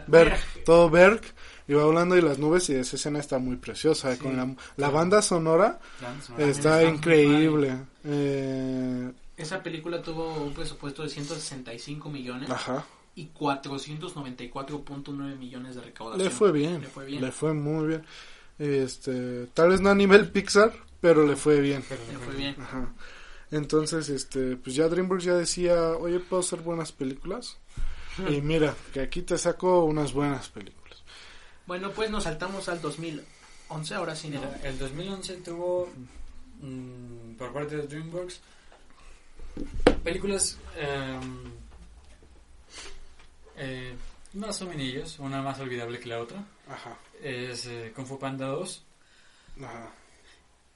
[0.06, 1.20] Berg, todo Berg,
[1.66, 4.12] y va volando y las nubes y esa escena está muy preciosa.
[4.14, 5.80] Sí, con la, la banda sonora
[6.38, 7.76] está increíble.
[8.04, 12.84] Eh, Esa película tuvo un presupuesto de 165 millones ajá.
[13.16, 16.24] y 494.9 millones de recaudación.
[16.24, 16.80] Le fue bien.
[16.80, 17.22] Le fue bien.
[17.22, 18.04] Le fue muy bien.
[18.58, 21.82] Este, tal vez no a nivel Pixar, pero le fue bien.
[21.90, 22.54] Le fue bien.
[22.60, 22.92] Ajá.
[23.50, 27.56] Entonces, este, pues ya DreamWorks ya decía, oye, ¿puedo hacer buenas películas?
[28.28, 31.02] Y mira, que aquí te saco unas buenas películas.
[31.66, 34.40] Bueno, pues nos saltamos al 2011, ahora sí, ¿no?
[34.40, 35.88] Mira, el 2011 tuvo
[36.60, 38.40] mm, por parte de DreamWorks
[40.02, 41.52] películas em,
[43.56, 43.94] eh,
[44.34, 46.44] más o menos, una más olvidable que la otra.
[46.68, 46.96] Ajá.
[47.22, 48.84] Es eh, Kung Fu Panda 2
[49.62, 49.90] Ajá.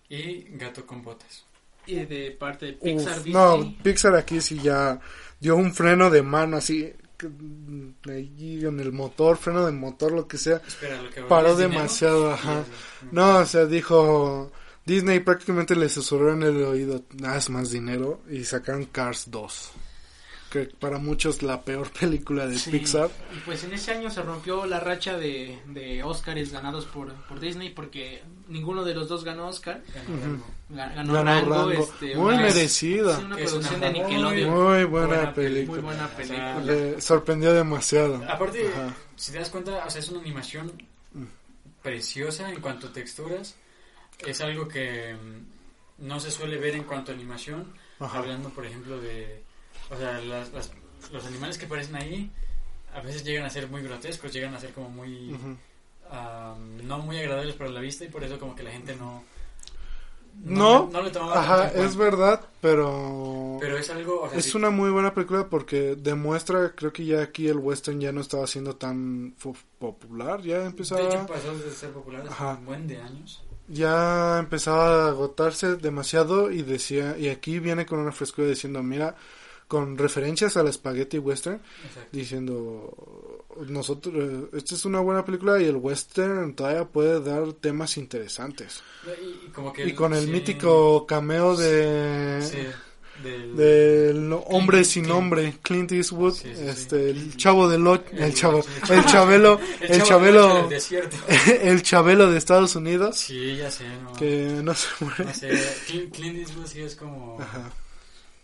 [0.09, 1.45] y Gato con Botas.
[1.87, 5.01] Y de parte de Pixar, Uf, no, Pixar aquí sí ya
[5.41, 6.93] dio un freno de mano así,
[7.23, 10.61] en el motor, freno de motor, lo que sea.
[10.67, 12.65] Espera, lo que Paró demasiado, ajá.
[13.11, 14.53] No, o sea, dijo
[14.85, 19.73] Disney prácticamente le susurró en el oído, haz más dinero y sacaron Cars 2.
[20.53, 22.71] Que para muchos la peor película de Sí.
[22.71, 23.09] Pixar.
[23.35, 27.41] Y pues en ese año se rompió la racha de, de Oscars ganados por, por
[27.41, 29.83] Disney porque ninguno de los dos ganó Oscar.
[29.95, 31.71] ganó Ganó, Ganó Rango, Rango.
[31.71, 33.17] este, Muy una- merecida.
[33.17, 34.51] sí, una es producción una de muy Nickelodeon.
[34.51, 35.81] Muy buena Buena película.
[35.81, 36.61] Muy buena O sea, película.
[36.61, 38.23] Le sorprendió demasiado.
[38.29, 38.95] Aparte, Ajá.
[39.17, 40.71] si te das cuenta, o sea, es una animación
[41.83, 43.57] preciosa en cuanto a texturas.
[44.19, 47.73] Es algo que mm, no se suele ver en cuanto a animación.
[47.99, 48.19] Ajá.
[48.19, 49.42] Hablando, por ejemplo, de.
[49.93, 50.71] O sea, las- las-
[51.13, 52.31] los animales que aparecen ahí
[52.95, 55.37] a veces llegan a ser muy grotescos, llegan a ser como muy.
[56.11, 59.23] Am, no muy agradables para la vista y por eso, como que la gente no.
[60.45, 63.59] No, le tomaba Ajá, es verdad, pero...
[63.61, 64.23] Pero es algo.
[64.23, 67.59] O sea, Es sí- una muy buena película porque demuestra, creo que ya aquí el
[67.59, 69.35] western ya no estaba siendo tan
[69.79, 73.43] popular, ya De empezaba, hecho, pasó de ser popular hace un buen de años.
[73.69, 79.15] ya empezaba a agotarse demasiado y decía, y aquí viene con una frescura diciendo, mira,
[79.73, 82.09] con referencias al spaghetti western, Exacto.
[82.13, 88.83] diciendo, nosotros, esta es una buena película y el western todavía puede dar temas interesantes.
[89.07, 92.43] Y, y como que Y con el sí, mítico cameo de...
[92.43, 92.59] sí,
[93.23, 95.17] del- hombre Clint- sin Clint.
[95.17, 96.69] nombre, Clint Eastwood, Sí, sí, sí.
[96.69, 100.69] este, el chavo del el, chavo, el- el chabelo, el chabelo,
[101.63, 104.13] el chabelo de Estados Unidos, Sí, ya sé, no.
[104.13, 105.33] que no se muere.
[105.33, 105.49] Sé,
[105.87, 107.41] Clint, Clint Eastwood sí es como...
[107.41, 107.71] Ajá.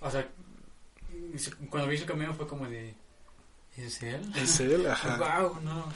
[0.01, 0.27] O sea,
[1.71, 2.95] cuando vi su cameo fue como de...
[3.77, 4.21] ¿Es él?
[4.37, 5.17] Es él, ajá.
[5.41, 5.93] Wow, no.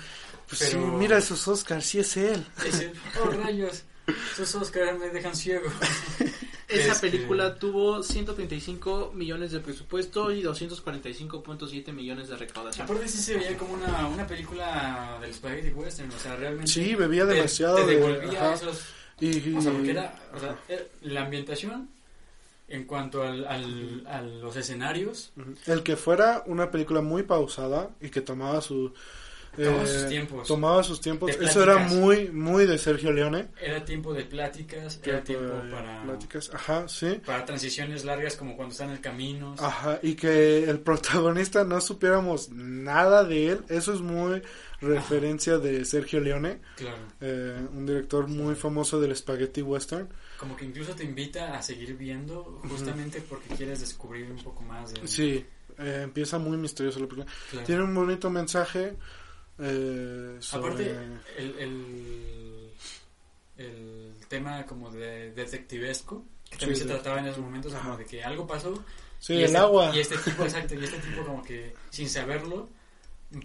[0.48, 2.46] Pues Pero- sí, mira esos Oscars, sí es él.
[2.66, 2.92] Es él.
[3.22, 3.82] Oh, rayos.
[4.32, 5.68] Esos Oscars me dejan ciego.
[6.68, 12.84] Esa Este- película tuvo 135 millones de presupuesto y 245.7 millones de recaudación.
[12.84, 16.70] Aparte sí se veía como una, una película del Spaghetti Western, o sea, realmente...
[16.70, 18.54] Sí, bebía te- demasiado Te, de- devolvía ajá.
[18.54, 18.80] esos...
[19.20, 20.14] Y, O sea, porque era...
[20.34, 20.58] O sea,
[21.02, 21.90] la ambientación
[22.72, 25.32] en cuanto al, al, a los escenarios...
[25.66, 28.92] El que fuera una película muy pausada y que tomaba su
[29.54, 30.48] Tomaba eh, sus tiempos.
[30.48, 31.38] tomaba sus tiempos.
[31.38, 33.48] De Eso era muy muy de Sergio Leone.
[33.60, 37.20] Era tiempo de pláticas, era tiempo para, pláticas, ajá, sí.
[37.26, 39.54] para transiciones largas como cuando están en el camino.
[39.58, 44.40] Ajá, y que el protagonista no supiéramos nada de él, eso es muy
[44.80, 46.96] referencia de Sergio Leone, Claro.
[47.20, 50.08] eh, un director muy famoso del spaghetti western.
[50.42, 54.92] Como que incluso te invita a seguir viendo justamente porque quieres descubrir un poco más
[54.92, 55.06] de...
[55.06, 55.46] Sí,
[55.78, 57.32] Eh, empieza muy misterioso la película.
[57.50, 57.64] Claro.
[57.66, 58.94] Tiene un bonito mensaje
[59.60, 60.66] eh, sobre...
[60.66, 60.96] Aparte,
[61.38, 62.72] el, el,
[63.56, 67.84] el tema como de detectivesco, que también Sí, se trataba en esos momentos, Ajá.
[67.84, 68.84] como de que algo pasó.
[69.20, 69.92] sí, y el este, agua.
[69.94, 72.68] Y este tipo, exacto, y este tipo como que sin saberlo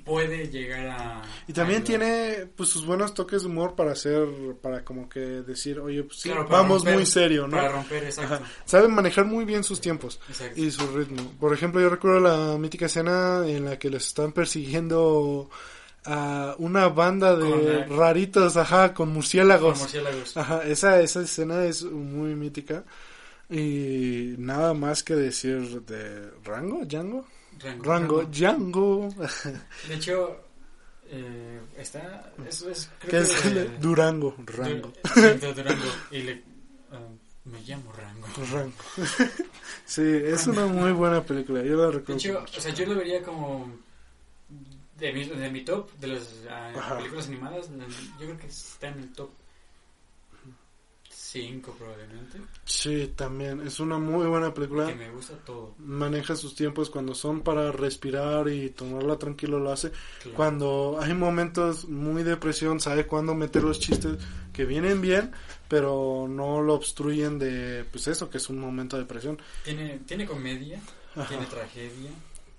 [0.03, 1.21] puede llegar a...
[1.47, 4.27] Y también a- tiene pues sus buenos toques de humor para hacer,
[4.61, 7.57] para como que decir, oye, pues sí, Claro, vamos romper- muy serio, ¿no?
[7.57, 8.35] Para romper, exacto.
[8.35, 8.43] Ajá.
[8.65, 10.59] Sabe manejar muy bien sus tiempos exacto.
[10.59, 11.33] y su ritmo.
[11.39, 15.49] Por ejemplo, yo recuerdo la mítica escena en la que les están persiguiendo
[16.05, 19.79] a una banda de Con raritos, ajá, con Con murciélagos.
[19.79, 20.37] murciélagos.
[20.37, 22.83] Ajá, esa, esa escena es muy mítica.
[23.49, 27.25] Y nada más que decir de Rango, Django.
[27.59, 28.23] Rango.
[28.25, 29.09] Django.
[29.87, 30.41] De hecho,
[31.09, 32.31] eh, está...
[32.47, 32.89] Eso es...
[32.99, 34.91] Creo que es que- el- Durango, Rango.
[35.15, 35.85] Du- de Durango.
[36.11, 36.43] Y le...
[36.91, 36.99] ah,
[37.45, 38.27] me llamo Rango.
[38.51, 38.73] Rango.
[39.85, 41.63] sí, es una muy buena película.
[41.63, 42.19] Yo la De recuerdo.
[42.19, 43.71] hecho, o sea, yo lo vería como
[44.97, 47.69] de mi, de mi top de las ah, películas animadas.
[48.19, 49.29] Yo creo que está en el top
[51.31, 52.39] 5 probablemente.
[52.63, 53.59] Sí, también.
[53.61, 54.87] Es una muy buena película.
[54.87, 55.75] Que me gusta todo.
[55.79, 59.91] Maneja sus tiempos cuando son para respirar y tomarla tranquilo lo hace.
[60.21, 60.37] claro.
[60.37, 64.17] Cuando hay momentos muy de presión, sabe cuándo meter los chistes
[64.53, 65.31] que vienen bien,
[65.67, 69.37] pero no lo obstruyen de, pues eso, que es un momento de presión.
[69.65, 70.79] Tiene, tiene comedia,
[71.13, 71.27] Ajá.
[71.27, 72.09] tiene tragedia,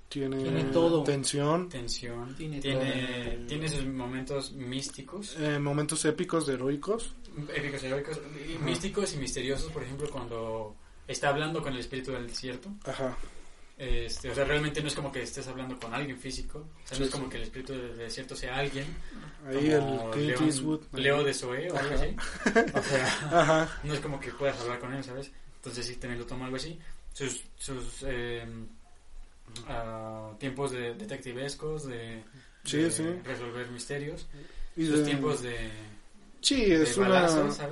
[0.08, 1.02] Tiene, Tiene todo.
[1.04, 3.46] tensión, tensión, Tiene tiene, todo.
[3.46, 7.14] tiene sus momentos místicos, eh, momentos épicos, heroicos.
[7.54, 8.64] épicos, heroicos, Ajá.
[8.64, 10.74] místicos y misteriosos, por ejemplo, cuando
[11.06, 12.70] está hablando con el espíritu del desierto.
[12.86, 13.16] Ajá.
[13.76, 16.58] Este, o sea, realmente no es como que estés hablando con alguien físico.
[16.84, 17.18] O sea, Sí, no es sí.
[17.18, 18.86] como que el espíritu del desierto sea alguien.
[19.46, 20.80] Ahí como el Clint León- Eastwood.
[20.94, 22.16] Leo de Zoe o algo así.
[22.74, 23.06] O sea,
[23.40, 23.80] Ajá.
[23.84, 25.30] no es como que puedas hablar con él, ¿sabes?
[25.56, 26.76] Entonces sí, también lo toma algo así.
[27.12, 28.44] Sus, sus eh,
[29.68, 32.22] ah, tiempos de detectivescos, de,
[32.64, 33.04] Sí, de sí.
[33.24, 34.26] resolver misterios.
[34.76, 35.70] Y de- tiempos de...
[36.40, 37.26] Sí, es de una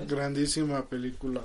[0.09, 1.43] grandísima película.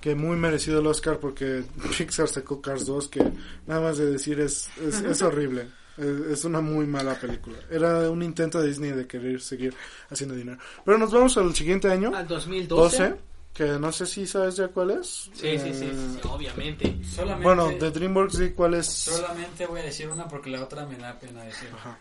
[0.00, 1.62] Que muy merecido el Oscar porque
[1.98, 3.22] Pixar sacó Cars 2 que
[3.66, 5.68] nada más de decir es, es, es horrible.
[5.98, 6.06] Es,
[6.38, 7.58] es una muy mala película.
[7.70, 9.74] Era un intento de Disney de querer seguir
[10.08, 10.58] haciendo dinero.
[10.84, 12.98] Pero nos vamos al siguiente año, Al 2012.
[13.10, 13.16] 12,
[13.54, 15.30] que no sé si sabes ya cuál es.
[15.34, 16.96] Sí, sí, sí, sí, Eh, sí, obviamente.
[17.04, 18.86] Solamente, Bueno, de DreamWorks sí, ¿cuál es?
[18.86, 21.68] solamente voy a decir una porque la otra me da pena decir.
[21.74, 21.98] Ajá.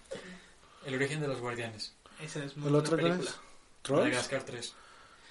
[0.86, 1.94] El origen de los guardianes.
[2.22, 3.30] Esa es muy ¿El otro cuál película.
[3.30, 3.36] es?
[3.82, 4.04] ¿Trolls?
[4.06, 4.74] Madagascar 3.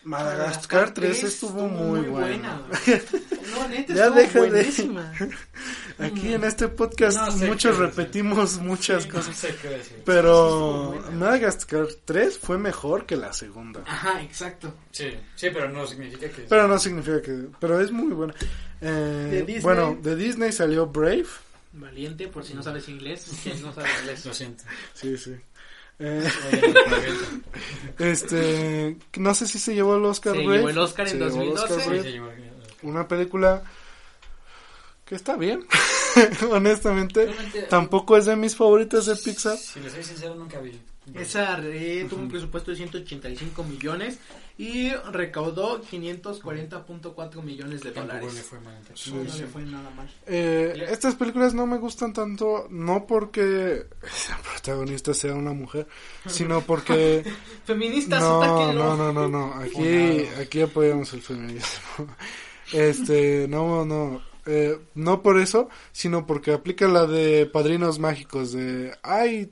[0.09, 2.63] Madagascar 3 estuvo muy, buena.
[2.69, 3.03] güey.
[3.49, 5.13] No, neta, Ya estuvo deja de- buenísima.
[5.99, 7.97] Aquí en este podcast No muchos qué decir.
[7.97, 9.29] repetimos muchas Sí, cosas.
[9.29, 10.03] No sé qué decir.
[10.05, 13.83] Pero Sí, Madagascar 3 fue mejor que la segunda.
[13.87, 14.75] Ajá, exacto.
[14.93, 16.43] Sí, sí, pero no significa que...
[16.43, 17.47] Pero no significa que...
[17.59, 18.35] Pero es muy buena.
[18.81, 19.61] Eh, De Disney.
[19.63, 21.27] Bueno, de Disney salió Brave.
[21.73, 23.27] Valiente, por si no sabes inglés.
[23.63, 24.25] no sabes inglés.
[24.27, 24.65] Lo siento.
[24.95, 25.35] Sí, sí.
[26.01, 26.29] Eh,
[27.99, 28.97] este...
[29.17, 30.57] No sé si se llevó el Oscar Se Brave.
[30.59, 31.75] llevó el Oscar en Se llevó el 2012.
[31.75, 32.21] Oscar Sí,
[32.83, 33.63] Una película
[35.05, 35.67] que está bien.
[36.51, 37.27] Honestamente.
[37.27, 39.57] Realmente, Tampoco es de mis favoritas de Pixar.
[39.57, 40.81] Si le soy sincero, nunca vi.
[41.15, 44.19] Esa eh, tuvo un presupuesto de 185 millones
[44.57, 48.35] y recaudó 540.4 millones de dólares.
[48.35, 48.77] le fue mal.
[48.95, 49.41] Sí, No, sí.
[49.43, 50.09] le fue nada mal.
[50.27, 53.87] Eh, estas películas no me gustan tanto, no porque
[54.31, 55.87] la protagonista sea una mujer,
[56.27, 57.25] sino porque
[57.65, 62.07] Feministas, no, no, no, no, no, aquí, aquí apoyamos el feminismo.
[62.71, 68.95] Este, no, no, eh, no por eso, sino porque aplica la de padrinos mágicos de,
[69.03, 69.51] ay,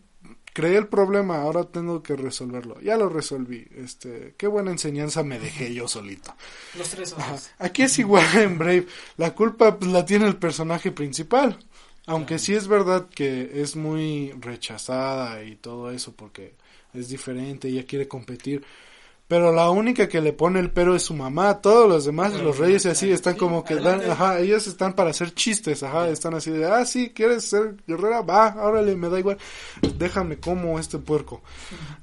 [0.57, 5.39] creé el problema, ahora tengo que resolverlo, ya lo resolví, este, qué buena enseñanza me
[5.39, 6.35] dejé yo solito.
[6.79, 7.37] Los tres Ajá.
[7.59, 8.87] Aquí es igual en Brave.
[9.19, 11.59] La culpa pues, la tiene el personaje principal.
[12.07, 12.43] Aunque Claro.
[12.45, 16.55] sí es verdad que es muy rechazada y todo eso porque
[16.95, 18.65] es diferente, ella quiere competir.
[19.29, 21.61] Pero la única que le pone el pero es su mamá.
[21.61, 24.93] Todos los demás, los reyes y así, están Sí, como que dan, ajá, ellos están
[24.95, 28.23] para hacer chistes, ajá, están así de, ah, sí, ¿quieres ser guerrera?
[28.23, 29.37] Va, órale, me da igual,
[29.99, 31.43] déjame como este puerco.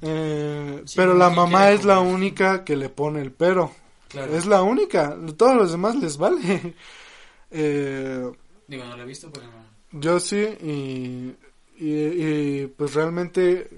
[0.02, 3.72] Eh, Sí, pero la ¿quién mamá es la única que le pone el pero.
[4.08, 4.36] Claro.
[4.36, 5.16] Es la única.
[5.36, 6.74] Todos los demás les vale.
[7.56, 8.32] Eh,
[8.66, 9.46] Digo, no lo he visto, pero
[9.92, 10.36] yo sí.
[10.60, 11.34] Y,
[11.78, 11.94] y,
[12.62, 13.70] y, pues realmente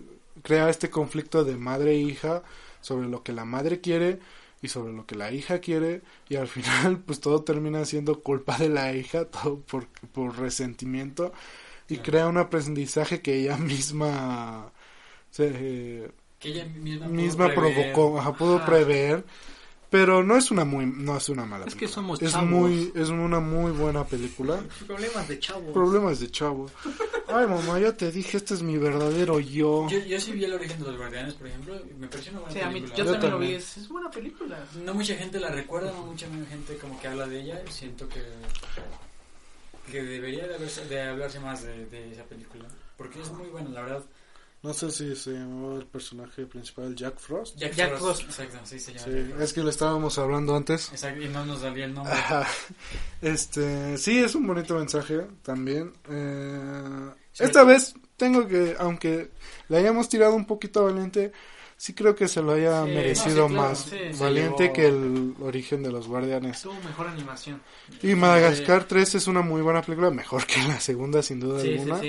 [0.43, 2.43] crea este conflicto de madre e hija
[2.87, 4.21] sobre lo que la madre quiere
[4.63, 6.03] y sobre lo que la hija quiere.
[6.29, 11.33] Y al final pues todo termina siendo culpa de la hija, todo por, por resentimiento.
[11.89, 12.03] Y Claro.
[12.03, 14.73] crea un aprendizaje que ella misma...
[15.31, 18.65] Se, Que ella misma, provocó, ajá, pudo Ajá.
[18.65, 19.25] prever,
[19.97, 21.95] pero no es una muy no es una mala Es que película.
[21.95, 22.49] somos es chavos.
[22.51, 25.73] muy es una muy buena película Problemas de chavos.
[25.73, 26.67] problemas de chavo
[27.29, 30.53] ay mamá yo te dije este es mi verdadero yo, Yo, yo sí vi el
[30.55, 32.97] origen de los guardianes, por ejemplo, y me pareció una buena Sí, a mí, película.
[32.97, 34.59] yo, Yo también lo vi, es, es buena película.
[34.85, 37.63] No mucha gente la recuerda, no mucha gente como que habla de ella.
[37.67, 38.23] y Siento que,
[39.91, 42.65] que debería de, haberse- de hablarse más de, de esa película.
[42.97, 44.03] Porque es muy buena, la verdad.
[44.67, 48.23] No sé si se llamaba el personaje principal Jack Frost Jack, Jack Frost.
[48.25, 48.41] Frost.
[48.41, 49.05] Exacto, sí se llama.
[49.05, 49.43] sí Jack Frost.
[49.43, 52.13] es que lo estábamos hablando antes Exacto, y no nos salía el nombre.
[52.13, 52.47] Ajá.
[53.23, 55.93] Este, sí, es un bonito mensaje también.
[56.11, 57.45] Eh, Sí.
[57.45, 59.31] esta vez tengo que, aunque
[59.69, 61.33] le hayamos tirado un poquito a Valiente,
[61.77, 64.73] sí creo que se lo haya Sí, merecido no, sí, claro, más sí, Valiente llevó-
[64.73, 66.63] que el origen de los Guardianes.
[66.63, 67.61] Tuvo mejor animación.
[68.03, 71.69] Y Madagascar 3 es una muy buena película, mejor que la segunda sin duda Sí,
[71.75, 72.01] sí, alguna.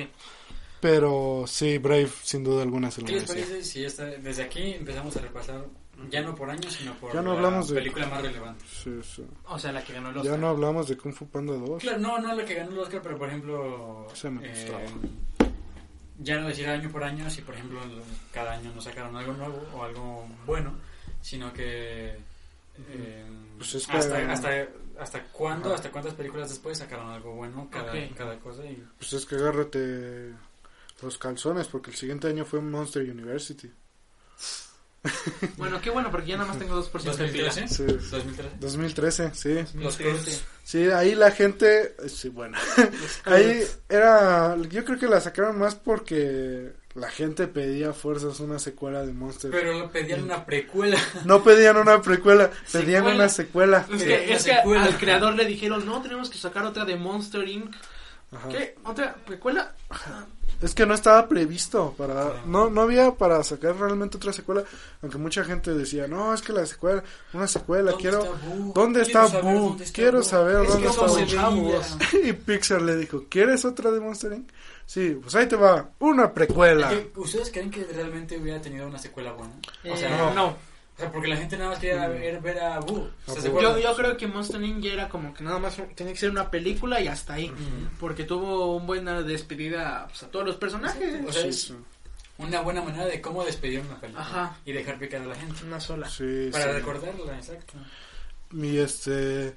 [0.79, 4.73] Pero sí, Brave sin duda alguna se lo ¿Qué les parece si esta, desde aquí
[4.73, 5.65] empezamos a repasar,
[6.09, 8.63] ya no por años, sino por Ya no la hablamos de- película más relevante?
[8.71, 9.25] Sí, sí.
[9.47, 10.39] O sea, la que ganó el Ya Oscar.
[10.39, 11.81] no hablamos de Kung Fu Panda 2.
[11.81, 14.87] Claro, no, no la que ganó el Oscar, pero por ejemplo, Se me eh,
[16.19, 17.79] ya no decir año por año, si por ejemplo
[18.31, 20.73] cada año nos sacaron algo nuevo o algo bueno,
[21.21, 22.15] sino que
[22.89, 23.25] eh,
[23.57, 24.67] Pues es que- hasta, hasta,
[24.99, 28.15] hasta cuándo, hasta cuántas películas después sacaron algo bueno cada, Ok.
[28.15, 30.33] cada cosa y Pues es que agárrate
[31.01, 33.71] los calzones, porque el siguiente año fue Monster University.
[35.55, 37.45] Bueno, qué bueno, porque ya nada más tengo 2% de pila.
[37.45, 37.83] 2013, Sí.
[37.85, 38.57] 2013.
[38.59, 39.53] 2013, sí.
[39.77, 40.03] Los 2013.
[40.23, 40.43] Cruz.
[40.63, 42.57] Sí, ahí la gente, sí, bueno,
[43.25, 49.05] ahí era, yo creo que la sacaron más porque la gente pedía fuerzas una secuela
[49.05, 49.49] de Monster.
[49.51, 50.99] Pero pedían una precuela.
[51.23, 53.15] No pedían una precuela, pedían Secuela.
[53.15, 53.85] una secuela.
[53.93, 54.83] Es que, es que secuela.
[54.83, 57.73] al creador le dijeron, no, tenemos que sacar otra de Monster Inc.
[58.33, 58.49] Ajá.
[58.49, 58.75] ¿Qué?
[58.83, 59.73] ¿Otra precuela?
[60.61, 62.37] Es que no estaba previsto para, Sí.
[62.47, 64.63] no, no había para sacar realmente otra secuela,
[65.03, 67.03] aunque mucha gente decía, no, es que la secuela,
[67.33, 68.73] una secuela, ¿Dónde quiero, está Boo?
[68.73, 69.67] ¿dónde Quiero está saber Boo?
[69.69, 70.23] dónde está Quiero Boo.
[70.23, 71.71] saber Es dónde está Boo.
[72.23, 74.49] Y Pixar le dijo, ¿quieres otra de Monster Inc?
[74.87, 76.89] Sí, pues ahí te va, una precuela.
[76.89, 79.53] ¿Qué- ¿Ustedes creen que realmente hubiera tenido una secuela buena?
[79.91, 80.33] O sea, Eh, no.
[80.33, 80.55] no.
[80.97, 83.09] O sea, porque la gente nada más quería ver, ver a Boo.
[83.27, 86.49] Yo, yo creo que Monster ya era como que nada más tenía que ser una
[86.49, 87.51] película y hasta ahí.
[87.51, 87.89] Ujú.
[87.99, 91.23] Porque tuvo una buena despedida pues, a todos los personajes.
[91.27, 91.75] O sea, Sí, es sí.
[92.39, 94.57] una buena manera de cómo despedir una película Ajá.
[94.65, 95.63] y dejar picar a la gente.
[95.65, 96.09] Una sola.
[96.09, 96.71] Sí, Para sí.
[96.71, 97.73] recordarla, exacto.
[98.53, 99.55] Y este,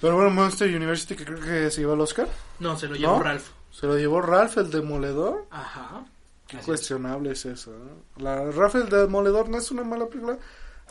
[0.00, 2.28] pero bueno, Monster University que creo que se llevó al Oscar,
[2.60, 3.22] No, se lo llevó ¿No?
[3.24, 3.48] Ralph.
[3.72, 5.46] se lo llevó Ralph el Demoledor.
[5.50, 6.04] Ajá.
[6.46, 7.72] Qué Así cuestionable es eso.
[7.72, 8.22] ¿no?
[8.22, 10.38] La Ralph el Demoledor no es una mala película.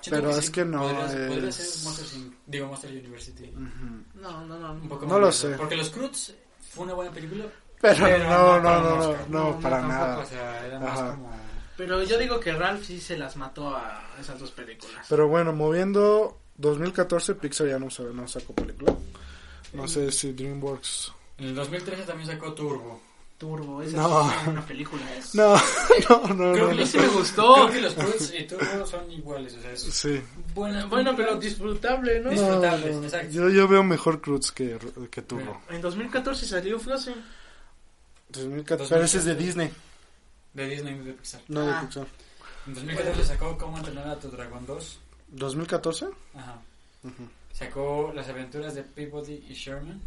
[0.09, 2.33] Pero es que no, Podría, podría es- ser Monster, Inc.
[2.45, 3.43] digo Monster University.
[3.49, 4.03] Ujú.
[4.21, 4.73] No, no, no.
[4.73, 5.49] Un poco No más lo sé.
[5.57, 6.33] Porque Los Cruz
[6.73, 7.45] fue una buena película.
[7.79, 9.17] Pero, Pero no, no no, para no, no,
[9.51, 10.17] no, para tampoco, nada.
[10.19, 11.31] O sea, era más como...
[11.77, 15.05] Pero yo digo que Ralph sí se las mató a esas dos películas.
[15.07, 18.95] Pero bueno, moviendo 2014, Pixar ya no, no sacó película.
[19.73, 21.11] No sé si DreamWorks.
[21.37, 22.99] En el 2013 también sacó Turbo.
[23.37, 24.31] Turbo, esa No.
[24.31, 25.01] es una película.
[25.15, 25.35] Es...
[25.35, 25.53] No,
[26.09, 26.69] no, no, Creo no.
[26.69, 26.85] que no.
[26.87, 27.53] Sí me gustó.
[27.53, 30.21] Creo que los Cruz y Turbo son iguales, o sea, es Sí.
[30.55, 32.31] buena Bueno, pero disfrutable, ¿no?
[32.31, 33.03] Dis- No, Disfrutables, no.
[33.03, 33.31] exacto.
[33.33, 34.79] Yo, yo veo mejor Cruz que,
[35.11, 35.61] que Turbo.
[35.69, 37.15] En 2014 salió Frozen.
[38.29, 39.71] 2014, pero ese es de Disney,
[40.53, 41.41] De Disney de Pixar.
[41.47, 41.81] no de Ah.
[41.85, 42.07] Pixar.
[42.67, 44.99] En 2014 sacó Cómo entrenar a tu dragón 2.
[45.35, 46.09] ¿2014?
[46.35, 46.59] Ajá.
[47.03, 47.29] Ujú.
[47.53, 50.01] Sacó Las aventuras de Peabody y Sherman,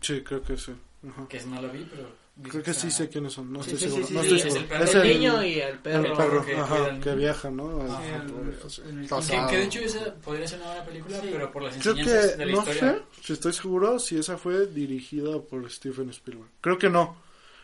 [0.00, 0.72] Sí, creo que sí.
[1.08, 1.26] Ajá.
[1.28, 2.26] que no lo vi, pero...
[2.50, 4.06] Creo que sí sé quiénes son, no Sí, estoy sí, seguro.
[4.08, 4.60] sí, no estoy sí, es seguro.
[4.60, 4.84] el perro.
[4.84, 6.04] Es el, el, niño y el perro.
[6.04, 7.80] el perro, que ajá, que viaja, ¿no?
[7.82, 8.16] Ajá.
[8.16, 11.28] El- Que, que de hecho esa podría ser una buena película, Sí.
[11.32, 12.80] pero por las Creo enseñanzas que, de la no historia.
[13.14, 16.50] sé si estoy seguro si esa fue dirigida por Stephen Spielberg.
[16.60, 17.16] Creo que no.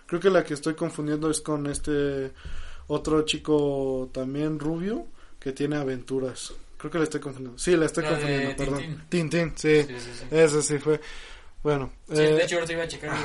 [0.06, 2.32] Creo que la que estoy confundiendo es con este
[2.86, 5.06] otro chico también rubio
[5.38, 6.54] que tiene aventuras.
[6.78, 7.58] Creo que la estoy confundiendo.
[7.58, 8.78] Sí, la estoy La confundiendo, perdón.
[9.10, 9.28] Tintín.
[9.30, 9.82] Tintín, sí.
[9.82, 10.24] Sí, sí, sí.
[10.30, 10.98] Esa sí fue.
[11.62, 13.16] Bueno, Sí, eh, de hecho ahorita iba a checar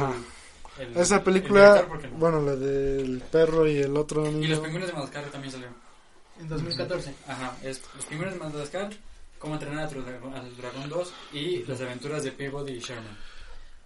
[0.80, 2.18] el, el- esa el película, porque no.
[2.18, 4.50] bueno, la del perro y el otro Y niño.
[4.50, 5.68] los pingüinos de Madagascar también salió.
[6.40, 7.14] En 2014.
[7.28, 8.90] Ajá, es Los pingüinos de Madagascar,
[9.40, 12.80] Cómo entrenar a tu dragón, a tu dragón 2 y Las aventuras de Peabody y
[12.80, 13.18] Sherman.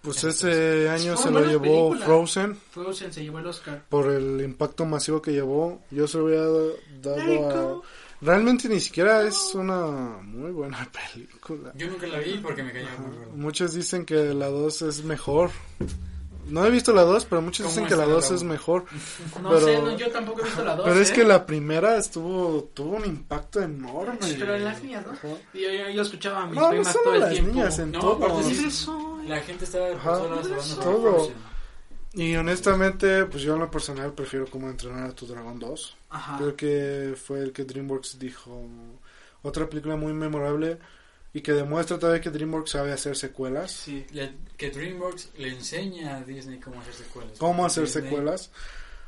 [0.02, 2.04] Pues ese año se lo llevó películas.
[2.06, 3.84] Frozen Frozen se llevó el Oscar.
[3.88, 5.80] por el impacto masivo que llevó.
[5.92, 7.82] Yo se lo it dado a...
[8.22, 11.72] Realmente ni siquiera es una muy buena película.
[11.76, 13.32] Yo nunca la vi porque me cayó muy gordo.
[13.36, 15.50] Muchos dicen que la 2 es mejor.
[16.48, 18.44] No he visto la 2, pero muchos ¿Cómo dicen que la está la 2 es
[18.44, 18.86] mejor.
[19.42, 20.86] No Pero- sé, no, yo tampoco he visto la 2.
[20.88, 21.14] Pero es ¿eh?
[21.14, 24.18] que la primera estuvo tuvo un impacto enorme.
[24.38, 25.14] Pero en las niñas, ¿no?
[25.14, 25.28] Ajá.
[25.54, 27.52] Yo, yo, yo escuchaba a mis No, no primas solo todo el las tiempo.
[27.54, 28.34] niñas, en No, todo.
[28.42, 29.20] Pues eso.
[29.28, 30.62] La gente estaba hablando Todo.
[30.62, 31.34] sobre Frozen.
[32.14, 35.96] Y honestamente, pues yo en lo personal prefiero como entrenar a tu dragón 2.
[36.12, 36.38] Ajá.
[36.38, 38.68] Creo que fue el que DreamWorks dijo.
[39.44, 40.78] Otra película muy memorable
[41.34, 43.72] y que demuestra todavía que DreamWorks sabe hacer secuelas.
[43.72, 44.06] Sí.
[44.12, 47.38] Le- que DreamWorks le enseña a Disney cómo hacer secuelas.
[47.40, 48.52] Cómo hacer Disney- secuelas.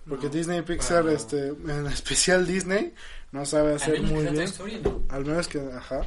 [0.08, 0.34] Porque No.
[0.34, 1.12] Disney y Pixar, Ah.
[1.14, 2.94] este, en especial Disney,
[3.32, 4.36] no sabe hacer muy bien.
[4.84, 5.04] No.
[5.10, 6.02] Al menos que, ajá.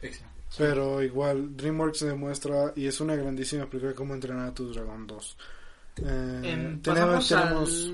[0.00, 0.28] Pixar.
[0.58, 5.36] Pero igual, DreamWorks demuestra, y es una grandísima película, cómo entrenar a tu dragón 2.
[5.96, 7.92] Eh, En, tenemos, tenemos, al...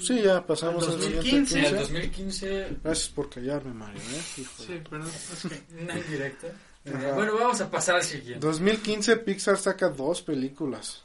[0.00, 1.58] sí, ya pasamos al al siguiente 2015.
[1.58, 1.78] En el 15.
[1.80, 4.22] 2015, Gracias por callarme, Mario, ¿eh?
[4.34, 4.46] Sí,
[4.88, 5.08] perdón.
[5.08, 6.46] es que- una indirecta.
[6.94, 7.12] Ajá.
[7.12, 8.46] Bueno, vamos a pasar al siguiente.
[8.46, 11.02] 2015 Pixar saca dos películas.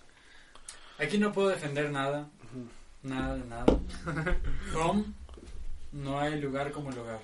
[0.99, 2.29] Aquí no puedo defender nada.
[3.01, 3.65] Nada de nada.
[4.79, 5.03] Home,
[5.91, 7.19] no hay lugar como el hogar.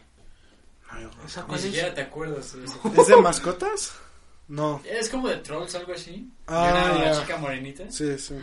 [1.25, 2.81] ¿Esa Ni siquiera te acuerdas de eso.
[2.97, 3.93] ¿Es de mascotas?
[4.47, 4.81] No.
[4.83, 6.27] Es como de Trolls, algo así.
[6.47, 7.89] Ah, de una chica morenita.
[7.91, 8.33] Sí, sí.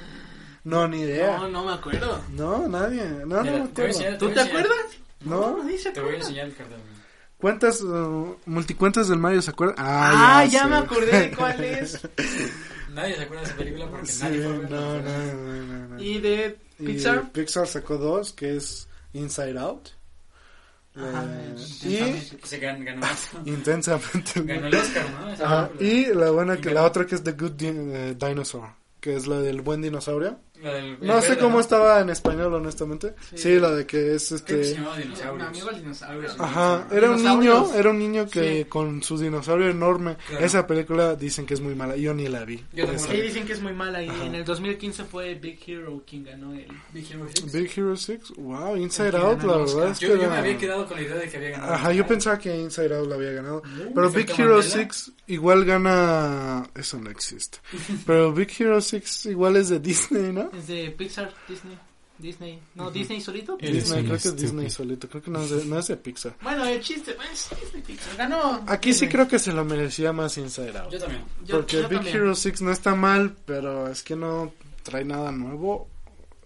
[0.66, 1.38] No, ni idea.
[1.38, 2.20] No, no me acuerdo.
[2.30, 3.04] No, nadie.
[3.24, 4.18] No, Mira, no me te acuerdo.
[4.18, 4.76] ¿Tú te acuerdas?
[5.24, 5.62] No.
[5.64, 6.78] dice Te voy a enseñar el cartel.
[7.38, 9.76] ¿Cuántas uh, multicuentas del Mario se acuerdan?
[9.78, 12.00] Ah, ya, me acordé de cuál es.
[12.92, 16.02] Nadie se acuerda de esa película porque Sí, nadie fue no, no, no, no, no.
[16.02, 17.30] Y de Y Pixar.
[17.30, 19.88] Pixar sacó dos, que es Inside Out.
[20.96, 22.36] Ajá, Eh, intensamente.
[22.38, 23.06] Que se gan- ganó,
[23.44, 24.42] y intensamente.
[24.42, 25.44] ganó el Oscar, ¿no?
[25.44, 29.14] Ajá, y la buena que Y la otra que es The Good eh, Dinosaur, que
[29.14, 30.38] es la del buen dinosaurio.
[30.62, 31.60] Del- el No sé cómo ¿no?
[31.60, 33.14] estaba en español, honestamente.
[33.30, 33.38] Sí.
[33.38, 34.54] Sí, la de que es este.
[34.56, 35.48] Mi Dinosaurios.
[35.48, 36.30] amigo el dinosaurio.
[36.38, 38.64] Ajá, era un niño, era un niño que Sí.
[38.66, 40.16] con su dinosaurio enorme.
[40.28, 40.44] Claro.
[40.44, 42.64] Esa película dicen que es muy mala, yo ni la vi.
[42.72, 42.86] Yo.
[42.98, 44.02] Sí, dicen que es muy mala.
[44.02, 44.24] Y Ajá.
[44.26, 46.66] en el 2015 fue Big Hero quien ganó el.
[46.92, 47.52] Big Hero Six.
[47.52, 50.56] Big Hero 6, wow, Inside El Out, la verdad es Yo, que yo me había
[50.58, 51.74] quedado con la idea de que había ganado.
[51.74, 53.62] Ajá, yo pensaba que Inside Out la había ganado.
[53.94, 54.62] Pero Big Hero Mandela.
[54.92, 56.66] 6 igual gana...
[56.74, 57.58] Eso no existe.
[58.06, 60.45] Pero Big Hero 6 igual es de Disney, ¿no?
[60.54, 61.78] Es de Pixar, Disney.
[62.18, 62.58] Disney.
[62.74, 62.90] No.
[62.90, 63.58] Disney solito.
[63.60, 64.36] Eres Disney, creo que es.
[64.36, 66.34] Disney solito, creo que no es de, no es de Pixar.
[66.40, 68.16] Bueno, el chiste es Disney Pixar.
[68.16, 68.64] Ganó.
[68.66, 70.92] Aquí sí creo que se lo merecía más Inside Out.
[70.92, 71.24] Yo también.
[71.50, 72.16] Porque yo Big también.
[72.16, 74.52] Hero 6 no está mal, pero es que no
[74.82, 75.88] trae nada nuevo.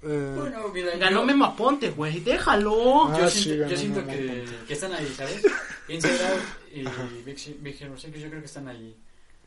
[0.02, 2.20] Eh, Bueno, mira, Ganó yo- Memo Aponte, güey.
[2.20, 3.04] Déjalo.
[3.08, 5.42] Ah, Yo sí, siento, yo que, están ahí, ¿sabes?
[5.88, 6.40] Inside Out
[6.72, 8.96] y Big, Big Hero 6, yo creo que están ahí.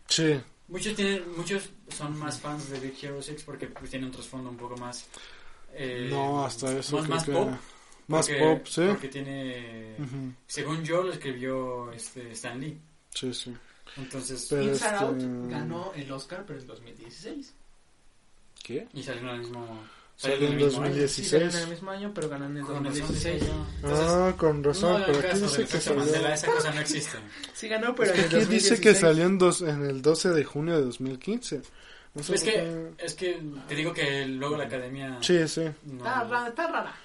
[0.07, 4.13] sí, Muchos tienen, muchos son más fans de Big Hero 6 porque pues, tienen un
[4.13, 5.07] trasfondo un poco más...
[5.73, 7.31] eh, no, hasta eso más, más que...
[7.31, 7.49] pop.
[8.07, 8.81] Más porque- pop, sí.
[8.87, 9.95] Porque tiene...
[9.99, 12.79] Ujú, Según yo, lo escribió este, Stan Lee.
[13.09, 13.53] Sí, sí.
[13.97, 14.47] Entonces...
[14.49, 17.53] Pero Inside este- Out ganó el Oscar, pero en 2016.
[18.63, 18.87] ¿Qué?
[18.93, 19.83] Y salió en el mismo...
[20.15, 20.89] Salió en el mismo año.
[20.89, 21.29] 2016.
[21.29, 23.33] Sí, en el mismo año, pero ganó en el Con razón 2016.
[23.41, 23.65] decía yo.
[23.75, 25.99] Entonces, ah, con razón, no pero aquí caso dice que salió...
[25.99, 27.17] Mandela, esa cosa no existe.
[27.53, 28.79] Sí ganó, pero Es que en el aquí dice 2016.
[28.81, 31.61] que salió en, dos, en el 12 de junio de 2015.
[32.15, 35.17] No sé Es que, qué- es que te digo que luego la academia...
[35.21, 35.63] Sí, sí.
[35.85, 36.95] no- Está rara, está rara.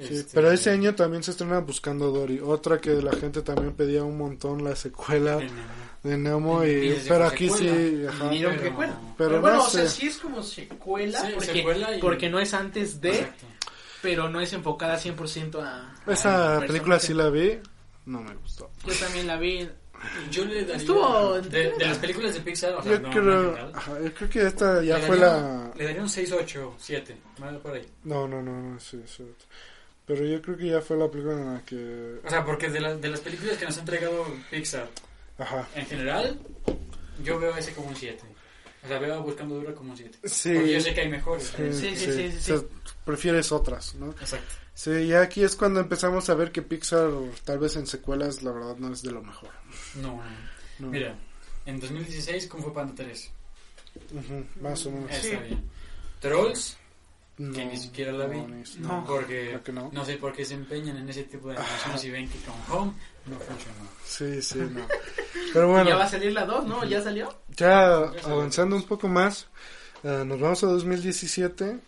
[0.00, 0.14] Sí.
[0.16, 2.40] este, Pero ese año también se estrena Buscando a Dory.
[2.40, 5.62] Otra que la gente también pedía un montón, la secuela de Nemo.
[6.02, 6.64] de Nemo.
[6.64, 7.74] Y Y, pero que aquí secuela.
[7.76, 8.30] sí, ajá.
[8.30, 8.92] Pero- precuela.
[9.00, 9.78] Pero Pero no bueno, o sé.
[9.80, 13.46] sea, sí es como secuela, Sí, porque, secuela y- porque no es antes de, Exacto.
[14.02, 15.94] pero no es enfocada 100% a...
[16.06, 17.58] Esa al película sí la vi,
[18.06, 18.70] no me gustó.
[18.86, 19.68] Yo también la vi.
[20.32, 20.76] Yo le daría...
[20.78, 23.12] Estuvo- De, de las películas de Pixar, o sea, Yo no, no
[23.54, 25.72] creo, ajá, yo creo que esta ya le fue daría- la...
[25.76, 27.16] Le daría un 6, 8, 7.
[27.38, 27.86] Vale, por ahí.
[28.02, 29.22] No, no, no, no, sí, sí.
[30.12, 32.20] Pero yo creo que ya fue la película en la que...
[32.24, 34.88] O sea, porque de, la- de las películas que nos ha entregado Pixar
[35.38, 35.68] Ajá.
[35.74, 36.38] en general,
[37.24, 38.22] yo veo ese como un 7.
[38.84, 40.18] O sea, veo Buscando Duro como un 7.
[40.24, 40.52] Sí.
[40.54, 41.52] Porque yo sé que hay mejores.
[41.56, 42.68] Sí, Sí, sí, sí, sí, sí, O sea,
[43.04, 44.10] prefieres otras, ¿no?
[44.10, 44.54] Exacto.
[44.74, 47.10] Sí, ya aquí es cuando empezamos a ver que Pixar,
[47.44, 49.50] tal vez en secuelas, la verdad no es de lo mejor.
[49.96, 50.22] No, no.
[50.78, 50.88] No.
[50.88, 51.14] Mira,
[51.66, 53.30] en 2016, Kung Fu Panda 3.
[54.12, 55.10] Ujú, más o menos.
[55.10, 55.36] Está Sí.
[55.36, 55.62] bien.
[56.20, 56.76] Trolls,
[57.42, 58.38] No, que ni siquiera la vi.
[58.78, 59.04] No, No.
[59.06, 59.90] porque no.
[59.92, 62.54] no sé por qué se empeñan en ese tipo de animaciones y ven que con
[62.78, 62.92] Home
[63.26, 63.88] no funcionó.
[64.06, 64.86] Sí, sí, no.
[65.52, 66.84] Pero Ya va a bueno, salir la 2, ¿no?
[66.84, 67.34] ¿Ya salió?
[67.56, 67.94] ya
[68.24, 69.48] avanzando un poco más,
[70.04, 71.78] eh, nos vamos a 2017,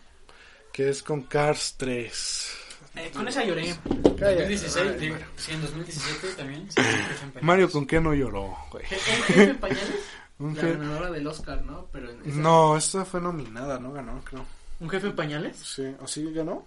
[0.73, 2.51] que es con Cars 3.
[2.95, 3.75] Eh, con esa lloré.
[4.17, 4.35] Cállate.
[4.47, 6.67] 2016, Ay, digo, sí, en 2017 también.
[6.71, 6.81] sí,
[7.39, 7.45] en.
[7.45, 8.83] Mario, ¿con qué no lloró, güey?
[8.85, 8.89] ¿Un
[9.25, 9.95] jefe en pañales?
[10.39, 11.87] La ganadora del Oscar, ¿no?
[11.93, 14.45] Pero en esa- No, esta fue nominada, no ganó, creo.
[14.79, 15.57] ¿Un jefe en pañales?
[15.57, 16.65] Sí, ¿o sí ganó?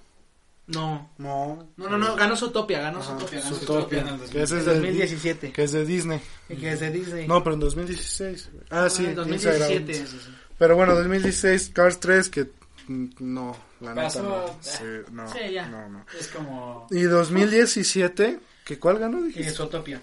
[0.67, 1.11] No.
[1.19, 1.67] No.
[1.77, 3.41] No, no, no, ganó Zootopia, ganó Ajá, Zootopia.
[3.41, 4.31] ganó Zootopia, Zootopia.
[4.31, 5.53] que En es de, 2017.
[5.53, 6.21] que es de Disney.
[6.49, 7.27] Que es de Disney.
[7.27, 8.51] No, pero en 2016.
[8.53, 8.65] güey.
[8.71, 9.87] Ah, sí, en Inside Out.
[9.87, 10.29] 2017.
[10.59, 12.51] Pero bueno, 2016, Cars 3, que
[12.89, 14.47] no, la neta Pasó, no.
[14.47, 14.51] eh.
[14.61, 15.69] Sí, no, Sí, ya.
[15.69, 16.05] no, no.
[16.19, 16.87] Es como.
[16.91, 19.21] Y 2017, ¿que cuál ganó?
[19.21, 19.53] Y Dijiste?
[19.53, 20.03] Zootopia.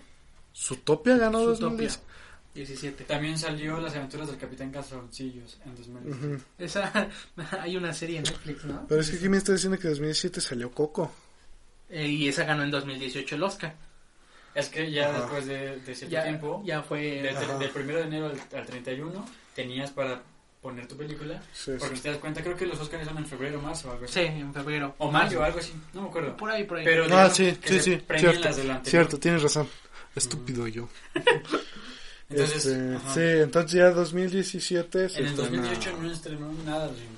[0.54, 1.66] ¿Zootopia ganó Zootopia.
[1.66, 2.00] 2010?
[2.56, 3.04] 17.
[3.04, 6.28] También salió Las aventuras del Capitán Calzoncillos en 2017.
[6.36, 6.44] Ujú.
[6.58, 7.10] Esa,
[7.62, 8.86] hay una serie en Netflix, ¿no?
[8.88, 11.12] Pero es que aquí me está diciendo que 2017 salió Coco.
[11.90, 13.76] Eh, y esa ganó en 2018 el Oscar.
[14.56, 15.20] Es que ya Ajá.
[15.20, 17.22] después de, de cierto Ya, tiempo, ya fue.
[17.22, 17.58] de- Ajá.
[17.58, 20.24] del 1 de enero al, al 31, tenías para
[20.62, 21.44] poner tu película.
[21.54, 22.02] Sí, Porque sí.
[22.04, 24.14] te das cuenta, creo que los Oscars son en febrero, marzo o algo así.
[24.14, 24.96] Sí, en febrero.
[24.98, 26.36] O mayo, algo así, no me acuerdo.
[26.38, 26.86] Por ahí, por ahí.
[26.86, 29.68] Pero Ah, sí, sí, sí, cierto, del cierto, tienes razón.
[30.16, 30.88] Estúpido yo.
[32.30, 37.15] Entonces, Este, sí, entonces ya 2017 se en el estrena- 2018 no estrenó nada DreamWorks.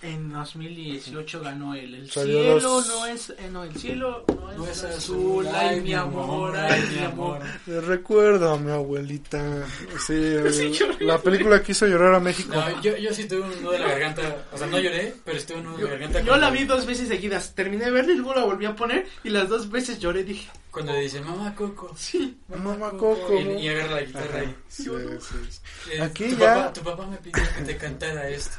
[0.00, 4.52] En 2018 ganó el, el Salió cielo dos- no es eh, no el cielo no
[4.52, 7.40] es, No es azul, ay mi amor, ay mi amor.
[7.66, 9.66] Le recuerdo a mi abuelita.
[10.06, 12.54] Sí, Sí, la película que hizo llorar a México.
[12.54, 15.36] No, yo, yo sí tuve un nudo de la garganta, o sea, no lloré, pero
[15.36, 16.20] estuve un nudo de la garganta.
[16.20, 18.76] Yo la cuando- vi dos veces seguidas, terminé de verla y luego la volví a
[18.76, 21.92] poner y las dos veces lloré, dije, Cuando le dice, mamá Coco.
[21.96, 23.34] sí, Mamá Coco.
[23.34, 24.54] Y, y agarra la guitarra Ajá, y...
[24.68, 25.90] sí, sí.
[25.92, 28.56] eh, Aquí tu, ya- papá, tu papá me pidió que te cantara esto.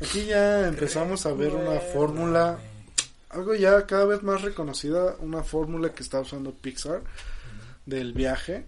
[0.00, 2.58] Aquí ya empezamos a ver una fórmula,
[3.28, 7.02] algo ya cada vez más reconocida, una fórmula que está usando Pixar
[7.86, 8.64] del viaje.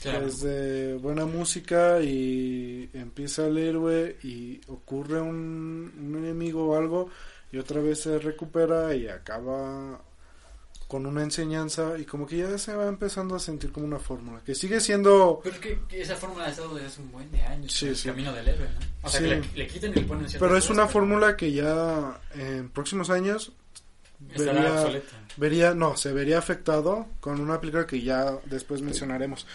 [0.00, 0.26] Claro.
[0.26, 7.08] Es de buena música y empieza el héroe y ocurre un, un enemigo o algo
[7.52, 10.02] y otra vez se recupera y acaba
[10.92, 14.42] con una enseñanza y como que ya se va empezando a sentir como una fórmula
[14.44, 17.40] que sigue siendo Pero que, que esa fórmula ha estado desde hace un buen de
[17.40, 17.72] años.
[17.72, 18.08] Sí, el sí.
[18.08, 18.86] camino del héroe, ¿no?
[19.00, 19.24] O sea, Sí.
[19.26, 22.68] que le, le quitan y le ponen pero es cosas, una fórmula que ya en
[22.68, 23.52] próximos años
[24.36, 25.06] vería- obsoleta.
[25.36, 29.46] vería no se vería afectado con una película que ya después mencionaremos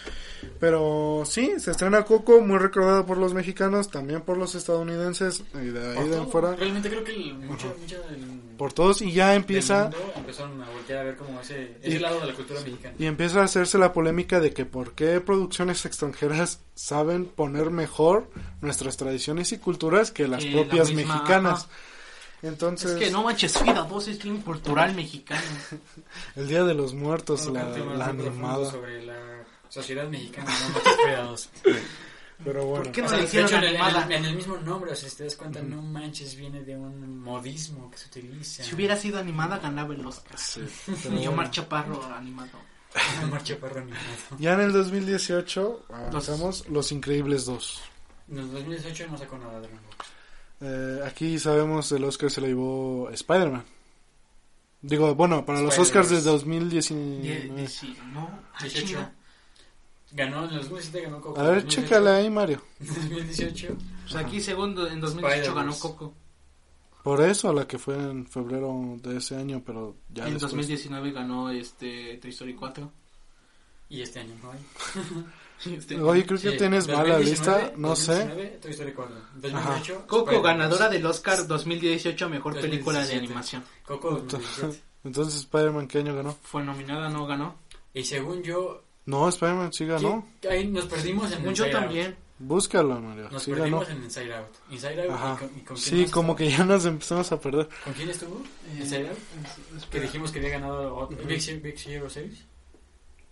[0.60, 5.66] pero sí se estrena Coco muy recordada por los mexicanos también por los estadounidenses y
[5.68, 6.26] de ahí Por de todo.
[6.26, 9.98] fuera Realmente creo que el, mucho, mucho del, por todos y ya del empieza mundo
[10.16, 12.94] empezaron a voltear a ver como ese, Y- ese lado de la cultura mexicana.
[12.98, 18.28] y empieza a hacerse la polémica de que por qué producciones extranjeras saben poner mejor
[18.60, 21.72] nuestras tradiciones y culturas que las la propias misma, mexicanas ajá.
[22.42, 25.42] Entonces es que no manches, Fida 2 es bien cultural mexicano.
[26.36, 29.16] el Día de los Muertos Otro la, la animada sobre la
[29.68, 31.50] sociedad mexicana, no muchos pedados.
[32.44, 34.12] pero bueno ¿Por qué O no sea, le de hicieron hecho, en el, en el-
[34.12, 37.18] en el mismo nombre, o sea, si te das cuenta, no manches, viene de un
[37.20, 38.62] modismo que se utiliza.
[38.62, 40.38] Si hubiera sido animada ganaba el Oscar.
[40.38, 40.60] Sí,
[41.20, 41.26] Y.
[41.26, 42.50] Omar Chaparro animado.
[43.60, 44.00] Perro animado.
[44.38, 47.80] ya en el 2018 avanzamos Los Increíbles 2
[48.30, 50.06] En el 2018 no sacó nada de DreamWorks.
[50.60, 53.64] Eh, aquí sabemos el Oscar se lo llevó Spider-Man.
[54.82, 55.78] Digo, bueno, para los.
[55.78, 57.50] Oscars de Die- 2019.
[57.56, 58.86] dieci- no, ah, 18.
[58.86, 59.14] chinga.
[60.12, 61.38] Ganó en el 2017, ganó Coco.
[61.38, 62.62] A ver, 2018, chécale ahí, Mario.
[62.80, 63.76] 2018.
[64.02, 65.78] Pues aquí segundo en 2018 ganó.
[65.78, 66.14] Coco.
[67.02, 70.52] Por eso, la que fue en febrero de ese año, pero ya en después.
[70.52, 72.90] 2019 ganó este Toy Story 4.
[73.90, 74.58] Y este año no hay.
[75.66, 78.12] Este, Oye, creo que Sí, tienes mala 2019, lista, no sé.
[78.12, 79.16] 2019, Toy Story 4.
[79.34, 82.68] 2018, Coco, ganadora del Oscar 2018 a Mejor 2017.
[82.70, 83.64] Película de Animación.
[83.84, 84.82] Coco 2017.
[85.04, 86.36] Entonces, Spider-Man, ¿qué año ganó?
[86.42, 87.56] Fue nominada, no ganó.
[87.94, 90.26] Y según yo, No, Spider-Man sí ganó.
[90.40, 91.72] ¿qué- ahí nos perdimos en yo Out.
[91.72, 92.16] también.
[92.40, 93.28] Búscalo, Mario.
[93.30, 93.80] Nos Sí ganó.
[93.80, 94.46] perdimos en Inside Out.
[94.70, 95.34] Inside Out Ajá.
[95.34, 96.36] y con, y con Sí, como estuvo?
[96.36, 97.68] que ya nos empezamos a perder.
[97.82, 98.42] ¿Con quién estuvo?
[98.68, 99.18] Eh, Inside Out.
[99.90, 102.44] Que dijimos que había ganado otro- Big, Zero- Big Zero Series.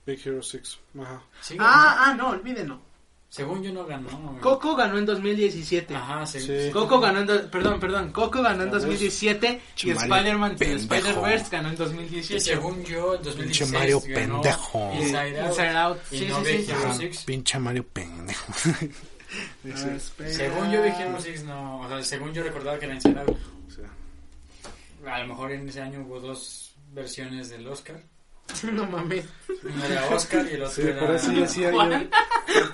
[0.06, 0.78] Big Hero 6.
[1.00, 1.22] Ajá.
[1.42, 2.80] Sí, Ah, ah, no, olvídenlo.
[3.28, 4.38] Según yo no ganó.
[4.40, 5.94] Coco ganó en 2017.
[5.94, 6.40] Ajá, sí.
[6.40, 6.70] Sí.
[6.72, 8.80] Coco ganó en, do- perdón, perdón, Coco ganó en A ver.
[8.82, 10.52] 2017 y Spider-Man.
[10.60, 12.40] Spider-Verse ganó en Y 2018.
[12.40, 14.92] según yo, en 2016 Pinche Mario ganó pendejo.
[14.94, 15.48] Inside Out.
[15.50, 15.98] Inside Out.
[16.12, 16.70] Y Sí, no sí, sí.
[16.70, 17.22] Hero Ajá, 6.
[17.26, 18.52] pinche Mario pendejo.
[19.74, 19.98] Ah.
[20.30, 21.80] Según yo, Big Hero 6 no.
[21.80, 23.36] O sea, según yo recordaba que era Inside Out.
[23.68, 23.80] Sí.
[25.04, 28.00] A lo mejor en ese año hubo dos versiones del Oscar.
[28.73, 29.24] No mames.
[29.62, 31.78] Uno era Oscar y el otro Sí, era por eso yo decía yo.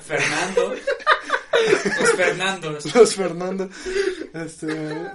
[0.02, 0.74] Fernando.
[2.00, 2.94] Los Fernandos.
[2.94, 3.70] Los Fernando.
[4.34, 4.66] Este,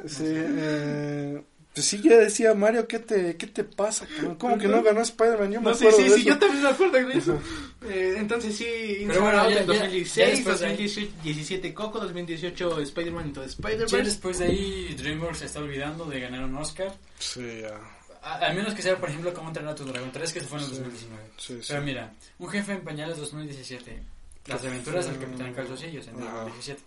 [0.08, 1.42] sí, eh,
[1.74, 4.08] pues sí, yo decía, Mario, ¿qué te, qué te pasa?
[4.40, 5.52] ¿Cómo que no ganó Spider-Man?
[5.52, 6.30] Yo me No, sí, acuerdo sí, de sí, eso.
[6.30, 7.42] yo también me acuerdo de eso.
[7.88, 8.66] Eh, entonces sí,
[9.02, 10.78] Inside bueno, Out ya- en ya- 2016, ya después de ahí-
[11.24, 13.98] 2017 Coco, 2018 Spider-Man the Ya Spider-Verse.
[14.04, 16.94] después de ahí, DreamWorks se está olvidando de ganar un Oscar.
[17.20, 17.80] Sí, ya.
[18.28, 20.46] A, al menos que sea, por ejemplo, como entrenar a tu dragón 3, que se
[20.48, 20.76] fue en el Sí.
[20.78, 21.24] 2019.
[21.38, 21.60] Sí.
[21.68, 24.04] Pero mira, un jefe en pañales 2017.
[24.48, 26.32] Las aventuras del Capitán Calzosillos en Ajá.
[26.44, 26.82] 2017.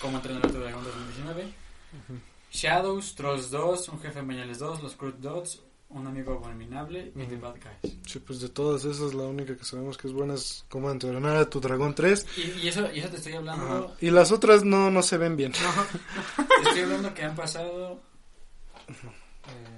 [0.00, 1.52] Como entrenar a tu dragón 2019.
[2.52, 7.24] Shadows, Trolls 2, un jefe en pañales 2, Los Crude Dots, un amigo abominable y
[7.26, 7.40] The Ujú.
[7.40, 7.96] Bad Guys.
[8.06, 11.36] Sí, pues de todas esas, la única que sabemos que es buena es cómo entrenar
[11.36, 12.26] a tu dragón 3.
[12.36, 13.96] Y, y eso, y eso te estoy hablando.
[14.00, 15.52] Y las otras no, no se ven bien.
[16.36, 18.00] Te estoy hablando que han pasado.
[18.88, 19.77] eh,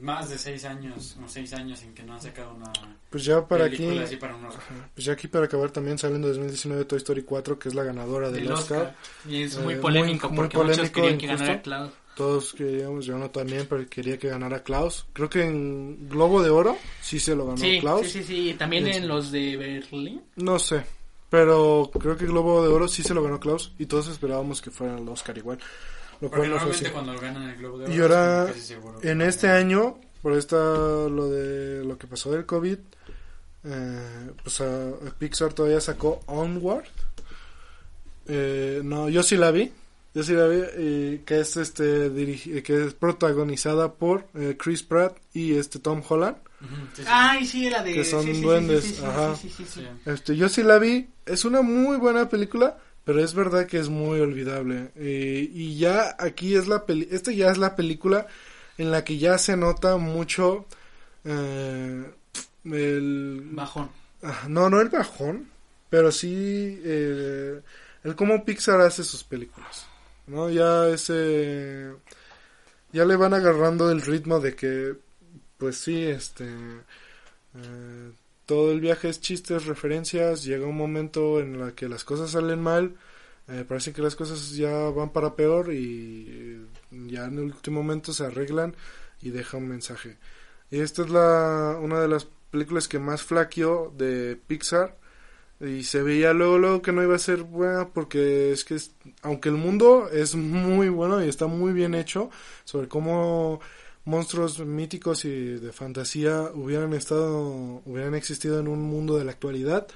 [0.00, 2.72] más de 6 años, o 6 años en que no han sacado una
[3.10, 4.62] Pues ya para aquí, película así para un Oscar.
[4.94, 7.82] pues ya aquí para acabar también sale en 2019 Toy Story 4, que es la
[7.84, 8.78] ganadora del del Oscar.
[8.82, 8.96] Oscar.
[9.28, 11.44] Y es Eh, muy muy- polémico muy porque muchos polémico, querían que injusto.
[11.44, 11.90] ganara Cloud.
[12.14, 15.06] Todos queríamos, yo no también, pero quería que ganara Klaus.
[15.14, 18.06] Creo que en Globo de Oro sí se lo ganó Sí, Klaus.
[18.06, 18.90] sí, sí, sí, y también Sí.
[18.92, 20.22] en los de Berlín.
[20.36, 20.84] No sé,
[21.30, 24.70] pero creo que Globo de Oro sí se lo ganó Klaus y todos esperábamos que
[24.70, 25.58] fuera el Oscar igual.
[26.22, 26.84] Lo Porque cual no fue así.
[26.84, 28.46] normalmente cuando ganan el Globo de Oro Y ahora,
[29.02, 29.28] en ganan.
[29.28, 32.78] este año, por esta, lo de lo que pasó del COVID,
[33.64, 36.84] eh, pues a, a Pixar todavía sacó Onward.
[38.26, 39.72] Eh, no, yo sí la vi.
[40.14, 45.16] Yo sí la vi, que es este dirigi- que es protagonizada por eh, Chris Pratt
[45.32, 46.36] y este Tom Holland.
[46.94, 47.02] Sí, sí.
[47.08, 47.94] Ay, sí, la de...
[47.94, 49.34] Que son duendes, ajá.
[50.04, 53.88] Este, yo sí la vi, es una muy buena película, pero es verdad que es
[53.88, 54.90] muy olvidable.
[54.96, 58.26] Eh, y ya aquí es la peli esta ya es la película
[58.78, 60.66] en la que ya se nota mucho
[61.24, 62.04] eh,
[62.64, 63.90] el Bajón.
[64.22, 65.48] ah, no no el bajón,
[65.90, 67.60] pero sí eh,
[68.04, 69.86] el cómo Pixar hace sus películas,
[70.26, 71.92] no ya ese
[72.92, 74.94] ya le van agarrando el ritmo de que
[75.58, 78.12] pues sí este eh,
[78.46, 82.60] todo el viaje es chistes, referencias, llega un momento en el que las cosas salen
[82.60, 82.96] mal,
[83.48, 86.66] eh, parece que las cosas ya van para peor y eh,
[87.08, 88.74] ya en el último momento se arreglan
[89.20, 90.18] y deja un mensaje.
[90.70, 94.96] Y esta es la una de las películas que más flaqueó de Pixar
[95.60, 98.94] y se veía luego luego que no iba a ser buena porque es que es-
[99.22, 102.30] aunque el mundo es muy bueno y está muy bien hecho
[102.64, 103.60] sobre cómo
[104.04, 109.86] monstruos míticos y de fantasía hubieran estado, hubieran existido en un mundo de la actualidad,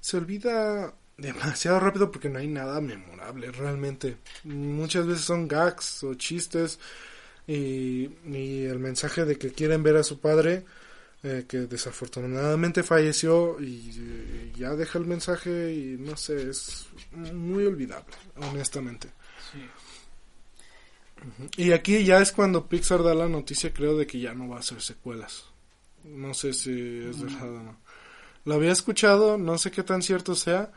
[0.00, 4.16] se olvida demasiado rápido porque no hay nada memorable realmente.
[4.44, 6.78] Muchas veces son gags o chistes
[7.46, 8.10] y,
[8.64, 10.64] el mensaje de que quieren ver a su padre
[11.22, 16.86] eh, que desafortunadamente falleció y, ya deja el mensaje y no sé, es
[17.32, 19.08] muy olvidable, honestamente.
[21.56, 24.56] Y aquí ya es cuando Pixar da la noticia, creo, de que ya no va
[24.56, 25.44] a hacer secuelas.
[26.04, 26.70] No sé si
[27.08, 27.76] es verdad o no.
[28.44, 30.72] Lo había escuchado, no sé qué tan cierto sea,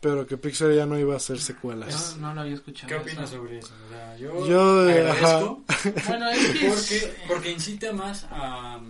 [0.00, 2.16] pero que Pixar ya no iba a hacer secuelas.
[2.18, 2.88] No, no lo había escuchado.
[2.88, 3.38] ¿Qué opinas eso.
[3.38, 3.72] sobre eso?
[3.86, 5.62] O sea, yo, Yo, eh, agradezco
[6.08, 8.80] Bueno, es que porque, porque incita más a,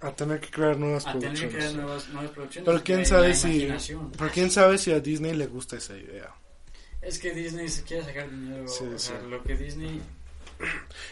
[0.00, 1.54] A tener que crear nuevas a tener que producciones.
[1.56, 2.66] crear nuevas, nuevas producciones.
[2.70, 3.68] Pero quién sabe si,
[4.16, 6.32] pero quién sabe si a Disney le gusta esa idea.
[7.02, 8.66] Es que Disney se quiere sacar dinero.
[8.68, 9.28] Sí, o sea, sí.
[9.30, 10.00] lo que Disney.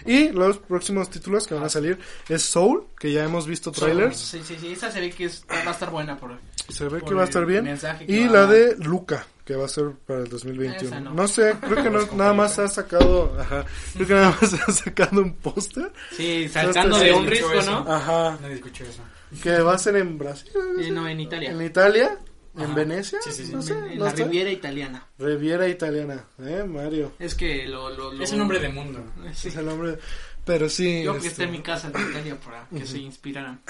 [0.06, 1.98] Y los próximos títulos que van a salir
[2.28, 4.16] es Soul, que ya hemos visto trailers.
[4.16, 6.38] Sí, sí, sí, esa se ve que es- va a estar buena por,
[6.68, 7.66] Se ve por que va a estar bien.
[8.06, 10.86] Y la a- de Luca, que va a ser para el 2021.
[10.86, 11.12] Esa no.
[11.14, 11.26] no.
[11.26, 13.64] sé, creo que no, nada más ha sacado, ajá,
[13.94, 15.90] creo que nada más ha sacado un póster.
[16.16, 17.70] Sí, sacando Hasta de un risco, eso.
[17.82, 17.92] ¿no?
[17.92, 19.02] Ajá, Nadie escuchó eso.
[19.42, 20.52] que va a ser en Brasil.
[20.92, 21.50] No, en Italia.
[21.50, 22.16] En Italia,
[22.56, 22.74] en Ajá.
[22.74, 23.52] Venecia, Sí, sí, sí.
[23.52, 24.24] no sé, en no la sé.
[24.24, 25.06] Riviera italiana.
[25.18, 27.12] Riviera italiana, eh, Mario.
[27.18, 27.90] Es que lo...
[27.90, 29.04] lo, lo- Es un nombre de mundo.
[29.34, 29.48] Sí.
[29.48, 29.98] Es el nombre,
[30.44, 31.02] pero sí.
[31.04, 33.60] Yo que este, está en mi casa de Italia para que se inspiraran.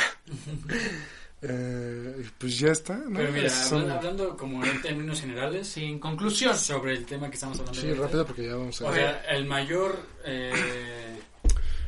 [1.42, 3.16] eh, pues ya está, ¿no?
[3.18, 6.56] Pero mira, Son- hablando, hablando como en términos generales Sí, en conclusión.
[6.56, 7.80] sobre el tema que estamos hablando.
[7.80, 8.04] Sí, ahorita.
[8.06, 11.18] rápido porque ya vamos a O sea, el mayor, eh,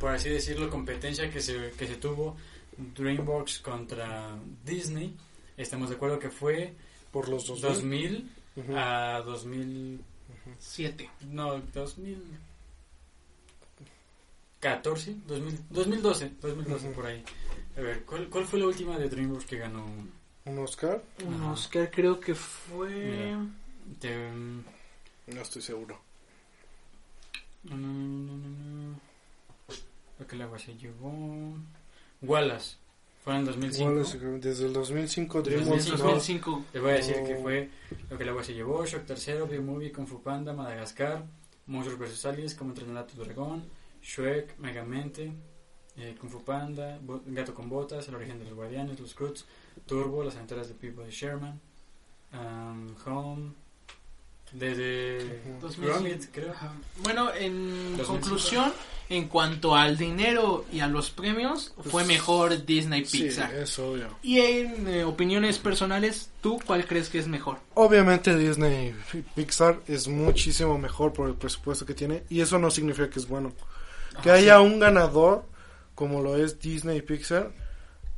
[0.01, 2.37] por así decirlo, competencia que se, que se tuvo
[2.97, 4.31] DreamWorks contra
[4.65, 5.15] Disney,
[5.63, 6.75] estamos de acuerdo que fue
[7.11, 7.61] por los dos.
[7.61, 8.77] 2000 Ujú.
[8.77, 10.01] a 2000,
[10.59, 11.09] Siete.
[11.23, 11.61] no,
[14.61, 16.95] 2014, 2000, 2012, 2012 Ujú.
[16.95, 17.25] por ahí.
[17.77, 19.87] A ver, ¿cuál, ¿cuál fue la última de DreamWorks que ganó?
[20.45, 21.53] Un Oscar, Un Ajá.
[21.53, 22.89] Oscar creo que fue...
[22.91, 23.47] Mira.
[24.01, 24.31] De,
[25.29, 26.01] no estoy seguro.
[27.65, 29.01] no, no, no, no, no.
[30.17, 31.55] Creo que el agua se llevó.
[32.21, 32.77] Wallace.
[33.25, 33.91] Fue en el 2005.
[33.91, 36.65] Igual es- desde el 2005 Desde el DreamWorks En no- 2005.
[36.73, 37.27] Les voy a decir Oh.
[37.27, 37.69] que fue
[38.11, 41.25] lo que el agua se llevó, Shock Tercero, B-Movie, Kung Fu Panda, Madagascar,
[41.67, 42.25] Monstruos vs.
[42.27, 43.63] Aliens, Como entrenar a tu dragón,
[44.03, 45.33] Shrek, Megamente,
[45.97, 49.45] eh, Kung Fu Panda, Bo- Gato con Botas, El origen de los guardianes, Los Croods,
[49.87, 51.61] Turbo, Las aventuras de People de Sherman,
[52.33, 53.53] um, Home,
[54.53, 55.61] desde Ujú.
[55.63, 55.87] 2005.
[56.03, 56.53] Gromit, creo.
[56.53, 56.73] Ajá.
[57.03, 58.07] Bueno, en 2005.
[58.07, 58.73] conclusión,
[59.09, 63.55] en cuanto al dinero y a los premios, fue mejor Disney Sí, Pixar.
[63.55, 64.09] es obvio.
[64.23, 67.59] Y en eh, opiniones personales, ¿tú cuál crees que es mejor?
[67.75, 68.95] Obviamente Disney
[69.35, 73.29] Pixar es muchísimo mejor por el presupuesto que tiene y eso no significa que es
[73.29, 73.53] bueno.
[74.23, 74.63] Que Ah, haya sí.
[74.65, 75.45] un ganador
[75.95, 77.51] como lo es Disney Pixar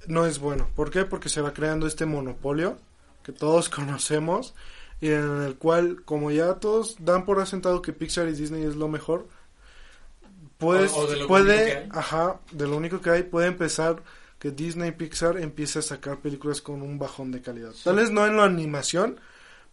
[0.06, 0.68] no es bueno.
[0.76, 1.04] ¿Por qué?
[1.04, 2.78] Porque se va creando este monopolio
[3.24, 4.54] que todos conocemos
[5.04, 8.76] y en el cual como ya todos dan por asentado que Pixar y Disney es
[8.76, 9.28] lo mejor,
[10.58, 13.48] pues O- o de lo único que puede, ajá, de lo único que hay, puede
[13.48, 14.02] empezar
[14.38, 17.72] que Disney Pixar empiece a sacar películas con un bajón de calidad.
[17.82, 19.18] Tal vez no en la animación,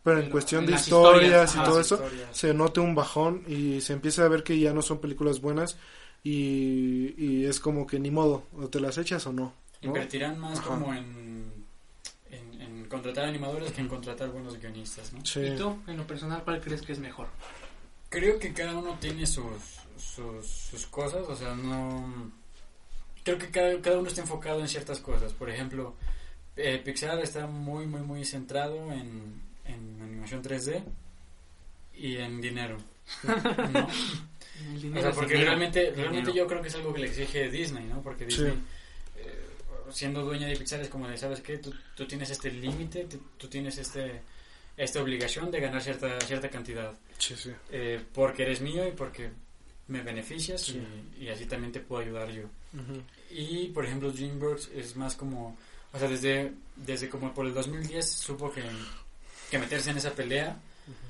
[0.03, 2.37] pero en cuestión en de historias, y todo eso, historias.
[2.37, 5.77] se nota un bajón y se empieza a ver que ya no son películas buenas
[6.23, 9.53] y, y es como que ni modo, o te las echas o no.
[9.81, 9.87] ¿no?
[9.89, 10.69] Invertirán más Ajá.
[10.69, 11.60] como en
[12.91, 15.25] contratar animadores que en contratar buenos guionistas, ¿no?
[15.25, 15.39] Sí.
[15.39, 17.27] ¿Y tú, en lo personal, cuál crees que es mejor?
[18.09, 22.31] Creo que cada uno tiene sus, sus, sus cosas, o sea, no...
[23.23, 25.31] Creo que cada, cada uno está enfocado en ciertas cosas.
[25.33, 25.95] Por ejemplo,
[26.55, 30.83] eh, Pixar está muy, muy, muy centrado en, en animación 3D
[31.95, 32.77] y en dinero.
[33.23, 33.87] ¿no?
[34.83, 36.33] El O sea, porque realmente, realmente Dinero.
[36.33, 38.01] yo creo que es algo que le exige Disney, ¿no?
[38.01, 38.25] Porque.
[38.25, 38.53] Disney,
[39.91, 41.57] siendo dueña de Pixar, es como de, ¿sabes qué?
[41.57, 43.07] Tú, tú tienes este límite,
[43.37, 44.21] tú- tienes este
[44.77, 46.93] esta obligación de ganar cierta cierta cantidad.
[47.17, 47.51] Sí, sí.
[47.71, 49.29] eh, porque eres mío y porque
[49.87, 50.81] me beneficias Sí.
[51.19, 52.43] y, y así también te puedo ayudar yo.
[52.73, 53.01] Ujú.
[53.29, 55.57] Y, por ejemplo, DreamWorks es más como...
[55.93, 58.63] O sea, desde, desde como por el 2010 supo que,
[59.51, 60.57] que meterse en esa pelea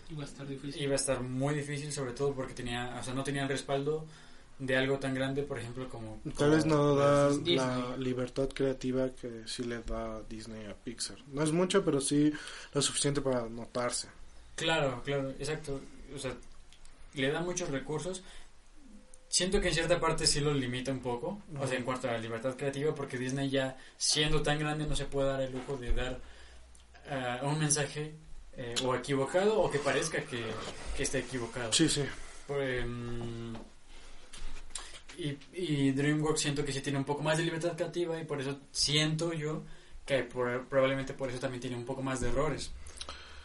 [0.09, 0.81] Iba a estar difícil.
[0.81, 4.05] iba a estar muy difícil, sobre todo porque tenía, o sea, no tenía el respaldo
[4.61, 6.21] de algo tan grande, por ejemplo, como...
[6.23, 11.17] Tal como vez no da la libertad creativa que sí le da Disney a Pixar.
[11.29, 12.31] No es mucho, pero sí
[12.71, 14.07] lo suficiente para notarse.
[14.55, 15.81] Claro, claro, exacto.
[16.15, 16.35] O sea,
[17.15, 18.21] le da muchos recursos.
[19.27, 22.11] Siento que en cierta parte sí lo limita un poco, o sea, en cuanto a
[22.11, 25.75] la libertad creativa, porque Disney ya siendo tan grande no se puede dar el lujo
[25.77, 26.19] de dar
[27.09, 28.13] ah, un mensaje
[28.57, 30.43] eh, o equivocado o que parezca que,
[30.95, 31.73] que está equivocado.
[31.73, 32.03] Sí, sí.
[32.45, 33.53] Por, em,
[35.23, 38.39] y, y DreamWorks siento que sí tiene un poco más de libertad creativa y por
[38.41, 39.63] eso siento yo
[40.05, 42.71] que por- probablemente por eso también tiene un poco más de errores.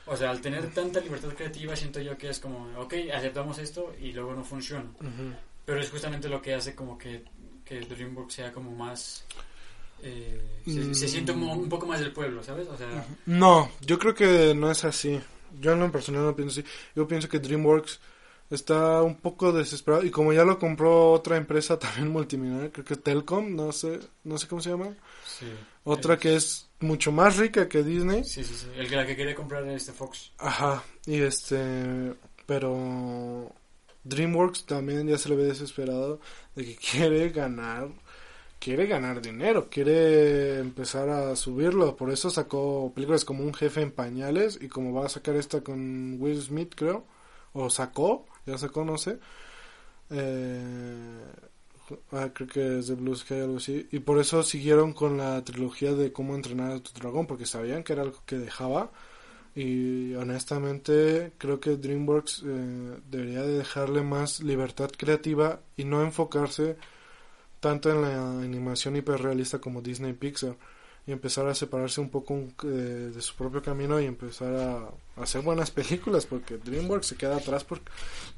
[0.07, 3.95] O sea, al tener tanta libertad creativa siento yo que es como, ok, aceptamos esto
[4.01, 4.89] y luego no funciona.
[5.01, 5.35] Ujú.
[5.65, 7.25] Pero es justamente lo que hace como que,
[7.65, 9.25] que DreamWorks sea como más...
[10.03, 11.09] eh, se, se Mm.
[11.09, 12.69] siente un, un poco más del pueblo, ¿sabes?
[12.69, 15.21] O sea, No, yo creo que no es así.
[15.61, 16.69] Yo en lo personal no pienso así.
[16.95, 17.99] Yo pienso que DreamWorks
[18.51, 22.97] está un poco desesperado y como ya lo compró otra empresa también multimillonaria, creo que
[22.97, 24.97] Telcom, no sé, no sé cómo se llama.
[25.23, 25.47] sí.
[25.85, 28.25] Otra Es- que es mucho más rica que Disney.
[28.25, 28.67] Sí, sí, sí.
[28.77, 30.33] El que la que quería comprar era este Fox.
[30.39, 32.15] Ajá, y este,
[32.47, 33.53] pero
[34.05, 36.21] DreamWorks también ya se le ve desesperado
[36.55, 37.89] de que quiere ganar,
[38.59, 43.93] quiere ganar dinero, quiere empezar a subirlo, por eso sacó películas como Un jefe en
[43.93, 47.07] pañales y como va a sacar esta con Will Smith, creo,
[47.53, 49.19] o sacó, ya sacó, no sé.
[50.11, 51.25] Eh,
[52.13, 53.89] ah, creo que es de Blue Sky algo así.
[53.93, 57.83] Y por eso siguieron con la trilogía de cómo entrenar a tu dragón porque sabían
[57.83, 58.91] que era algo que dejaba.
[59.55, 66.77] Y honestamente creo que DreamWorks eh, debería de dejarle más libertad creativa y no enfocarse
[67.61, 70.57] tanto en la animación hiperrealista como Disney Pixar
[71.07, 72.35] y empezar a separarse un poco
[72.65, 72.67] eh,
[73.15, 74.77] de su propio camino y empezar a,
[75.17, 77.81] a hacer buenas películas porque DreamWorks se queda atrás por,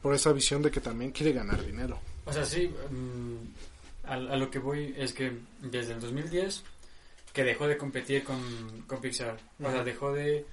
[0.02, 1.98] por esa visión de que también quiere ganar dinero.
[2.26, 5.32] O sea, sí, mm, a, a lo que voy es que
[5.62, 6.62] desde el 2010
[7.32, 8.40] que dejó de competir con,
[8.88, 9.38] con Pixar.
[9.62, 10.44] O sea, dejó de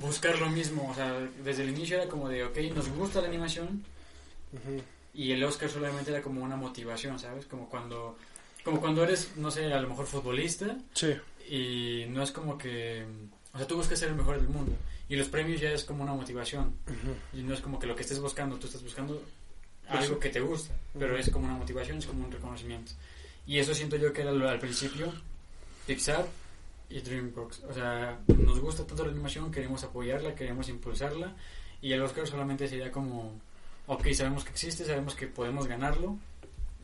[0.00, 0.88] buscar lo mismo.
[0.90, 3.82] O sea, desde el inicio era como de, ok, nos gusta la animación
[5.12, 7.46] y el Oscar solamente era como una motivación, ¿sabes?
[7.46, 8.16] Como cuando,
[8.66, 11.14] como cuando eres, no sé, a lo mejor futbolista Sí,
[11.48, 13.06] y no es como que...
[13.54, 14.72] O sea, tú buscas ser el mejor del mundo
[15.08, 16.74] y los premios ya es como una motivación.
[17.32, 19.22] Y no es como que lo que estés buscando, tú estás buscando
[19.88, 20.18] algo Eso.
[20.18, 21.20] que te gusta, pero Ujú.
[21.22, 22.90] es como una motivación, es como un reconocimiento.
[23.46, 25.12] Y eso siento yo que era lo- al principio
[25.86, 26.26] Pixar
[26.90, 27.60] y DreamWorks.
[27.70, 31.34] O sea, nos gusta tanto la animación, queremos apoyarla, queremos impulsarla.
[31.80, 33.32] Y el Oscar solamente sería como,
[33.86, 36.18] ok, sabemos que existe, sabemos que podemos ganarlo.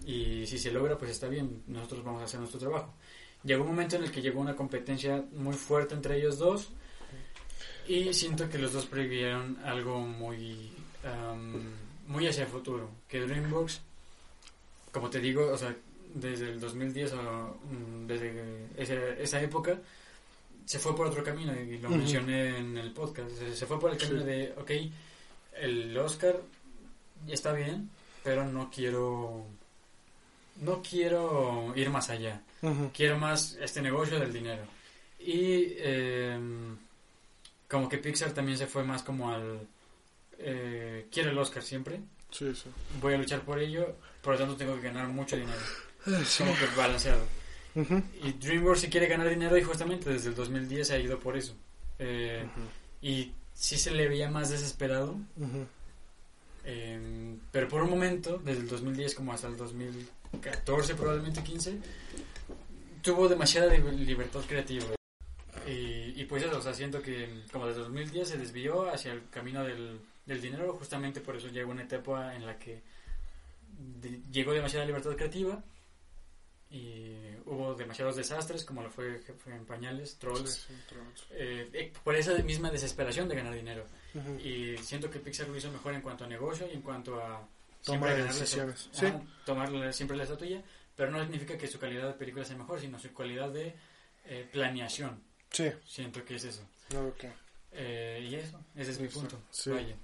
[0.07, 2.93] Y si se logra, pues está bien, nosotros vamos a hacer nuestro trabajo.
[3.45, 6.69] Llegó un momento en el que llegó una competencia muy fuerte entre ellos dos.
[7.89, 10.71] Y siento que los dos previeron algo muy,
[11.05, 11.63] am,
[12.07, 12.91] muy hacia el futuro.
[13.09, 13.81] Que DreamWorks,
[14.93, 15.75] como te digo, o sea,
[16.15, 19.79] desde el 2010 o mm, desde esa, esa época,
[20.65, 23.31] se fue por otro camino y lo mencioné en el podcast.
[23.33, 24.27] Se, se fue por el camino Sí.
[24.27, 24.71] de, ok,
[25.61, 26.41] el Oscar
[27.29, 27.91] está bien,
[28.23, 29.45] pero no quiero,
[30.57, 32.43] no quiero ir más allá
[32.95, 34.63] quiero más este negocio del dinero.
[35.19, 36.39] Y eh,
[37.69, 39.61] como que Pixar también se fue más como al...
[40.39, 42.01] eh, quiero el Oscar siempre,
[42.31, 42.69] sí, sí.
[43.01, 45.61] voy a luchar por ello, por lo tanto tengo que ganar mucho dinero.
[46.25, 46.43] Sí.
[46.43, 47.25] Como que balanceado.
[47.75, 51.37] Y DreamWorks si quiere ganar dinero y justamente desde el 2010 se ha ido por
[51.37, 51.55] eso.
[51.99, 52.45] Eh,
[53.01, 55.17] y sí se le veía más desesperado,
[56.65, 59.57] eh, pero por un momento, desde el 2010 como hasta el
[60.33, 61.79] 2014 probablemente 15,
[63.03, 64.87] tuvo demasiada li- libertad creativa.
[65.67, 69.29] Y, y pues eso, o sea, siento que como desde 2010 se desvió hacia el
[69.31, 72.81] camino del, del dinero, justamente por eso llegó una etapa en la que
[74.01, 75.63] de- llegó demasiada libertad creativa
[76.71, 77.15] y
[77.45, 80.67] hubo demasiados desastres, como lo fue en Pañales, Trolls,
[81.33, 83.85] eh, eh, por esa misma desesperación de ganar dinero.
[84.15, 84.39] Ujú.
[84.41, 87.47] Y siento que Pixar lo hizo mejor en cuanto a negocio y en cuanto a
[87.85, 89.07] Toma de decisiones, su- sí.
[89.07, 90.63] ajá, tomarle siempre la tuya,
[90.97, 93.75] pero no significa que su calidad de película sea mejor, sino su calidad de
[94.25, 95.21] eh, planeación.
[95.51, 96.63] Sí, Siento que es eso.
[96.95, 97.25] ok.
[97.73, 99.41] Eh, y eso, ese es mi punto.
[99.51, 99.71] sí.
[99.71, 99.97] Vaya.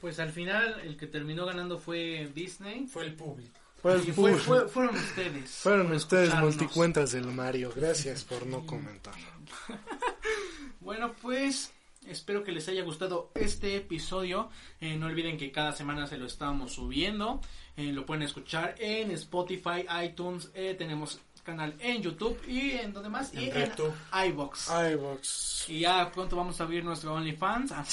[0.00, 2.86] Pues al final el que terminó ganando fue Disney.
[2.88, 3.60] Fue el público.
[3.80, 5.50] Pues, fue- fue- fueron ustedes.
[5.50, 7.72] fueron ustedes multicuentas del Mario.
[7.76, 9.14] Gracias por no comentar.
[10.80, 11.72] Bueno, pues
[12.06, 14.50] espero que les haya gustado este episodio.
[14.80, 17.40] Eh, no olviden que cada semana se lo estamos subiendo.
[17.76, 20.50] Eh, lo pueden escuchar en Spotify, iTunes.
[20.54, 23.34] eh, tenemos canal en YouTube y en donde más.
[23.34, 23.92] y En en RedTube.
[24.28, 24.68] iBox.
[24.92, 25.68] iVox.
[25.70, 27.72] Y ya pronto vamos a abrir nuestro OnlyFans.
[27.72, 27.84] Ah,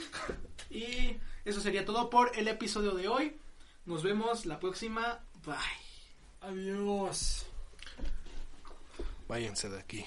[0.70, 3.36] y eso sería todo por el episodio de hoy.
[3.86, 5.20] Nos vemos la próxima.
[5.44, 5.54] Bye.
[6.40, 7.46] Adiós.
[9.28, 10.04] Váyanse de aquí.